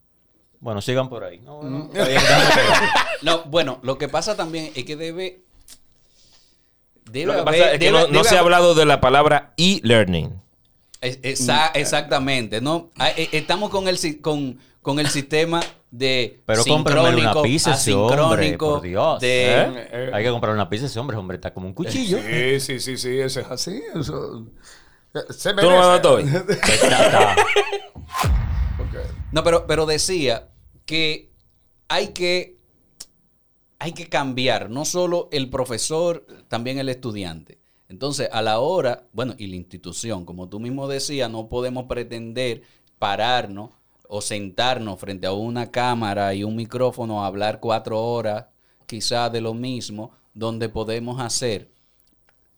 Bueno, 0.60 0.80
sigan 0.80 1.08
por 1.08 1.22
ahí. 1.24 1.38
No, 1.38 1.62
no. 1.62 1.90
No, 3.22 3.42
bueno, 3.44 3.78
lo 3.82 3.98
que 3.98 4.08
pasa 4.08 4.36
también 4.36 4.70
es 4.76 4.84
que 4.84 4.94
debe. 4.96 5.40
Debe 7.10 7.26
Lo 7.26 7.32
que 7.32 7.38
haber- 7.40 7.44
pasa 7.60 7.72
es 7.72 7.78
que 7.78 7.90
debe- 7.92 8.08
no, 8.10 8.24
se 8.24 8.36
ha 8.36 8.40
hablado 8.40 8.74
de 8.74 8.84
la 8.84 9.00
palabra 9.00 9.54
e-learning. 9.56 10.40
Exa- 11.00 11.70
exactamente, 11.74 12.60
¿no? 12.60 12.90
Ah, 12.98 13.10
eh, 13.16 13.28
Estamos 13.32 13.70
con 13.70 13.88
el, 13.88 13.98
si- 13.98 14.18
con, 14.20 14.58
con 14.82 14.98
el 15.00 15.08
sistema 15.08 15.60
de 15.90 16.42
Pero 16.44 16.64
cómprame 16.64 17.00
una 17.00 17.10
sincrónico, 17.10 17.42
pizza 17.42 17.74
ese 17.74 17.94
hombre, 17.94 18.20
asincrónico, 18.20 18.70
por 18.74 18.82
Dios. 18.82 19.20
de- 19.20 19.44
¿eh? 19.62 19.88
Eh, 19.92 20.10
Hay 20.12 20.24
que 20.24 20.30
comprar 20.30 20.52
una 20.54 20.68
pizza 20.68 20.86
ese 20.86 20.98
hombre, 20.98 21.16
hombre, 21.16 21.36
está 21.36 21.54
como 21.54 21.66
un 21.66 21.72
cuchillo. 21.72 22.18
Sí, 22.20 22.60
sí, 22.60 22.78
sí, 22.80 22.96
sí, 22.98 23.18
eso 23.20 23.40
es 23.40 23.46
así. 23.50 23.80
Eso, 23.94 24.46
¿Tú 25.12 25.20
no 25.54 25.70
me 25.70 25.76
das 25.76 26.04
hoy? 26.04 26.24
No, 29.30 29.44
pero, 29.44 29.66
pero 29.66 29.84
decía 29.84 30.48
que 30.86 31.30
hay 31.86 32.08
que 32.08 32.56
hay 33.78 33.92
que 33.92 34.08
cambiar, 34.08 34.70
no 34.70 34.84
solo 34.84 35.28
el 35.30 35.50
profesor, 35.50 36.26
también 36.48 36.78
el 36.78 36.88
estudiante. 36.88 37.58
Entonces, 37.88 38.28
a 38.32 38.42
la 38.42 38.58
hora, 38.58 39.06
bueno, 39.12 39.34
y 39.38 39.46
la 39.46 39.56
institución, 39.56 40.24
como 40.24 40.48
tú 40.48 40.60
mismo 40.60 40.88
decías, 40.88 41.30
no 41.30 41.48
podemos 41.48 41.84
pretender 41.84 42.62
pararnos 42.98 43.70
o 44.08 44.20
sentarnos 44.20 44.98
frente 44.98 45.26
a 45.26 45.32
una 45.32 45.70
cámara 45.70 46.34
y 46.34 46.42
un 46.42 46.56
micrófono 46.56 47.22
a 47.22 47.26
hablar 47.26 47.60
cuatro 47.60 48.02
horas, 48.02 48.46
quizás 48.86 49.30
de 49.30 49.40
lo 49.40 49.54
mismo, 49.54 50.12
donde 50.34 50.68
podemos 50.68 51.20
hacer, 51.20 51.70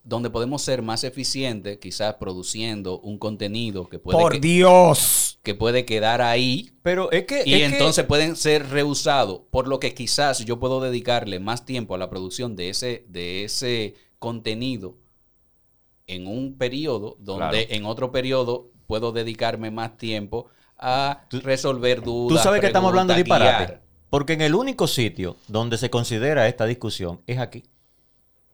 donde 0.02 0.30
podemos 0.30 0.62
ser 0.62 0.82
más 0.82 1.04
eficientes, 1.04 1.78
quizás 1.78 2.14
produciendo 2.14 2.98
un 3.00 3.18
contenido 3.18 3.88
que 3.88 3.98
puede, 3.98 4.18
Por 4.18 4.32
que- 4.32 4.40
Dios. 4.40 5.38
que 5.42 5.54
puede 5.54 5.84
quedar 5.84 6.22
ahí 6.22 6.70
Pero 6.82 7.10
es 7.12 7.24
que. 7.26 7.42
y 7.44 7.54
es 7.54 7.58
que- 7.68 7.76
entonces 7.76 8.04
pueden 8.06 8.34
ser 8.36 8.70
rehusados, 8.70 9.42
por 9.50 9.68
lo 9.68 9.78
que 9.78 9.94
quizás 9.94 10.44
yo 10.44 10.58
puedo 10.58 10.80
dedicarle 10.80 11.38
más 11.38 11.64
tiempo 11.66 11.94
a 11.94 11.98
la 11.98 12.08
producción 12.10 12.56
de 12.56 12.70
ese, 12.70 13.04
de 13.08 13.44
ese 13.44 13.94
contenido 14.18 14.96
en 16.06 16.26
un 16.26 16.56
periodo, 16.58 17.16
donde 17.20 17.66
Claro. 17.66 17.74
en 17.74 17.84
otro 17.84 18.10
periodo 18.10 18.70
puedo 18.86 19.12
dedicarme 19.12 19.70
más 19.70 19.96
tiempo 19.96 20.46
a 20.76 21.26
resolver 21.30 22.02
dudas. 22.02 22.38
Tú 22.38 22.42
sabes 22.42 22.60
que 22.60 22.66
estamos 22.68 22.88
hablando 22.88 23.12
de 23.14 23.22
disparate. 23.22 23.80
Porque 24.08 24.32
en 24.32 24.40
el 24.40 24.56
único 24.56 24.88
sitio 24.88 25.36
donde 25.46 25.78
se 25.78 25.88
considera 25.88 26.48
esta 26.48 26.66
discusión 26.66 27.20
es 27.28 27.38
aquí. 27.38 27.62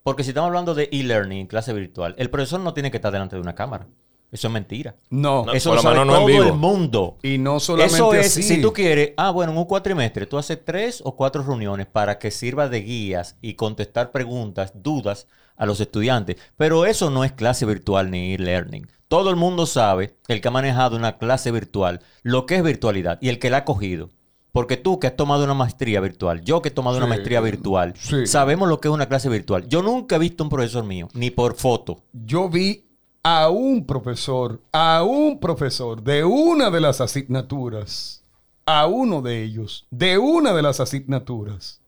Porque 0.06 0.22
si 0.22 0.30
estamos 0.30 0.46
hablando 0.46 0.72
de 0.76 0.88
e-learning 0.92 1.48
clase 1.48 1.72
virtual, 1.72 2.14
el 2.16 2.30
profesor 2.30 2.60
no 2.60 2.72
tiene 2.72 2.92
que 2.92 2.98
estar 2.98 3.10
delante 3.10 3.34
de 3.34 3.42
una 3.42 3.56
cámara. 3.56 3.88
Eso 4.30 4.46
es 4.46 4.52
mentira. 4.52 4.94
No. 5.10 5.44
No, 5.44 5.52
Eso 5.52 5.74
lo 5.74 5.82
sabe 5.82 5.96
no 6.04 6.20
todo 6.20 6.28
el 6.28 6.52
mundo. 6.52 7.18
Y 7.24 7.38
no 7.38 7.58
solamente 7.58 7.96
Eso 7.96 8.14
es, 8.14 8.26
así. 8.26 8.44
si 8.44 8.62
tú 8.62 8.72
quieres, 8.72 9.14
ah, 9.16 9.32
bueno, 9.32 9.50
en 9.50 9.58
un 9.58 9.64
cuatrimestre 9.64 10.26
tú 10.26 10.38
haces 10.38 10.64
tres 10.64 11.02
o 11.04 11.16
cuatro 11.16 11.42
reuniones 11.42 11.88
para 11.88 12.20
que 12.20 12.30
sirva 12.30 12.68
de 12.68 12.82
guías 12.82 13.36
y 13.42 13.54
contestar 13.54 14.12
preguntas, 14.12 14.74
dudas 14.76 15.26
a 15.56 15.66
los 15.66 15.80
estudiantes. 15.80 16.36
Pero 16.56 16.86
eso 16.86 17.10
no 17.10 17.24
es 17.24 17.32
clase 17.32 17.66
virtual 17.66 18.08
ni 18.08 18.34
e-learning. 18.34 18.86
Todo 19.08 19.30
el 19.30 19.34
mundo 19.34 19.66
sabe, 19.66 20.18
el 20.28 20.40
que 20.40 20.46
ha 20.46 20.52
manejado 20.52 20.96
una 20.96 21.18
clase 21.18 21.50
virtual, 21.50 21.98
lo 22.22 22.46
que 22.46 22.54
es 22.54 22.62
virtualidad 22.62 23.18
y 23.20 23.28
el 23.28 23.40
que 23.40 23.50
la 23.50 23.56
ha 23.56 23.64
cogido. 23.64 24.10
Porque 24.56 24.78
tú 24.78 24.98
que 24.98 25.06
has 25.06 25.16
tomado 25.16 25.44
una 25.44 25.52
maestría 25.52 26.00
virtual, 26.00 26.40
yo 26.42 26.62
que 26.62 26.70
he 26.70 26.72
tomado 26.72 26.96
una 26.96 27.04
Sí, 27.04 27.10
maestría 27.10 27.42
virtual, 27.42 27.92
sí. 27.98 28.26
sabemos 28.26 28.70
lo 28.70 28.80
que 28.80 28.88
es 28.88 28.94
una 28.94 29.04
clase 29.06 29.28
virtual. 29.28 29.68
Yo 29.68 29.82
nunca 29.82 30.16
he 30.16 30.18
visto 30.18 30.42
un 30.44 30.48
profesor 30.48 30.82
mío, 30.82 31.08
ni 31.12 31.30
por 31.30 31.56
foto. 31.56 32.02
Yo 32.14 32.48
vi 32.48 32.86
a 33.22 33.50
un 33.50 33.84
profesor, 33.84 34.62
a 34.72 35.02
un 35.04 35.38
profesor 35.40 36.02
de 36.02 36.24
una 36.24 36.70
de 36.70 36.80
las 36.80 37.02
asignaturas, 37.02 38.24
a 38.64 38.86
uno 38.86 39.20
de 39.20 39.42
ellos, 39.42 39.86
de 39.90 40.16
una 40.16 40.54
de 40.54 40.62
las 40.62 40.80
asignaturas, 40.80 41.82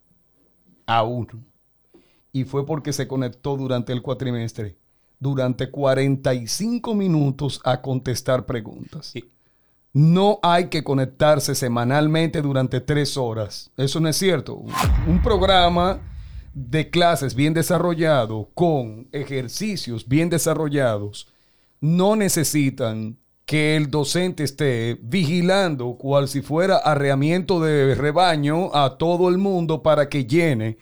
a 0.85 1.05
uno. 1.05 1.43
Y 2.33 2.45
fue 2.45 2.67
porque 2.67 2.93
se 2.93 3.09
conectó 3.09 3.57
durante 3.57 3.95
el 3.95 4.03
cuatrimestre, 4.03 4.77
durante 5.19 5.71
45 5.71 6.95
minutos 6.95 7.63
a 7.65 7.81
contestar 7.81 8.45
preguntas. 8.45 9.17
Y- 9.17 9.25
No 10.01 10.39
hay 10.45 10.69
que 10.69 10.85
conectarse 10.85 11.57
semanalmente 11.57 12.41
durante 12.41 12.81
tres 12.81 13.17
horas. 13.17 13.73
Eso 13.77 13.99
no 13.99 14.09
es 14.09 14.17
cierto. 14.17 14.55
Un- 14.55 15.21
programa 15.25 15.99
de 16.55 16.89
clases 16.89 17.35
bien 17.35 17.53
desarrollado, 17.53 18.49
con 18.55 19.09
ejercicios 19.11 20.07
bien 20.07 20.31
desarrollados, 20.31 21.27
no 21.81 22.15
necesitan 22.15 23.17
que 23.45 23.75
el 23.77 23.91
docente 23.91 24.45
esté 24.45 24.99
vigilando 25.03 25.97
cual 25.97 26.29
si 26.29 26.43
fuera 26.43 26.77
arreamiento 26.77 27.59
de 27.61 27.97
rebaño 27.97 28.73
a 28.77 28.99
todo 28.99 29.29
el 29.29 29.39
mundo 29.39 29.83
para 29.83 30.09
que 30.09 30.27
llene 30.27 30.79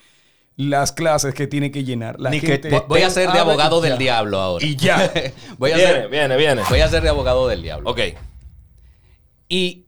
las 0.57 0.93
clases 0.93 1.33
que 1.33 1.47
tiene 1.47 1.71
que 1.71 1.85
llenar. 1.85 2.21
La 2.21 2.29
Ni 2.29 2.41
que 2.41 2.49
gente 2.49 2.69
te- 2.69 2.83
Voy 2.87 3.01
a 3.01 3.09
ser 3.09 3.33
de 3.33 3.39
abogado 3.39 3.81
del 3.81 3.97
diablo 3.97 4.39
ahora. 4.41 4.65
Y 4.67 4.77
ya. 4.77 5.11
voy, 5.59 5.73
a 5.73 5.77
Viene, 5.77 5.93
ser, 5.93 6.09
viene, 6.11 6.37
viene. 6.37 6.63
voy 6.69 6.81
a 6.81 6.89
ser 6.89 7.03
de 7.03 7.09
abogado 7.09 7.49
del 7.49 7.63
diablo. 7.63 7.89
Ok. 7.91 8.01
¿Y 9.49 9.87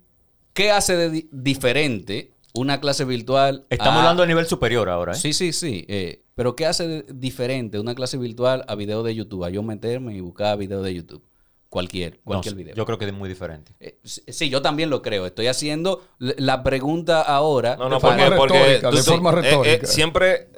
qué 0.53 0.71
hace 0.71 0.97
de 0.97 1.11
di- 1.11 1.29
diferente 1.33 2.33
una 2.55 2.81
clase 2.81 3.05
virtual? 3.05 3.67
Estamos 3.71 3.97
a- 3.97 4.01
hablando 4.01 4.23
a 4.23 4.27
nivel 4.27 4.47
superior 4.47 4.89
ahora. 4.89 5.13
¿eh? 5.13 5.17
Sí, 5.17 5.33
sí, 5.33 5.53
sí. 5.53 5.85
eh, 5.89 6.23
pero 6.35 6.55
¿qué 6.57 6.67
hace 6.67 6.87
de- 6.87 7.07
diferente 7.13 7.79
una 7.79 7.95
clase 7.95 8.17
virtual 8.17 8.65
a 8.69 8.75
video 8.75 9.03
de 9.03 9.15
YouTube? 9.15 9.45
A 9.45 9.51
yo 9.51 9.63
meterme 9.63 10.15
y 10.15 10.21
buscar 10.21 10.57
video 10.59 10.83
de 10.83 10.95
YouTube. 10.95 11.23
Cualquier, 11.69 12.21
cualquier 12.21 12.55
video. 12.55 12.75
Yo 12.75 12.87
creo 12.87 12.97
que 12.97 13.05
es 13.05 13.13
muy 13.13 13.29
diferente. 13.29 13.73
Eh, 13.79 13.99
sí, 14.03 14.23
sí, 14.29 14.49
yo 14.49 14.63
también 14.63 14.89
lo 14.89 15.03
creo. 15.03 15.27
Estoy 15.27 15.49
haciendo 15.49 16.03
la 16.19 16.63
pregunta 16.63 17.21
ahora. 17.21 17.77
No, 17.77 17.91
no, 17.91 17.97
De 17.97 18.01
forma 18.01 18.17
porque, 18.25 18.37
porque 18.37 18.59
retórica, 18.59 18.91
tú 18.91 18.97
de 18.97 19.03
sí, 19.03 19.11
forma 19.11 19.31
eh, 19.31 19.35
eh, 19.35 19.43
retórica. 19.43 19.87
siempre 19.87 20.33
eh, 20.33 20.49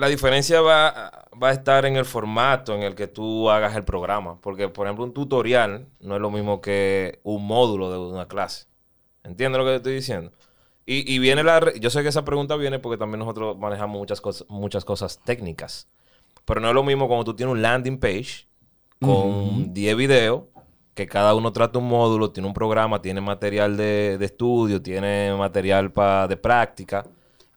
la 0.00 0.08
diferencia 0.08 0.60
va, 0.60 1.28
va 1.42 1.48
a 1.48 1.52
estar 1.52 1.84
en 1.86 1.96
el 1.96 2.04
formato 2.04 2.74
en 2.74 2.82
el 2.82 2.94
que 2.94 3.06
tú 3.08 3.50
hagas 3.50 3.76
el 3.76 3.84
programa. 3.84 4.40
Porque, 4.40 4.68
por 4.68 4.86
ejemplo, 4.86 5.04
un 5.04 5.14
tutorial 5.14 5.88
no 6.00 6.16
es 6.16 6.20
lo 6.20 6.30
mismo 6.30 6.60
que 6.60 7.20
un 7.22 7.46
módulo 7.46 7.90
de 7.92 7.98
una 7.98 8.26
clase. 8.28 8.66
¿Entiendes 9.24 9.58
lo 9.58 9.64
que 9.64 9.70
te 9.72 9.76
estoy 9.76 9.94
diciendo? 9.94 10.32
Y, 10.86 11.12
y 11.14 11.18
viene 11.18 11.42
la... 11.44 11.72
Yo 11.80 11.90
sé 11.90 12.02
que 12.02 12.08
esa 12.08 12.24
pregunta 12.24 12.56
viene 12.56 12.78
porque 12.78 12.98
también 12.98 13.20
nosotros 13.20 13.58
manejamos 13.58 13.98
muchas 13.98 14.20
cosas, 14.20 14.48
muchas 14.50 14.84
cosas 14.84 15.20
técnicas. 15.24 15.88
Pero 16.44 16.60
no 16.60 16.68
es 16.68 16.74
lo 16.74 16.82
mismo 16.84 17.08
cuando 17.08 17.24
tú 17.24 17.34
tienes 17.36 17.52
un 17.54 17.62
landing 17.62 17.98
page 17.98 18.48
con 19.00 19.72
10 19.72 19.96
videos, 19.96 20.44
que 20.94 21.06
cada 21.06 21.34
uno 21.34 21.52
trata 21.52 21.78
un 21.78 21.88
módulo, 21.88 22.30
tiene 22.32 22.48
un 22.48 22.54
programa, 22.54 23.00
tiene 23.02 23.20
material 23.20 23.76
de, 23.76 24.18
de 24.18 24.24
estudio, 24.26 24.82
tiene 24.82 25.34
material 25.36 25.92
pa- 25.92 26.28
de 26.28 26.36
práctica, 26.36 27.06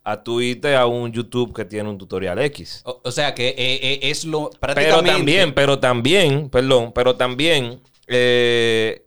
a 0.03 0.21
tú 0.21 0.41
irte 0.41 0.75
a 0.75 0.85
un 0.85 1.11
YouTube 1.11 1.53
que 1.55 1.63
tiene 1.65 1.89
un 1.89 1.97
tutorial 1.97 2.37
X. 2.39 2.81
O, 2.85 3.01
o 3.03 3.11
sea 3.11 3.33
que 3.33 3.49
eh, 3.49 3.55
eh, 3.57 3.99
es 4.03 4.25
lo 4.25 4.49
Pero 4.49 4.59
prácticamente. 4.59 5.11
también, 5.11 5.53
pero 5.53 5.79
también, 5.79 6.49
perdón, 6.49 6.91
pero 6.93 7.15
también, 7.15 7.81
eh, 8.07 9.05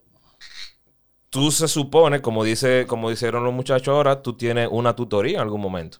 tú 1.29 1.51
se 1.51 1.69
supone, 1.69 2.23
como 2.23 2.45
dice, 2.45 2.87
como 2.87 3.11
dijeron 3.11 3.45
los 3.45 3.53
muchachos 3.53 3.89
ahora, 3.89 4.23
tú 4.23 4.33
tienes 4.37 4.69
una 4.71 4.97
tutoría 4.97 5.37
en 5.37 5.43
algún 5.43 5.61
momento. 5.61 5.99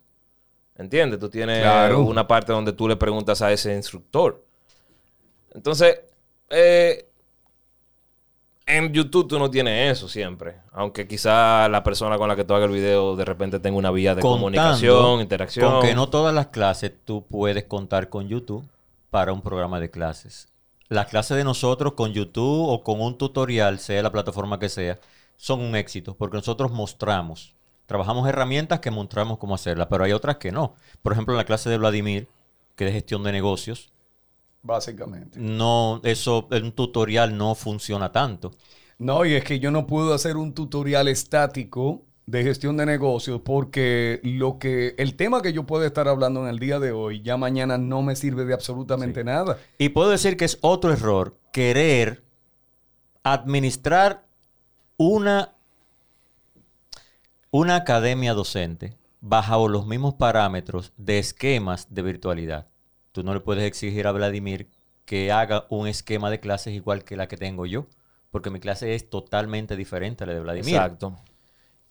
¿Entiendes? 0.79 1.19
Tú 1.21 1.29
tienes 1.31 1.61
Claro. 1.63 2.01
una 2.01 2.27
parte 2.27 2.53
donde 2.53 2.73
tú 2.73 2.89
le 2.89 2.97
preguntas 2.97 3.41
a 3.43 3.53
ese 3.53 3.75
instructor. 3.75 4.45
Entonces, 5.55 6.01
eh, 6.51 7.07
en 8.67 8.93
YouTube 8.93 9.29
tú 9.29 9.39
no 9.39 9.49
tienes 9.49 9.97
eso 9.97 10.09
siempre. 10.09 10.57
Aunque 10.73 11.07
quizá 11.07 11.69
la 11.69 11.85
persona 11.85 12.19
con 12.19 12.29
la 12.29 12.35
que 12.35 12.45
tú 12.45 12.53
hagas 12.55 12.69
el 12.69 12.75
video 12.75 13.15
de 13.15 13.25
repente 13.25 13.61
tenga 13.61 13.79
una 13.79 13.93
vía 13.93 14.15
de 14.15 14.21
Contando 14.21 14.39
comunicación, 14.39 15.21
interacción. 15.21 15.73
Con 15.73 15.83
que 15.83 15.95
no 15.95 16.09
todas 16.09 16.35
las 16.35 16.49
clases 16.49 16.93
tú 17.05 17.25
puedes 17.25 17.65
contar 17.65 18.09
con 18.09 18.29
YouTube 18.29 18.69
para 19.11 19.33
un 19.33 19.41
programa 19.41 19.79
de 19.79 19.91
clases. 19.91 20.49
Las 20.89 21.07
clases 21.07 21.37
de 21.37 21.45
nosotros 21.45 21.95
con 21.95 22.13
YouTube 22.13 22.69
o 22.69 22.83
con 22.83 23.01
un 23.01 23.17
tutorial, 23.17 23.79
sea 23.79 24.03
la 24.03 24.13
plataforma 24.13 24.59
que 24.59 24.69
sea, 24.69 24.99
son 25.37 25.61
un 25.61 25.77
éxito 25.77 26.17
porque 26.17 26.37
nosotros 26.37 26.73
mostramos, 26.73 27.55
trabajamos 27.87 28.29
herramientas 28.29 28.81
que 28.81 28.91
mostramos 28.91 29.39
cómo 29.39 29.55
hacerlas, 29.55 29.87
pero 29.89 30.05
hay 30.05 30.13
otras 30.13 30.37
que 30.37 30.51
no. 30.51 30.75
Por 31.03 31.13
ejemplo, 31.13 31.35
en 31.35 31.39
la 31.39 31.45
clase 31.45 31.71
de 31.71 31.79
Vladimir, 31.79 32.29
que 32.75 32.85
es 32.85 32.89
de 32.89 32.95
gestión 32.95 33.23
de 33.23 33.33
negocios, 33.33 33.93
Básicamente. 34.67 35.39
no, 35.39 36.01
eso, 36.03 36.49
un 36.51 36.73
tutorial 36.73 37.37
no 37.37 37.55
funciona 37.55 38.11
tanto. 38.11 38.51
No, 38.99 39.25
y 39.25 39.35
es 39.35 39.45
que 39.45 39.59
yo 39.61 39.71
no 39.71 39.87
puedo 39.87 40.15
hacer 40.15 40.37
un 40.37 40.55
tutorial 40.55 41.09
estático 41.09 42.07
de 42.27 42.43
gestión 42.43 42.77
de 42.77 42.87
negocios 42.87 43.41
porque 43.45 44.21
lo 44.25 44.59
que 44.59 44.95
el 44.99 45.15
tema 45.15 45.43
que 45.43 45.53
yo 45.53 45.65
puedo 45.65 45.85
estar 45.85 46.09
hablando 46.09 46.43
en 46.43 46.49
el 46.49 46.59
día 46.59 46.81
de 46.81 46.91
hoy 46.91 47.23
ya 47.23 47.37
mañana 47.37 47.79
no 47.79 48.03
me 48.03 48.17
sirve 48.17 48.45
de 48.45 48.55
absolutamente 48.55 49.23
nada. 49.23 49.59
Y 49.79 49.91
puedo 49.91 50.11
decir 50.11 50.37
que 50.37 50.45
es 50.45 50.59
otro 50.61 50.93
error 50.93 51.39
querer 51.53 52.25
administrar 53.23 54.27
una, 54.97 55.55
una 57.51 57.77
academia 57.77 58.35
docente 58.35 58.97
bajo 59.21 59.69
los 59.69 59.87
mismos 59.87 60.15
parámetros 60.15 60.93
de 60.97 61.19
esquemas 61.19 61.95
de 61.95 62.03
virtualidad. 62.03 62.69
Tú 63.17 63.23
no 63.23 63.33
le 63.33 63.41
puedes 63.41 63.65
exigir 63.65 64.07
a 64.07 64.13
Vladimir 64.13 64.69
que 65.07 65.33
haga 65.33 65.67
un 65.71 65.87
esquema 65.89 66.29
de 66.29 66.39
clases 66.39 66.75
igual 66.75 67.03
que 67.03 67.17
la 67.17 67.29
que 67.29 67.39
tengo 67.39 67.65
yo, 67.65 67.87
porque 68.31 68.51
mi 68.51 68.61
clase 68.61 68.95
es 68.95 69.09
totalmente 69.09 69.75
diferente 69.75 70.25
a 70.25 70.27
la 70.27 70.35
de 70.35 70.41
Vladimir. 70.41 70.75
Exacto. 70.75 71.17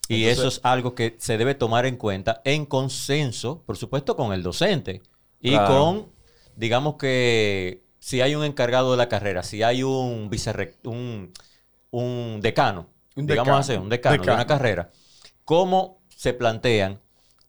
Y 0.08 0.26
Entonces- 0.26 0.38
eso 0.38 0.48
es 0.50 0.60
algo 0.64 0.94
que 0.94 1.16
se 1.18 1.40
debe 1.40 1.56
tomar 1.56 1.88
en 1.88 1.96
cuenta 1.98 2.44
en 2.46 2.68
consenso, 2.68 3.64
por 3.66 3.76
supuesto, 3.76 4.16
con 4.16 4.34
el 4.34 4.44
docente 4.44 5.02
y 5.40 5.50
Claro. 5.54 5.68
con 5.68 6.12
digamos 6.56 6.98
que 6.98 7.84
si 7.98 8.22
hay 8.22 8.36
un 8.36 8.44
encargado 8.44 8.92
de 8.92 8.98
la 8.98 9.10
carrera, 9.10 9.42
si 9.42 9.64
hay 9.64 9.82
un 9.82 10.30
vicerrec- 10.30 10.76
un, 10.84 11.34
un 11.90 12.40
decano, 12.40 12.88
Un 13.16 13.26
digamos 13.26 13.48
decano. 13.48 13.58
así, 13.58 13.74
un 13.84 13.90
decano, 13.90 14.24
de 14.24 14.32
una 14.32 14.46
carrera, 14.46 14.92
¿cómo 15.44 16.02
se 16.16 16.34
plantean 16.36 17.00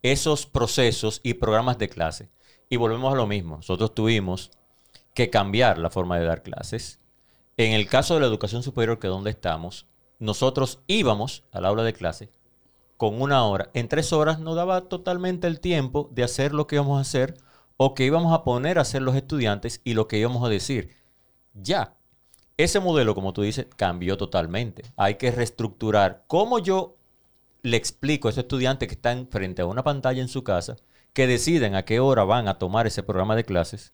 esos 0.01 0.47
procesos 0.47 1.19
y 1.21 1.35
programas 1.35 1.77
de 1.77 1.89
clase? 1.89 2.29
Y 2.69 2.75
volvemos 2.75 3.13
a 3.13 3.17
lo 3.17 3.27
mismo. 3.27 3.57
Nosotros 3.57 3.93
tuvimos 3.93 4.51
que 5.13 5.29
cambiar 5.29 5.77
la 5.77 5.89
forma 5.89 6.19
de 6.19 6.25
dar 6.25 6.43
clases. 6.43 6.99
En 7.57 7.73
el 7.73 7.87
caso 7.87 8.13
de 8.13 8.19
la 8.19 8.27
educación 8.27 8.63
superior, 8.63 8.99
que 8.99 9.07
es 9.07 9.13
donde 9.13 9.31
estamos, 9.31 9.87
nosotros 10.19 10.79
íbamos 10.87 11.43
al 11.51 11.65
aula 11.65 11.83
de 11.83 11.93
clase 11.93 12.29
con 12.97 13.21
una 13.21 13.45
hora. 13.45 13.69
En 13.73 13.87
tres 13.87 14.11
horas 14.11 14.39
nos 14.39 14.55
daba 14.55 14.89
totalmente 14.89 15.47
el 15.47 15.59
tiempo 15.59 16.09
de 16.11 16.23
hacer 16.23 16.53
lo 16.53 16.67
que 16.67 16.75
íbamos 16.75 16.97
a 16.97 17.01
hacer 17.01 17.35
o 17.77 17.93
que 17.93 18.05
íbamos 18.05 18.33
a 18.33 18.43
poner 18.43 18.79
a 18.79 18.81
hacer 18.81 19.03
los 19.03 19.15
estudiantes 19.15 19.81
y 19.83 19.93
lo 19.93 20.07
que 20.07 20.17
íbamos 20.17 20.43
a 20.43 20.49
decir. 20.49 20.97
Ya. 21.53 21.93
Ese 22.57 22.79
modelo, 22.79 23.13
como 23.13 23.33
tú 23.33 23.43
dices, 23.43 23.67
cambió 23.75 24.17
totalmente. 24.17 24.83
Hay 24.97 25.15
que 25.15 25.29
reestructurar 25.29 26.23
cómo 26.25 26.57
yo 26.57 26.97
le 27.61 27.77
explico 27.77 28.27
a 28.27 28.31
ese 28.31 28.41
estudiante 28.41 28.87
que 28.87 28.95
están 28.95 29.27
frente 29.27 29.61
a 29.61 29.67
una 29.67 29.83
pantalla 29.83 30.21
en 30.21 30.27
su 30.27 30.43
casa, 30.43 30.75
que 31.17 31.25
deciden 31.25 31.73
a 31.73 31.83
qué 31.83 31.99
hora 31.99 32.23
van 32.25 32.47
a 32.47 32.59
tomar 32.59 32.85
ese 32.85 33.01
programa 33.01 33.35
de 33.35 33.43
clases, 33.43 33.91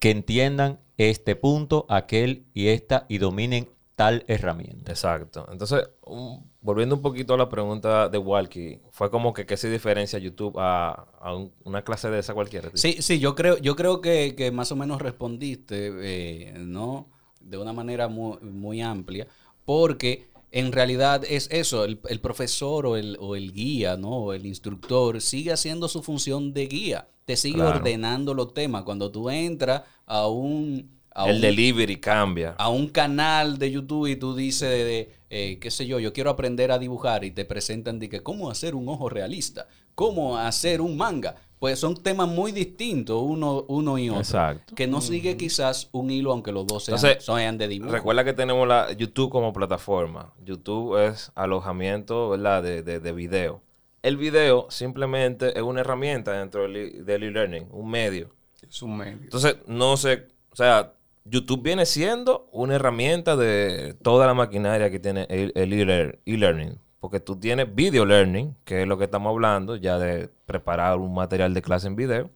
que 0.00 0.10
entiendan 0.10 0.80
este 0.96 1.36
punto, 1.36 1.86
aquel 1.88 2.44
y 2.54 2.68
esta 2.70 3.06
y 3.08 3.18
dominen 3.18 3.68
tal 3.94 4.24
herramienta. 4.26 4.90
Exacto. 4.90 5.46
Entonces, 5.52 5.88
un- 6.04 6.50
volviendo 6.60 6.96
un 6.96 7.02
poquito 7.02 7.34
a 7.34 7.36
la 7.36 7.48
pregunta 7.48 8.08
de 8.08 8.18
Walkie, 8.18 8.80
fue 8.90 9.12
como 9.12 9.32
que 9.32 9.46
qué 9.46 9.56
se 9.56 9.70
diferencia 9.70 10.18
YouTube 10.18 10.58
a, 10.58 10.90
a 11.20 11.36
un- 11.36 11.52
una 11.62 11.82
clase 11.84 12.10
de 12.10 12.18
esa 12.18 12.34
cualquiera. 12.34 12.68
Sí, 12.74 13.00
sí, 13.00 13.20
yo 13.20 13.36
creo, 13.36 13.58
yo 13.58 13.76
creo 13.76 14.00
que, 14.00 14.34
que 14.34 14.50
más 14.50 14.72
o 14.72 14.76
menos 14.76 15.00
respondiste, 15.00 15.92
eh, 16.02 16.52
¿no? 16.58 17.10
De 17.40 17.58
una 17.58 17.72
manera 17.72 18.08
muy, 18.08 18.38
muy 18.40 18.80
amplia, 18.82 19.28
porque 19.64 20.31
en 20.52 20.70
realidad 20.72 21.24
es 21.28 21.48
eso, 21.50 21.84
el, 21.84 21.98
el 22.08 22.20
profesor 22.20 22.86
o 22.86 22.96
el, 22.96 23.16
o 23.20 23.34
el 23.36 23.52
guía, 23.52 23.96
¿no? 23.96 24.10
O 24.10 24.32
el 24.34 24.46
instructor 24.46 25.20
sigue 25.20 25.50
haciendo 25.52 25.88
su 25.88 26.02
función 26.02 26.52
de 26.52 26.66
guía, 26.66 27.08
te 27.24 27.36
sigue 27.36 27.56
Claro. 27.56 27.78
ordenando 27.78 28.34
los 28.34 28.54
temas. 28.54 28.84
Cuando 28.84 29.10
tú 29.10 29.30
entras 29.30 29.82
a 30.06 30.28
un... 30.28 30.90
a 31.14 31.28
El 31.28 31.36
un- 31.36 31.40
delivery 31.42 31.96
cambia. 32.00 32.54
a 32.58 32.68
un 32.68 32.88
canal 32.88 33.58
de 33.58 33.70
YouTube 33.70 34.06
y 34.08 34.16
tú 34.16 34.34
dices, 34.36 34.68
de, 34.70 34.84
de, 34.84 35.16
eh, 35.30 35.58
qué 35.58 35.70
sé 35.70 35.86
yo, 35.86 35.98
yo 35.98 36.12
quiero 36.12 36.30
aprender 36.30 36.70
a 36.70 36.78
dibujar 36.78 37.24
y 37.24 37.30
te 37.30 37.44
presentan 37.46 37.98
de 37.98 38.08
que 38.10 38.22
cómo 38.22 38.50
hacer 38.50 38.74
un 38.74 38.88
ojo 38.88 39.08
realista, 39.08 39.68
cómo 39.94 40.36
hacer 40.38 40.80
un 40.82 40.96
manga. 40.96 41.36
Pues 41.62 41.78
son 41.78 41.94
temas 41.94 42.26
muy 42.28 42.50
distintos 42.50 43.22
uno, 43.22 43.64
uno 43.68 43.96
y 43.96 44.08
otro. 44.08 44.20
Exacto. 44.20 44.74
Que 44.74 44.88
no 44.88 45.00
sigue 45.00 45.36
quizás 45.36 45.88
un 45.92 46.10
hilo 46.10 46.32
aunque 46.32 46.50
los 46.50 46.66
dos 46.66 46.82
sean, 46.86 46.96
Entonces, 46.98 47.24
sean 47.24 47.56
de 47.56 47.68
dibujo. 47.68 47.92
Recuerda 47.92 48.24
que 48.24 48.32
tenemos 48.32 48.66
la 48.66 48.90
YouTube 48.90 49.30
como 49.30 49.52
plataforma. 49.52 50.34
YouTube 50.44 50.98
es 51.06 51.30
alojamiento, 51.36 52.30
¿verdad? 52.30 52.64
De, 52.64 52.82
de, 52.82 52.98
de 52.98 53.12
video. 53.12 53.62
El 54.02 54.16
video 54.16 54.66
simplemente 54.70 55.56
es 55.56 55.62
una 55.62 55.82
herramienta 55.82 56.32
dentro 56.32 56.62
del 56.62 57.22
e-learning, 57.22 57.68
un 57.70 57.88
medio. 57.88 58.30
Es 58.68 58.82
un 58.82 58.96
medio. 58.96 59.20
Entonces, 59.22 59.58
no 59.68 59.96
sé, 59.96 60.26
o 60.50 60.56
sea, 60.56 60.94
YouTube 61.24 61.62
viene 61.62 61.86
siendo 61.86 62.48
una 62.50 62.74
herramienta 62.74 63.36
de 63.36 63.94
toda 64.02 64.26
la 64.26 64.34
maquinaria 64.34 64.90
que 64.90 64.98
tiene 64.98 65.28
el 65.30 65.52
el 65.54 65.72
e-lear- 65.72 66.18
e-learning. 66.26 66.76
Porque 67.02 67.18
tú 67.18 67.34
tienes 67.34 67.74
video 67.74 68.04
learning, 68.06 68.54
que 68.64 68.82
es 68.82 68.86
lo 68.88 68.96
que 68.96 69.04
estamos 69.06 69.28
hablando, 69.32 69.74
ya 69.74 69.98
de 69.98 70.30
preparar 70.46 70.98
un 70.98 71.12
material 71.12 71.52
de 71.52 71.60
clase 71.60 71.88
en 71.88 71.96
video. 71.96 72.30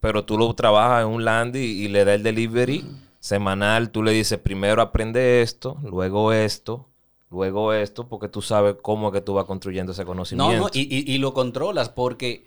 Pero 0.00 0.24
tú 0.26 0.36
lo 0.36 0.52
trabajas 0.54 1.02
en 1.06 1.08
un 1.08 1.24
landing 1.24 1.62
y 1.62 1.88
le 1.88 2.04
das 2.04 2.16
el 2.16 2.22
delivery 2.22 2.84
semanal. 3.20 3.90
Tú 3.90 4.02
le 4.02 4.12
dices, 4.12 4.38
primero 4.38 4.82
aprende 4.82 5.40
esto, 5.40 5.78
luego 5.82 6.32
esto, 6.34 6.86
luego 7.30 7.72
esto, 7.72 8.06
porque 8.08 8.28
tú 8.28 8.42
sabes 8.42 8.76
cómo 8.82 9.08
es 9.08 9.14
que 9.14 9.20
tú 9.22 9.32
vas 9.32 9.46
construyendo 9.46 9.92
ese 9.92 10.02
no, 10.02 10.08
conocimiento. 10.08 10.64
no, 10.64 10.68
y, 10.74 10.80
y- 10.82 11.14
y 11.14 11.16
lo 11.16 11.32
controlas 11.32 11.88
porque, 11.88 12.46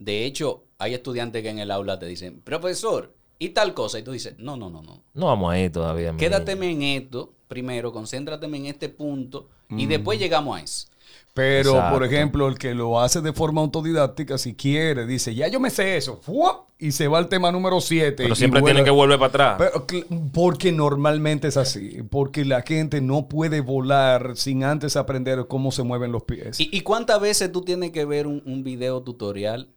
de 0.00 0.24
hecho, 0.24 0.64
hay 0.78 0.94
estudiantes 0.94 1.42
que 1.44 1.50
en 1.50 1.60
el 1.60 1.70
aula 1.70 2.00
te 2.00 2.06
dicen, 2.06 2.40
profesor, 2.40 3.14
y 3.38 3.50
tal 3.50 3.74
cosa. 3.74 3.98
Y 3.98 4.02
tú 4.02 4.12
dices, 4.12 4.34
no, 4.38 4.56
no, 4.56 4.70
no, 4.70 4.82
no. 4.82 5.02
No 5.14 5.26
vamos 5.26 5.52
ahí 5.52 5.70
todavía. 5.70 6.16
Quédateme 6.16 6.70
en 6.70 6.82
esto 6.82 7.34
primero, 7.48 7.92
concéntrateme 7.92 8.58
en 8.58 8.66
este 8.66 8.88
punto 8.88 9.48
y 9.70 9.86
después 9.86 10.18
llegamos 10.18 10.58
a 10.58 10.62
eso. 10.62 10.88
Pero, 11.34 11.70
Exacto. 11.70 11.94
por 11.94 12.04
ejemplo, 12.04 12.48
el 12.48 12.58
que 12.58 12.74
lo 12.74 13.00
hace 13.00 13.20
de 13.20 13.32
forma 13.32 13.60
autodidáctica, 13.60 14.38
si 14.38 14.54
quiere, 14.54 15.06
dice, 15.06 15.34
ya 15.34 15.46
yo 15.46 15.60
me 15.60 15.70
sé 15.70 15.96
eso, 15.96 16.20
¡fuap! 16.20 16.68
y 16.80 16.92
se 16.92 17.06
va 17.06 17.18
al 17.18 17.28
tema 17.28 17.52
número 17.52 17.80
7. 17.80 18.14
Pero 18.16 18.34
siempre 18.34 18.60
tienen 18.62 18.84
que 18.84 18.90
volver 18.90 19.18
para 19.18 19.54
atrás. 19.54 19.70
Pero, 19.86 19.86
porque 20.32 20.72
normalmente 20.72 21.48
es 21.48 21.56
así, 21.56 22.02
porque 22.10 22.44
la 22.44 22.62
gente 22.62 23.00
no 23.00 23.28
puede 23.28 23.60
volar 23.60 24.32
sin 24.36 24.64
antes 24.64 24.96
aprender 24.96 25.46
cómo 25.48 25.70
se 25.70 25.82
mueven 25.84 26.12
los 26.12 26.24
pies. 26.24 26.58
¿Y, 26.60 26.76
y 26.76 26.80
cuántas 26.80 27.20
veces 27.20 27.52
tú 27.52 27.62
tienes 27.62 27.92
que 27.92 28.04
ver 28.04 28.26
un, 28.26 28.42
un 28.44 28.64
video 28.64 29.02
tutorial 29.02 29.68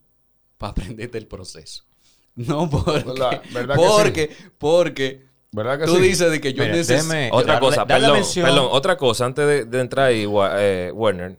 para 0.57 0.71
aprenderte 0.71 1.17
el 1.17 1.27
proceso? 1.27 1.83
No, 2.35 2.69
porque, 2.69 3.03
¿Verdad? 3.03 3.41
¿Verdad 3.53 3.75
que 3.75 3.81
porque, 3.85 4.29
porque 4.57 5.27
¿Verdad 5.51 5.79
que 5.79 5.85
tú 5.85 5.95
sí? 5.97 6.01
dices 6.01 6.31
de 6.31 6.39
que 6.39 6.53
yo 6.53 6.63
necesito... 6.65 7.35
Otra 7.35 7.59
cosa, 7.59 7.83
darle 7.85 8.05
perdón, 8.07 8.17
mención- 8.21 8.45
perdón, 8.45 8.67
otra 8.71 8.97
cosa, 8.97 9.25
antes 9.25 9.45
de, 9.45 9.65
de 9.65 9.79
entrar 9.81 10.07
ahí, 10.07 10.25
eh, 10.57 10.91
Werner, 10.95 11.35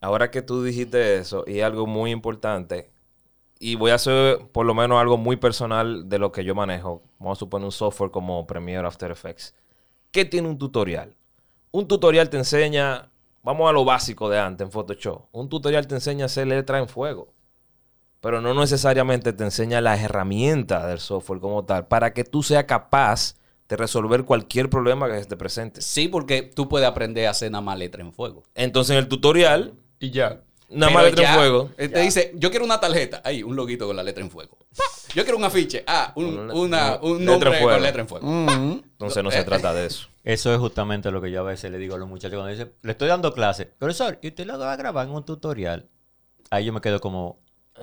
ahora 0.00 0.30
que 0.30 0.42
tú 0.42 0.62
dijiste 0.62 1.16
eso, 1.16 1.44
y 1.46 1.60
algo 1.60 1.86
muy 1.86 2.10
importante, 2.10 2.90
y 3.58 3.74
voy 3.74 3.90
a 3.90 3.94
hacer 3.94 4.38
por 4.52 4.66
lo 4.66 4.74
menos 4.74 5.00
algo 5.00 5.16
muy 5.16 5.36
personal 5.36 6.08
de 6.08 6.18
lo 6.18 6.30
que 6.30 6.44
yo 6.44 6.54
manejo, 6.54 7.02
vamos 7.18 7.38
a 7.38 7.40
suponer 7.40 7.64
un 7.64 7.72
software 7.72 8.10
como 8.10 8.46
Premiere 8.46 8.86
After 8.86 9.10
Effects. 9.10 9.54
¿Qué 10.10 10.24
tiene 10.26 10.46
un 10.48 10.58
tutorial? 10.58 11.16
Un 11.70 11.88
tutorial 11.88 12.28
te 12.30 12.36
enseña, 12.36 13.10
vamos 13.42 13.68
a 13.68 13.72
lo 13.72 13.84
básico 13.84 14.28
de 14.28 14.38
antes 14.38 14.66
en 14.66 14.70
Photoshop, 14.70 15.24
un 15.32 15.48
tutorial 15.48 15.86
te 15.86 15.94
enseña 15.94 16.24
a 16.24 16.26
hacer 16.26 16.46
letra 16.46 16.78
en 16.78 16.88
fuego. 16.88 17.32
Pero 18.20 18.40
no 18.40 18.52
necesariamente 18.54 19.32
te 19.32 19.44
enseña 19.44 19.80
las 19.80 20.00
herramientas 20.00 20.86
del 20.88 20.98
software 20.98 21.40
como 21.40 21.64
tal, 21.64 21.86
para 21.86 22.12
que 22.12 22.24
tú 22.24 22.42
seas 22.42 22.64
capaz 22.64 23.36
de 23.68 23.76
resolver 23.76 24.24
cualquier 24.24 24.68
problema 24.70 25.08
que 25.08 25.20
se 25.20 25.26
te 25.26 25.36
presente. 25.36 25.80
Sí, 25.82 26.08
porque 26.08 26.42
tú 26.42 26.68
puedes 26.68 26.88
aprender 26.88 27.26
a 27.26 27.30
hacer 27.30 27.50
nada 27.50 27.62
más 27.62 27.78
letra 27.78 28.02
en 28.02 28.12
fuego. 28.12 28.42
Entonces 28.54 28.92
en 28.92 28.98
el 28.98 29.08
tutorial, 29.08 29.74
Y 30.00 30.10
ya. 30.10 30.40
nada 30.70 30.90
más 30.92 31.04
letra 31.04 31.28
en 31.30 31.34
fuego. 31.36 31.70
él 31.76 31.92
te 31.92 32.00
dice, 32.00 32.32
yo 32.36 32.50
quiero 32.50 32.64
una 32.64 32.80
tarjeta. 32.80 33.20
Ahí, 33.24 33.42
un 33.42 33.54
loguito 33.54 33.86
con 33.86 33.94
la 33.94 34.02
letra 34.02 34.24
en 34.24 34.30
fuego. 34.30 34.56
Yo 35.14 35.22
quiero 35.22 35.36
un 35.38 35.44
afiche. 35.44 35.84
Ah, 35.86 36.12
un, 36.16 36.38
Una- 36.38 36.54
una, 36.54 36.98
un 37.02 37.10
letra 37.10 37.16
en 37.18 37.24
nombre 37.26 37.50
fuego. 37.50 37.68
con 37.70 37.82
letra 37.82 38.00
en 38.02 38.08
fuego. 38.08 38.26
Ujú. 38.26 38.82
Entonces 38.92 39.22
no 39.22 39.30
se 39.30 39.44
trata 39.44 39.72
de 39.74 39.86
eso. 39.86 40.08
Eso 40.24 40.52
es 40.52 40.58
justamente 40.58 41.10
lo 41.10 41.20
que 41.22 41.30
yo 41.30 41.40
a 41.40 41.44
veces 41.44 41.70
le 41.70 41.78
digo 41.78 41.94
a 41.94 41.98
los 41.98 42.08
muchachos 42.08 42.36
cuando 42.36 42.50
dicen, 42.50 42.72
le 42.82 42.92
estoy 42.92 43.08
dando 43.08 43.32
clase, 43.32 43.66
profesor, 43.66 44.18
y 44.22 44.28
usted 44.28 44.46
lo 44.46 44.58
va 44.58 44.72
a 44.72 44.76
grabar 44.76 45.06
en 45.06 45.14
un 45.14 45.24
tutorial. 45.24 45.88
Ahí 46.50 46.64
yo 46.66 46.72
me 46.72 46.80
quedo 46.80 47.00
como, 47.00 47.38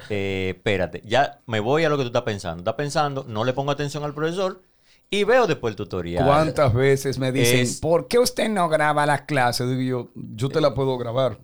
eh, 0.10 0.54
espérate, 0.56 1.02
ya 1.06 1.40
me 1.46 1.60
voy 1.60 1.84
a 1.84 1.90
lo 1.90 1.98
que 1.98 2.04
tú 2.04 2.08
estás 2.08 2.24
pensando. 2.24 2.60
Estás 2.62 2.76
pensando, 2.76 3.26
no 3.28 3.44
le 3.44 3.54
pongo 3.54 3.72
atención 3.72 4.04
al 4.04 4.14
profesor 4.14 4.62
y 5.10 5.24
veo 5.24 5.48
después 5.48 5.72
el 5.72 5.76
tutorial. 5.76 6.26
¿Cuántas 6.26 6.74
veces 6.74 7.18
me 7.20 7.32
dicen, 7.32 7.60
Es- 7.60 7.80
¿por 7.80 8.08
qué 8.08 8.20
usted 8.20 8.50
no 8.50 8.68
graba 8.70 9.06
las 9.06 9.22
clases? 9.22 9.70
Digo 9.70 9.82
yo, 10.16 10.22
yo 10.36 10.50
te 10.50 10.62
la 10.62 10.74
puedo 10.74 10.98
grabar. 10.98 11.38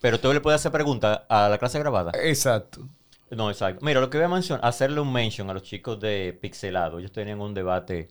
Pero 0.00 0.20
tú 0.20 0.32
le 0.32 0.40
puedes 0.40 0.60
hacer 0.60 0.70
preguntas 0.72 1.22
a 1.28 1.48
la 1.48 1.58
clase 1.58 1.78
grabada. 1.78 2.12
Exacto. 2.22 2.88
No, 3.30 3.50
exacto. 3.50 3.84
Mira, 3.84 4.00
lo 4.00 4.08
que 4.08 4.18
voy 4.18 4.24
a 4.26 4.28
mencionar, 4.28 4.64
hacerle 4.64 5.00
un 5.00 5.12
mention 5.12 5.50
a 5.50 5.54
los 5.54 5.62
chicos 5.62 5.98
de 6.00 6.38
Pixelado. 6.40 6.98
Ellos 6.98 7.12
tenían 7.12 7.40
un 7.40 7.52
debate, 7.52 8.08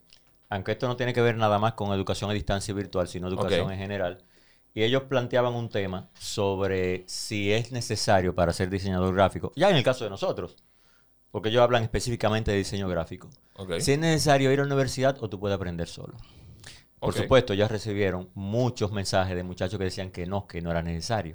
aunque 0.50 0.74
esto 0.74 0.88
no 0.88 0.96
tiene 0.98 1.14
que 1.14 1.22
ver 1.22 1.38
nada 1.38 1.58
más 1.60 1.74
con 1.74 1.92
educación 1.94 2.30
a 2.30 2.34
distancia 2.34 2.74
virtual, 2.74 3.08
sino 3.08 3.28
educación 3.28 3.72
en 3.72 3.80
general. 3.80 4.18
Y 4.78 4.84
ellos 4.84 5.06
planteaban 5.06 5.56
un 5.56 5.70
tema 5.70 6.08
sobre 6.14 7.04
si 7.08 7.52
es 7.52 7.72
necesario 7.72 8.36
para 8.36 8.54
ser 8.54 8.70
diseñador 8.70 9.16
gráfico, 9.16 9.52
ya 9.56 9.72
en 9.72 9.76
el 9.76 9.82
caso 9.84 10.04
de 10.04 10.12
nosotros, 10.12 10.56
porque 11.32 11.50
ellos 11.50 11.64
hablan 11.64 11.82
específicamente 11.82 12.52
de 12.52 12.58
diseño 12.58 12.88
gráfico. 12.88 13.28
Si 13.80 13.94
es 13.94 13.98
necesario 13.98 14.52
ir 14.52 14.60
a 14.60 14.62
la 14.62 14.68
universidad 14.68 15.18
o 15.20 15.32
tú 15.32 15.40
puedes 15.40 15.56
aprender 15.56 15.88
solo. 15.88 16.16
Por 17.00 17.16
supuesto, 17.16 17.56
ya 17.56 17.68
recibieron 17.68 18.30
muchos 18.36 18.92
mensajes 18.92 19.36
de 19.36 19.42
muchachos 19.42 19.80
que 19.80 19.86
decían 19.86 20.12
que 20.12 20.28
no, 20.28 20.46
que 20.46 20.62
no 20.62 20.70
era 20.70 20.84
necesario. 20.84 21.34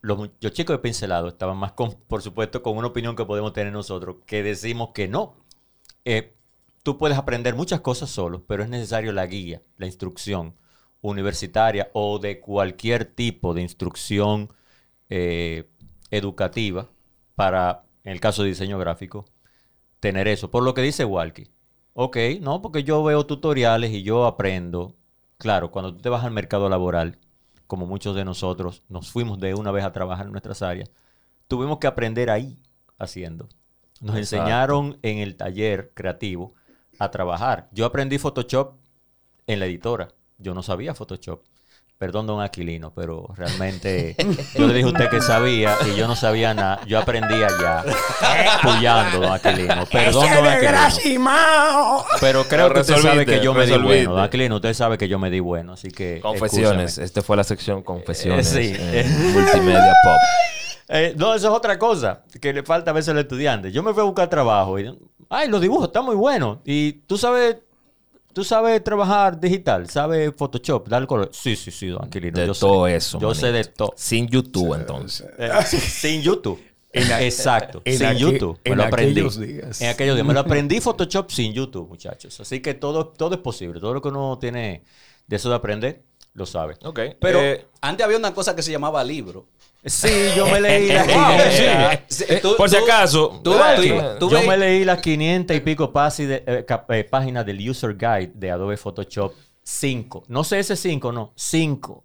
Los, 0.00 0.28
chicos 0.50 0.74
de 0.74 0.78
Pincelado 0.80 1.28
estaban 1.28 1.56
más, 1.56 1.70
con, 1.70 1.92
por 2.08 2.20
supuesto, 2.20 2.64
con 2.64 2.76
una 2.76 2.88
opinión 2.88 3.14
que 3.14 3.24
podemos 3.24 3.52
tener 3.52 3.72
nosotros, 3.72 4.16
que 4.26 4.42
decimos 4.42 4.90
que 4.92 5.06
no. 5.06 5.36
Eh, 6.04 6.34
tú 6.82 6.98
puedes 6.98 7.16
aprender 7.16 7.54
muchas 7.54 7.80
cosas 7.80 8.10
solo, 8.10 8.44
pero 8.44 8.64
es 8.64 8.68
necesario 8.68 9.12
la 9.12 9.24
guía, 9.26 9.62
la 9.76 9.86
instrucción 9.86 10.56
universitaria 11.02 11.90
o 11.92 12.18
de 12.18 12.40
cualquier 12.40 13.04
tipo 13.04 13.54
de 13.54 13.62
instrucción 13.62 14.48
eh, 15.10 15.68
educativa 16.10 16.88
para, 17.34 17.84
en 18.04 18.12
el 18.12 18.20
caso 18.20 18.42
de 18.42 18.50
diseño 18.50 18.78
gráfico, 18.78 19.26
tener 20.00 20.28
eso. 20.28 20.50
Por 20.50 20.62
lo 20.62 20.74
que 20.74 20.82
dice 20.82 21.04
Walkie. 21.04 21.50
Ok, 21.94 22.16
no, 22.40 22.62
porque 22.62 22.84
yo 22.84 23.02
veo 23.04 23.26
tutoriales 23.26 23.92
y 23.92 24.02
yo 24.02 24.26
aprendo. 24.26 24.96
Claro, 25.38 25.70
cuando 25.70 25.94
tú 25.94 26.00
te 26.00 26.08
vas 26.08 26.24
al 26.24 26.30
mercado 26.30 26.68
laboral, 26.68 27.18
como 27.66 27.86
muchos 27.86 28.14
de 28.16 28.24
nosotros 28.24 28.82
nos 28.88 29.10
fuimos 29.10 29.38
de 29.38 29.54
una 29.54 29.70
vez 29.72 29.84
a 29.84 29.92
trabajar 29.92 30.26
en 30.26 30.32
nuestras 30.32 30.62
áreas, 30.62 30.90
tuvimos 31.48 31.78
que 31.78 31.86
aprender 31.86 32.30
ahí 32.30 32.58
haciendo. 32.98 33.48
Nos 34.00 34.16
Exacto. 34.16 34.18
enseñaron 34.18 34.98
en 35.02 35.18
el 35.18 35.36
taller 35.36 35.92
creativo 35.94 36.54
a 36.98 37.10
trabajar. 37.10 37.68
Yo 37.72 37.86
aprendí 37.86 38.18
Photoshop 38.18 38.76
en 39.46 39.60
la 39.60 39.66
editora. 39.66 40.08
Yo 40.42 40.54
no 40.54 40.62
sabía 40.62 40.94
Photoshop. 40.94 41.42
Perdón, 42.02 42.26
don 42.26 42.40
Aquilino, 42.40 42.92
pero 42.92 43.28
realmente 43.36 44.16
yo 44.56 44.66
le 44.66 44.74
dije 44.74 44.86
a 44.86 44.90
usted 44.90 45.08
que 45.08 45.20
sabía 45.20 45.76
y 45.86 45.96
yo 45.96 46.08
no 46.08 46.16
sabía 46.16 46.52
nada. 46.52 46.80
Yo 46.84 46.98
aprendí 46.98 47.36
allá, 47.36 47.84
puyando, 48.60 49.20
don 49.20 49.32
Aquilino. 49.32 49.86
Perdón, 49.86 50.26
don 50.34 50.46
Aquilino. 50.48 52.04
Pero 52.20 52.42
creo 52.48 52.72
que 52.72 52.80
usted 52.80 52.96
sabe 52.96 53.24
que 53.24 53.38
yo 53.40 53.54
me 53.54 53.66
di 53.66 53.76
bueno. 53.76 54.14
Don 54.14 54.20
Aquilino, 54.20 54.56
usted 54.56 54.74
sabe 54.74 54.98
que 54.98 55.06
yo 55.06 55.20
me 55.20 55.30
di 55.30 55.38
bueno, 55.38 55.74
así 55.74 55.92
que. 55.92 56.18
Confesiones. 56.20 56.98
Este 56.98 57.22
fue 57.22 57.36
la 57.36 57.44
sección 57.44 57.84
Confesiones. 57.84 58.52
Eh, 58.56 58.74
sí. 59.04 59.32
Multimedia 59.32 59.94
Pop. 60.02 60.16
Eh, 60.94 61.14
no, 61.16 61.34
eso 61.34 61.48
es 61.48 61.54
otra 61.54 61.78
cosa 61.78 62.22
que 62.38 62.52
le 62.52 62.62
falta 62.64 62.90
a 62.90 62.94
veces 62.94 63.10
al 63.10 63.18
estudiante. 63.18 63.72
Yo 63.72 63.82
me 63.82 63.94
fui 63.94 64.02
a 64.02 64.04
buscar 64.04 64.28
trabajo 64.28 64.78
y, 64.78 64.94
ay, 65.30 65.48
los 65.48 65.60
dibujos 65.62 65.86
están 65.86 66.04
muy 66.04 66.16
buenos. 66.16 66.58
Y 66.66 66.92
tú 67.06 67.16
sabes, 67.16 67.56
tú 68.32 68.44
sabes 68.44 68.82
trabajar 68.82 69.38
digital, 69.38 69.88
sabes 69.88 70.32
Photoshop, 70.36 70.88
dar 70.88 71.06
color. 71.06 71.30
Sí, 71.32 71.56
sí, 71.56 71.70
sí, 71.70 71.88
don 71.88 72.04
Aquilino. 72.04 72.38
De 72.38 72.46
yo 72.46 72.54
sé. 72.54 72.60
todo 72.60 72.86
eso. 72.86 73.18
Yo 73.20 73.34
sé 73.34 73.52
de 73.52 73.64
todo. 73.64 73.92
Sin 73.96 74.28
YouTube, 74.28 74.74
entonces. 74.74 75.26
Eh, 75.38 75.50
sin 75.66 76.22
YouTube. 76.22 76.60
En 76.94 77.10
Exacto, 77.22 77.80
en 77.86 77.96
sin 77.96 78.18
YouTube. 78.18 78.60
Me 78.66 78.72
en 78.72 78.76
lo 78.76 78.84
aprendí. 78.84 79.12
aquellos 79.12 79.40
días. 79.40 79.80
En 79.80 79.88
aquellos 79.88 80.14
días. 80.14 80.26
Me 80.26 80.34
lo 80.34 80.40
aprendí 80.40 80.78
Photoshop 80.78 81.30
sin 81.30 81.54
YouTube, 81.54 81.88
muchachos. 81.88 82.38
Así 82.38 82.60
que 82.60 82.74
todo, 82.74 83.06
todo 83.06 83.34
es 83.34 83.40
posible. 83.40 83.80
Todo 83.80 83.94
lo 83.94 84.02
que 84.02 84.08
uno 84.08 84.36
tiene 84.38 84.82
de 85.26 85.36
eso 85.36 85.48
de 85.48 85.54
aprender, 85.54 86.02
lo 86.34 86.46
sabe. 86.46 86.76
Ok. 86.84 87.00
Pero 87.20 87.40
eh, 87.40 87.66
antes 87.80 88.04
había 88.04 88.18
una 88.18 88.32
cosa 88.34 88.54
que 88.56 88.62
se 88.62 88.70
llamaba 88.72 89.02
libro. 89.04 89.46
Sí, 89.84 90.08
yo 90.36 90.46
me 90.46 90.60
leí 90.60 90.88
las 90.92 91.06
Wow, 91.08 91.14
500. 91.36 91.98
sí. 92.08 92.24
Tú- 92.40 92.56
por 92.56 92.70
si 92.70 92.76
acaso. 92.76 93.40
tú- 93.42 93.52
tú- 94.18 94.30
Yo 94.30 94.42
me 94.42 94.56
leí 94.56 94.84
las 94.84 95.00
500 95.00 95.56
y 95.56 95.60
pico 95.60 95.92
de- 96.26 96.44
eh, 96.46 96.66
eh, 96.90 97.04
páginas 97.04 97.44
del 97.44 97.68
User 97.68 97.96
Guide 97.96 98.30
de 98.34 98.50
Adobe 98.50 98.76
Photoshop 98.76 99.32
5. 99.64 100.22
No 100.28 100.44
sé 100.44 100.60
ese 100.60 100.76
5, 100.76 101.10
no. 101.12 101.32
5. 101.34 102.04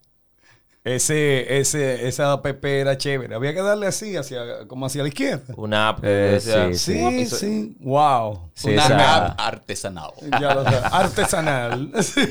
Ese, 0.87 1.59
ese, 1.59 2.07
esa 2.07 2.31
app 2.31 2.45
era 2.63 2.97
chévere. 2.97 3.35
Había 3.35 3.53
que 3.53 3.61
darle 3.61 3.87
así, 3.87 4.15
hacia, 4.15 4.67
como 4.67 4.85
hacia 4.85 5.01
la 5.03 5.09
izquierda. 5.09 5.53
Una 5.57 5.89
app 5.89 5.99
Eh, 6.03 6.39
sí, 6.39 6.77
Sí, 6.77 7.25
sí. 7.25 7.75
Wow. 7.79 8.51
Sí, 8.53 8.69
una 8.71 8.85
esa- 8.85 9.25
app 9.27 9.39
artesanal. 9.39 10.11
Ya 10.39 10.53
lo 10.55 10.63
sé. 10.63 10.75
Artesanal. 10.91 11.91
Sí. 12.01 12.27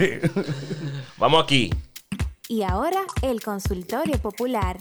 Vamos 1.19 1.45
aquí. 1.45 1.71
Y 2.49 2.63
ahora 2.63 3.01
el 3.23 3.43
consultorio 3.43 4.19
popular, 4.19 4.79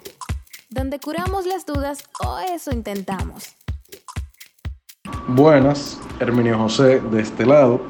donde 0.70 1.00
curamos 1.00 1.46
las 1.46 1.66
dudas 1.66 2.00
o 2.24 2.40
eso 2.40 2.72
intentamos. 2.72 3.56
Buenas, 5.28 6.00
Herminio 6.20 6.58
José 6.58 7.00
de 7.00 7.22
este 7.22 7.46
lado. 7.46 7.82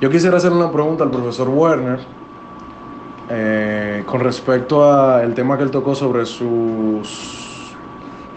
Yo 0.00 0.10
quisiera 0.10 0.36
hacer 0.36 0.52
una 0.52 0.70
pregunta 0.70 1.04
al 1.04 1.10
profesor 1.10 1.48
Werner 1.48 1.98
eh, 3.28 4.02
con 4.06 4.20
respecto 4.20 4.90
al 4.90 5.34
tema 5.34 5.56
que 5.56 5.64
él 5.64 5.70
tocó 5.70 5.94
sobre 5.94 6.26
sus 6.26 7.74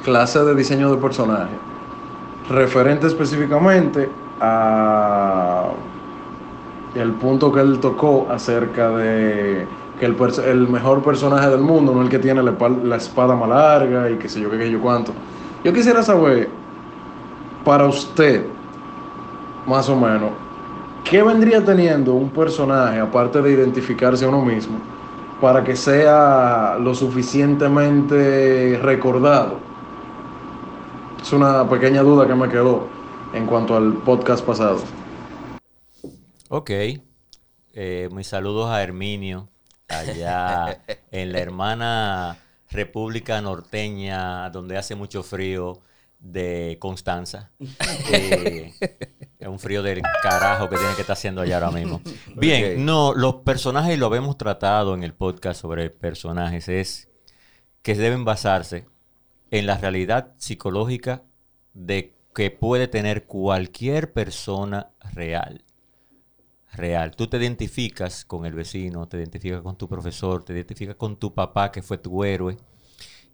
clases 0.04 0.46
de 0.46 0.56
diseño 0.56 0.92
de 0.92 0.98
personaje, 0.98 1.54
referente 2.50 3.08
específicamente 3.08 4.10
a 4.42 5.70
el 6.96 7.12
punto 7.14 7.52
que 7.52 7.60
él 7.60 7.80
tocó 7.80 8.28
acerca 8.32 8.90
de 8.90 9.68
que 10.00 10.06
el, 10.06 10.68
mejor 10.68 11.04
personaje 11.04 11.50
del 11.50 11.60
mundo 11.60 11.94
no 11.94 12.00
es 12.00 12.06
el 12.06 12.12
que 12.12 12.20
tiene 12.20 12.42
la, 12.42 12.96
espada 12.96 13.36
más 13.36 13.50
larga 13.50 14.10
y 14.10 14.16
qué 14.16 14.30
sé 14.30 14.40
yo 14.40 14.50
qué 14.50 14.58
sé 14.58 14.72
yo 14.72 14.80
cuánto. 14.80 15.12
Yo 15.64 15.74
quisiera 15.74 16.02
saber 16.02 16.50
para 17.66 17.86
usted, 17.86 18.46
más 19.68 19.90
o 19.90 19.96
menos, 19.96 20.32
¿qué 21.04 21.22
vendría 21.24 21.64
teniendo 21.64 22.14
un 22.14 22.30
personaje, 22.30 23.00
aparte 23.00 23.42
de 23.42 23.52
identificarse 23.52 24.26
a 24.26 24.30
uno 24.30 24.44
mismo, 24.44 24.80
para 25.42 25.64
que 25.64 25.76
sea 25.76 26.78
lo 26.80 26.94
suficientemente 26.96 28.80
recordado? 28.82 29.60
Es 31.22 31.34
una 31.34 31.68
pequeña 31.70 32.02
duda 32.02 32.26
que 32.26 32.36
me 32.36 32.50
quedó 32.50 32.88
en 33.34 33.46
cuanto 33.46 33.76
al 33.76 33.94
podcast 34.04 34.46
pasado. 34.46 34.80
Ok. 36.50 36.72
Eh, 37.74 38.10
mis 38.12 38.28
saludos 38.28 38.70
a 38.70 38.82
Herminio, 38.82 39.50
allá 39.88 40.82
en 41.12 41.32
la 41.32 41.40
hermana 41.40 42.38
República 42.70 43.42
Norteña, 43.42 44.50
donde 44.50 44.78
hace 44.78 44.96
mucho 44.96 45.24
frío 45.24 45.82
de 46.20 46.78
Constanza. 46.80 47.52
Eh, 48.12 48.74
es 49.40 49.48
un 49.48 49.58
frío 49.58 49.82
del 49.82 50.02
carajo 50.22 50.70
que 50.70 50.76
tiene 50.76 50.94
que 50.96 51.02
estar 51.02 51.14
haciendo 51.14 51.42
allá 51.42 51.56
ahora 51.56 51.72
mismo. 51.72 52.02
Bien, 52.36 52.86
no, 52.86 53.14
los 53.14 53.36
personajes, 53.36 53.96
y 53.96 53.98
lo 53.98 54.08
habíamos 54.08 54.38
tratado 54.38 54.94
en 54.94 55.04
el 55.04 55.14
podcast 55.14 55.62
sobre 55.62 55.90
personajes, 55.90 56.68
es 56.68 57.10
que 57.82 57.96
deben 57.96 58.26
basarse 58.26 58.86
en 59.50 59.66
la 59.66 59.78
realidad 59.78 60.34
psicológica 60.38 61.24
de 61.74 62.18
que 62.36 62.52
puede 62.52 62.90
tener 62.90 63.26
cualquier 63.26 64.12
persona 64.12 64.92
real. 65.14 65.64
Real. 66.74 67.16
Tú 67.16 67.28
te 67.28 67.38
identificas 67.38 68.26
con 68.26 68.46
el 68.46 68.54
vecino, 68.54 69.08
te 69.08 69.18
identificas 69.18 69.62
con 69.62 69.78
tu 69.78 69.88
profesor, 69.88 70.44
te 70.44 70.54
identificas 70.54 70.96
con 70.96 71.16
tu 71.16 71.34
papá 71.34 71.72
que 71.72 71.82
fue 71.82 71.98
tu 71.98 72.26
héroe. 72.26 72.58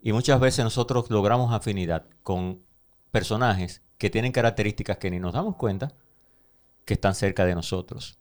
Y 0.00 0.12
muchas 0.12 0.38
veces 0.38 0.64
nosotros 0.64 1.10
logramos 1.10 1.52
afinidad 1.52 2.06
con 2.22 2.62
personajes 3.10 3.82
que 3.98 4.10
tienen 4.10 4.32
características 4.32 4.98
que 4.98 5.10
ni 5.10 5.18
nos 5.18 5.32
damos 5.32 5.56
cuenta 5.56 5.92
que 6.84 6.94
están 6.94 7.14
cerca 7.14 7.44
de 7.44 7.54
nosotros. 7.54 8.18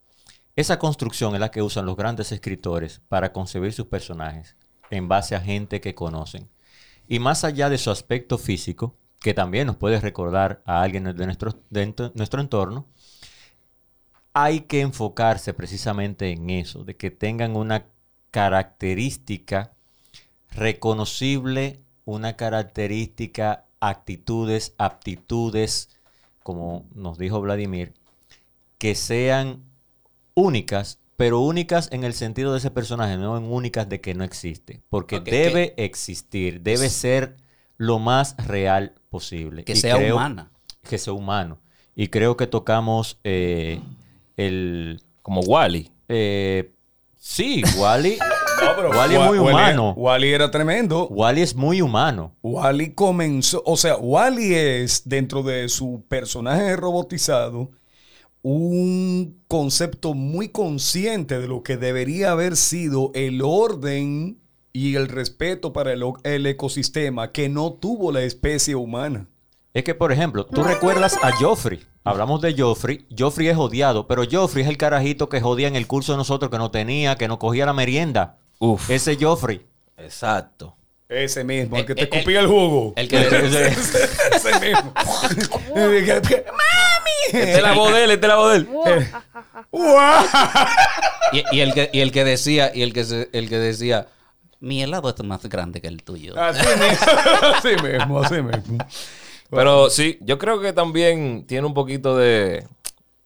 Esa 0.55 0.79
construcción 0.79 1.33
es 1.33 1.41
la 1.41 1.51
que 1.51 1.61
usan 1.61 1.85
los 1.85 1.97
grandes 1.97 2.31
escritores 2.31 3.01
para 3.09 3.33
concebir 3.33 3.73
sus 3.73 3.87
personajes 3.87 4.55
en 4.89 5.07
base 5.07 5.35
a 5.35 5.41
gente 5.41 5.81
que 5.81 5.95
conocen. 5.95 6.49
Y 7.07 7.19
más 7.19 7.43
allá 7.43 7.69
de 7.69 7.77
su 7.77 7.91
aspecto 7.91 8.37
físico, 8.37 8.95
que 9.19 9.33
también 9.33 9.67
nos 9.67 9.75
puede 9.75 9.99
recordar 9.99 10.61
a 10.65 10.81
alguien 10.81 11.03
de 11.03 11.25
nuestro, 11.25 11.59
de 11.69 12.11
nuestro 12.13 12.41
entorno, 12.41 12.87
hay 14.33 14.61
que 14.61 14.81
enfocarse 14.81 15.53
precisamente 15.53 16.31
en 16.31 16.49
eso, 16.49 16.83
de 16.83 16.95
que 16.95 17.11
tengan 17.11 17.55
una 17.55 17.87
característica 18.31 19.73
reconocible, 20.51 21.81
una 22.05 22.35
característica, 22.35 23.64
actitudes, 23.89 24.73
aptitudes, 24.77 25.89
como 26.43 26.85
nos 26.93 27.17
dijo 27.17 27.41
Vladimir, 27.41 27.93
que 28.77 28.95
sean 28.95 29.63
únicas, 30.33 30.99
pero 31.15 31.39
únicas 31.39 31.89
en 31.91 32.03
el 32.03 32.13
sentido 32.13 32.51
de 32.51 32.59
ese 32.59 32.71
personaje, 32.71 33.17
no 33.17 33.37
en 33.37 33.45
únicas 33.45 33.87
de 33.89 34.01
que 34.01 34.13
no 34.13 34.23
existe, 34.23 34.81
porque 34.89 35.19
debe 35.19 35.73
existir, 35.77 36.61
debe 36.61 36.89
ser 36.89 37.37
lo 37.77 37.99
más 37.99 38.35
real 38.47 38.93
posible. 39.09 39.63
Que 39.63 39.73
Y 39.73 39.75
sea 39.77 39.95
creo- 39.97 40.15
humana. 40.15 40.51
Que 40.83 40.97
sea 40.97 41.13
humano. 41.13 41.59
Y 41.95 42.07
creo 42.09 42.35
que 42.37 42.47
tocamos 42.47 43.19
eh, 43.23 43.81
el... 44.37 45.01
Como 45.21 45.41
Wally. 45.41 45.91
eh, 46.09 46.71
sí, 47.17 47.63
Wally. 47.77 48.17
No, 48.61 48.75
pero 48.75 48.89
Wally 48.91 49.15
es 49.15 49.21
muy 49.21 49.37
Wally- 49.39 49.49
humano. 49.51 49.93
Wally 49.97 50.33
era 50.33 50.51
tremendo. 50.51 51.07
Wally 51.09 51.41
es 51.41 51.55
muy 51.55 51.81
humano. 51.81 52.33
Wally 52.41 52.93
comenzó, 52.93 53.61
o 53.65 53.77
sea, 53.77 53.97
Wally 53.97 54.53
es 54.55 55.03
dentro 55.07 55.43
de 55.43 55.69
su 55.69 56.03
personaje 56.07 56.75
robotizado 56.75 57.71
un 58.41 59.41
concepto 59.47 60.13
muy 60.13 60.49
consciente 60.49 61.39
de 61.39 61.47
lo 61.47 61.63
que 61.63 61.77
debería 61.77 62.31
haber 62.31 62.55
sido 62.55 63.11
el 63.15 63.41
orden 63.43 64.37
y 64.71 64.95
el 64.95 65.07
respeto 65.07 65.73
para 65.73 65.93
el, 65.93 66.03
el 66.23 66.45
ecosistema 66.45 67.31
que 67.31 67.49
no 67.49 67.73
tuvo 67.73 68.11
la 68.11 68.21
especie 68.21 68.75
humana. 68.75 69.27
Es 69.73 69.83
que, 69.83 69.95
por 69.95 70.11
ejemplo, 70.11 70.45
tú 70.45 70.63
recuerdas 70.63 71.17
a 71.23 71.31
Joffrey. 71.35 71.79
Hablamos 72.03 72.39
de 72.41 72.53
Joffrey. 72.55 73.07
Joffrey 73.17 73.47
es 73.47 73.57
odiado, 73.57 74.07
pero 74.07 74.23
Joffrey 74.31 74.63
es 74.63 74.69
el 74.69 74.77
carajito 74.77 75.27
que 75.27 75.41
jodía 75.41 75.67
en 75.67 75.75
el 75.75 75.87
curso 75.87 76.11
de 76.11 76.19
nosotros, 76.19 76.51
que 76.51 76.57
no 76.59 76.69
tenía, 76.71 77.15
que 77.15 77.27
no 77.27 77.39
cogía 77.39 77.65
la 77.65 77.73
merienda. 77.73 78.37
Uf. 78.59 78.89
Ese 78.89 79.17
Joffrey. 79.19 79.61
Exacto. 79.97 80.75
Ese 81.07 81.43
mismo, 81.43 81.77
el 81.77 81.85
que 81.85 81.91
Eh, 81.91 81.95
te 81.95 82.01
eh, 82.03 82.09
escupía 82.11 82.39
el 82.39 82.47
jugo. 82.47 82.93
El 82.95 83.07
que 83.07 83.17
Ese 83.27 84.59
mismo. 84.59 84.91
¡Mami! 85.75 87.11
Este 87.31 87.53
es 87.53 87.61
la 87.61 87.73
voz 87.73 87.93
de 87.93 88.03
él, 88.03 88.11
este 88.11 88.25
es 88.25 88.29
la 88.29 88.35
voz 88.35 88.53
de 88.53 89.07
y, 91.31 91.43
y 91.51 91.59
el 91.61 91.73
que 91.73 91.89
y 91.91 91.99
el 92.01 92.11
que 92.11 92.23
decía 92.23 92.71
y 92.73 92.81
el 92.81 92.93
que 92.93 93.03
se- 93.03 93.29
el 93.33 93.49
que 93.49 93.57
decía 93.57 94.07
mi 94.59 94.81
helado 94.81 95.09
es 95.09 95.23
más 95.23 95.43
grande 95.47 95.81
que 95.81 95.87
el 95.87 96.03
tuyo. 96.03 96.33
Así 96.39 96.65
mismo, 96.65 97.55
así 97.55 97.75
mismo, 97.83 98.19
así 98.21 98.41
mismo. 98.41 98.77
Pero 99.49 99.89
sí, 99.89 100.17
yo 100.21 100.37
creo 100.39 100.59
que 100.59 100.73
también 100.73 101.45
tiene 101.47 101.67
un 101.67 101.73
poquito 101.73 102.15
de. 102.17 102.65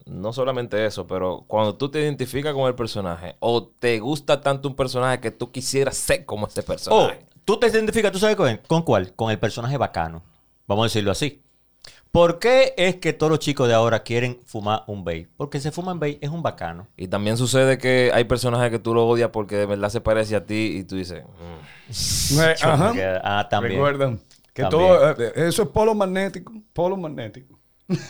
No 0.10 0.34
solamente 0.34 0.86
eso, 0.86 1.06
pero 1.08 1.44
cuando 1.48 1.76
tú 1.76 1.90
te 1.90 2.02
identificas 2.02 2.54
con 2.54 2.68
el 2.68 2.76
personaje 2.76 3.36
o 3.40 3.68
te 3.68 4.00
gusta 4.00 4.42
tanto 4.42 4.68
un 4.68 4.76
personaje 4.76 5.20
que 5.20 5.32
tú 5.32 5.52
quisieras 5.52 5.96
ser 5.98 6.26
como 6.26 6.48
ese 6.48 6.62
Oh, 6.62 6.66
personaje. 6.66 7.26
tú 7.46 7.58
te 7.60 7.68
identificas, 7.68 8.12
¿tú 8.12 8.20
sabes 8.20 8.36
con, 8.36 8.58
con 8.68 8.82
cuál? 8.84 9.14
Con 9.14 9.30
el 9.32 9.40
personaje 9.40 9.78
bacano. 9.78 10.24
Vamos 10.68 10.84
a 10.84 10.88
decirlo 10.88 11.12
así. 11.12 11.42
¿Por 12.12 12.40
qué 12.40 12.74
es 12.76 12.96
que 12.96 13.14
todos 13.14 13.30
los 13.30 13.38
chicos 13.40 13.68
de 13.68 13.76
ahora 13.76 14.02
quieren 14.02 14.40
fumar 14.46 14.84
un 14.88 15.04
vape? 15.04 15.30
Porque 15.38 15.60
se 15.60 15.72
fuman 15.72 16.00
vape 16.00 16.18
es 16.22 16.30
un 16.32 16.42
bacano. 16.42 16.88
Y 16.98 17.08
también 17.08 17.38
sucede 17.38 17.78
que 17.78 18.10
hay 18.12 18.24
personajes 18.24 18.72
que 18.72 18.80
tú 18.80 18.96
lo 18.96 19.08
odias 19.08 19.30
porque 19.30 19.56
de 19.58 19.66
verdad 19.68 19.90
se 19.90 20.02
parece 20.02 20.36
a 20.36 20.44
ti 20.46 20.78
y 20.80 20.84
tú 20.86 20.96
dices, 20.96 21.24
"Mm". 21.24 21.90
Eh, 22.42 22.56
ajá. 22.64 22.94
Ah, 23.24 23.48
también. 23.50 23.74
Recuerdan 23.76 24.20
que 24.54 24.64
También. 24.64 24.88
todo 24.88 25.12
eh, 25.12 25.34
eso 25.48 25.64
es 25.64 25.70
polo 25.70 25.94
magnético, 25.94 26.52
polo 26.74 26.98
magnético. 26.98 27.59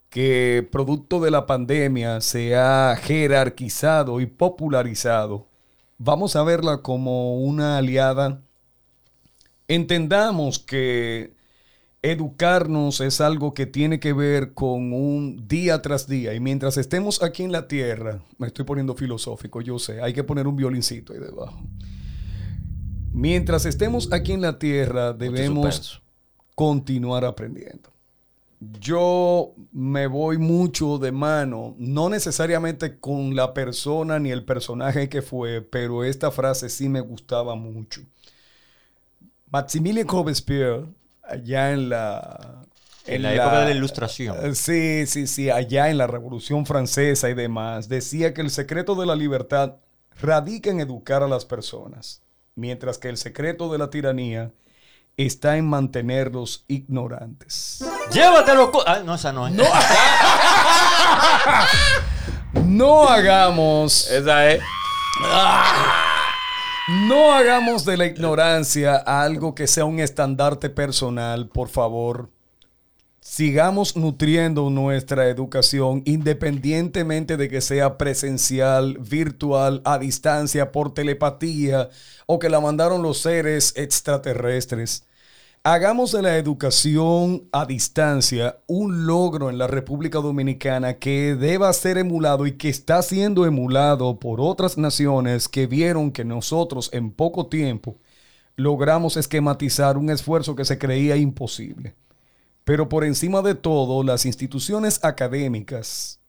que 0.09 0.67
producto 0.71 1.19
de 1.21 1.31
la 1.31 1.45
pandemia 1.45 2.21
se 2.21 2.55
ha 2.55 2.95
jerarquizado 3.01 4.19
y 4.21 4.25
popularizado, 4.27 5.47
vamos 5.97 6.35
a 6.35 6.43
verla 6.43 6.81
como 6.81 7.37
una 7.39 7.77
aliada. 7.77 8.41
Entendamos 9.73 10.59
que 10.59 11.33
educarnos 12.03 13.01
es 13.01 13.19
algo 13.21 13.55
que 13.55 13.65
tiene 13.65 13.99
que 13.99 14.13
ver 14.13 14.53
con 14.53 14.93
un 14.93 15.47
día 15.47 15.81
tras 15.81 16.07
día. 16.07 16.35
Y 16.35 16.39
mientras 16.39 16.77
estemos 16.77 17.23
aquí 17.23 17.41
en 17.41 17.51
la 17.51 17.67
tierra, 17.67 18.21
me 18.37 18.45
estoy 18.45 18.65
poniendo 18.65 18.93
filosófico, 18.93 19.61
yo 19.61 19.79
sé, 19.79 19.99
hay 19.99 20.13
que 20.13 20.23
poner 20.23 20.45
un 20.45 20.55
violincito 20.55 21.13
ahí 21.13 21.19
debajo. 21.19 21.59
Mientras 23.13 23.65
estemos 23.65 24.13
aquí 24.13 24.33
en 24.33 24.41
la 24.41 24.59
tierra, 24.59 25.11
debemos 25.11 26.03
continuar 26.53 27.25
aprendiendo. 27.25 27.89
Yo 28.79 29.55
me 29.71 30.05
voy 30.05 30.37
mucho 30.37 30.99
de 30.99 31.11
mano, 31.11 31.73
no 31.79 32.09
necesariamente 32.09 32.99
con 32.99 33.35
la 33.35 33.55
persona 33.55 34.19
ni 34.19 34.29
el 34.29 34.45
personaje 34.45 35.09
que 35.09 35.23
fue, 35.23 35.61
pero 35.61 36.03
esta 36.03 36.29
frase 36.29 36.69
sí 36.69 36.89
me 36.89 37.01
gustaba 37.01 37.55
mucho. 37.55 38.01
Maximilien 39.53 40.07
Robespierre, 40.07 40.87
allá 41.21 41.71
en 41.71 41.89
la... 41.89 42.63
En 43.05 43.21
la 43.21 43.33
época 43.33 43.59
de 43.59 43.65
la 43.65 43.71
Ilustración. 43.71 44.35
Eh, 44.41 44.55
Sí, 44.55 45.05
sí, 45.05 45.27
sí, 45.27 45.51
allá 45.51 45.89
en 45.89 45.99
la 45.99 46.07
Revolución 46.07 46.65
Francesa 46.65 47.29
y 47.29 47.35
demás, 47.35 47.87
decía 47.87 48.33
que 48.33 48.41
el 48.41 48.49
secreto 48.49 48.95
de 48.95 49.05
la 49.05 49.15
libertad 49.15 49.75
radica 50.19 50.71
en 50.71 50.79
educar 50.79 51.21
a 51.21 51.27
las 51.27 51.45
personas, 51.45 52.23
mientras 52.55 52.97
que 52.97 53.09
el 53.09 53.17
secreto 53.17 53.71
de 53.71 53.77
la 53.77 53.91
tiranía 53.91 54.51
está 55.17 55.55
en 55.57 55.69
mantenerlos 55.69 56.65
ignorantes. 56.67 57.85
¡Llévatelo! 58.11 58.71
Ah, 58.87 59.01
no, 59.05 59.13
esa 59.13 59.31
no 59.31 59.47
es. 59.47 59.53
No 62.65 63.07
hagamos, 63.07 64.09
Esa 64.09 64.49
es. 64.49 64.61
No 66.87 67.31
hagamos 67.31 67.85
de 67.85 67.97
la 67.97 68.05
ignorancia 68.05 68.95
algo 68.95 69.55
que 69.55 69.67
sea 69.67 69.85
un 69.85 69.99
estandarte 69.99 70.69
personal, 70.69 71.47
por 71.47 71.69
favor. 71.69 72.29
Sigamos 73.21 73.95
nutriendo 73.95 74.69
nuestra 74.69 75.29
educación 75.29 76.01
independientemente 76.05 77.37
de 77.37 77.47
que 77.47 77.61
sea 77.61 77.97
presencial, 77.97 78.97
virtual, 78.97 79.81
a 79.85 79.97
distancia, 79.97 80.73
por 80.73 80.93
telepatía 80.93 81.89
o 82.25 82.37
que 82.37 82.49
la 82.49 82.59
mandaron 82.59 83.01
los 83.01 83.19
seres 83.19 83.73
extraterrestres. 83.77 85.05
Hagamos 85.65 86.11
de 86.11 86.21
la 86.21 86.35
educación 86.35 87.47
a 87.53 87.65
distancia 87.65 88.57
un 88.67 89.05
logro 89.05 89.49
en 89.49 89.57
la 89.57 89.65
República 89.65 90.19
Dominicana 90.19 90.95
que 90.95 91.35
deba 91.35 91.71
ser 91.71 91.97
emulado 91.97 92.45
y 92.45 92.57
que 92.57 92.67
está 92.67 93.01
siendo 93.01 93.45
emulado 93.45 94.19
por 94.19 94.41
otras 94.41 94.77
naciones 94.77 95.47
que 95.47 95.65
vieron 95.65 96.11
que 96.11 96.25
nosotros 96.25 96.89
en 96.91 97.11
poco 97.11 97.47
tiempo 97.47 97.95
logramos 98.57 99.15
esquematizar 99.15 99.97
un 99.97 100.09
esfuerzo 100.09 100.53
que 100.53 100.65
se 100.65 100.77
creía 100.77 101.15
imposible. 101.15 101.95
Pero 102.65 102.89
por 102.89 103.05
encima 103.05 103.41
de 103.41 103.55
todo, 103.55 104.03
las 104.03 104.25
instituciones 104.25 104.99
académicas 105.01 106.19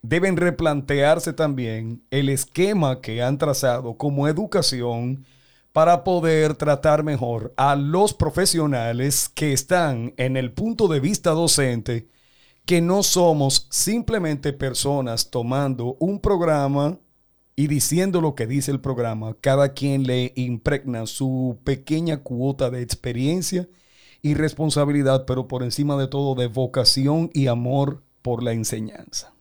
deben 0.00 0.36
replantearse 0.36 1.32
también 1.32 2.04
el 2.12 2.28
esquema 2.28 3.00
que 3.00 3.20
han 3.20 3.36
trazado 3.36 3.94
como 3.94 4.28
educación 4.28 5.24
para 5.72 6.02
poder 6.04 6.54
tratar 6.54 7.04
mejor 7.04 7.52
a 7.56 7.76
los 7.76 8.14
profesionales 8.14 9.28
que 9.28 9.52
están 9.52 10.14
en 10.16 10.36
el 10.36 10.52
punto 10.52 10.88
de 10.88 11.00
vista 11.00 11.30
docente, 11.30 12.08
que 12.66 12.80
no 12.80 13.02
somos 13.02 13.66
simplemente 13.70 14.52
personas 14.52 15.30
tomando 15.30 15.96
un 16.00 16.20
programa 16.20 16.98
y 17.56 17.66
diciendo 17.66 18.20
lo 18.20 18.34
que 18.34 18.46
dice 18.46 18.70
el 18.70 18.80
programa. 18.80 19.36
Cada 19.40 19.74
quien 19.74 20.06
le 20.06 20.32
impregna 20.34 21.06
su 21.06 21.58
pequeña 21.64 22.22
cuota 22.22 22.70
de 22.70 22.82
experiencia 22.82 23.68
y 24.22 24.34
responsabilidad, 24.34 25.24
pero 25.26 25.46
por 25.46 25.62
encima 25.62 25.96
de 25.96 26.08
todo 26.08 26.34
de 26.34 26.46
vocación 26.46 27.30
y 27.32 27.46
amor 27.46 28.02
por 28.22 28.42
la 28.42 28.52
enseñanza. 28.52 29.32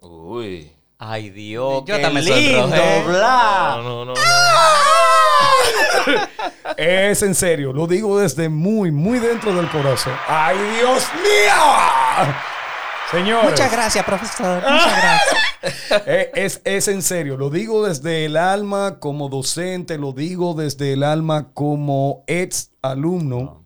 Uy. 0.00 0.72
Ay, 0.98 1.30
Dios, 1.30 1.84
Yo 1.86 1.96
qué 1.96 2.02
también 2.02 2.24
lindo, 2.24 2.68
bla. 3.06 3.80
No, 3.82 3.82
no, 3.82 4.04
no. 4.06 4.14
no. 4.14 5.13
Es 6.76 7.22
en 7.22 7.34
serio, 7.34 7.72
lo 7.72 7.86
digo 7.86 8.18
desde 8.18 8.48
muy, 8.48 8.90
muy 8.90 9.18
dentro 9.18 9.54
del 9.54 9.68
corazón. 9.70 10.12
¡Ay, 10.26 10.56
Dios 10.78 11.06
mío! 11.22 12.34
Señores. 13.10 13.50
Muchas 13.50 13.70
gracias, 13.70 14.04
profesor. 14.04 14.62
Muchas 14.62 15.02
gracias. 15.02 16.02
Eh, 16.06 16.30
es, 16.34 16.60
es 16.64 16.88
en 16.88 17.02
serio, 17.02 17.36
lo 17.36 17.50
digo 17.50 17.86
desde 17.86 18.24
el 18.24 18.36
alma 18.36 18.98
como 18.98 19.28
docente, 19.28 19.98
lo 19.98 20.12
digo 20.12 20.54
desde 20.54 20.94
el 20.94 21.02
alma 21.02 21.50
como 21.52 22.24
ex 22.26 22.70
alumno, 22.82 23.64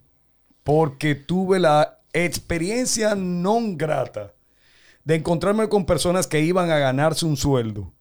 porque 0.65 1.15
tuve 1.15 1.59
la 1.61 1.99
experiencia 2.13 3.15
non 3.15 3.77
grata 3.77 4.35
de 5.05 5.15
encontrarme 5.15 5.69
con 5.69 5.87
personas 5.87 6.27
que 6.27 6.41
iban 6.41 6.71
a 6.71 6.79
ganarse 6.79 7.25
un 7.25 7.37
sueldo. 7.37 7.93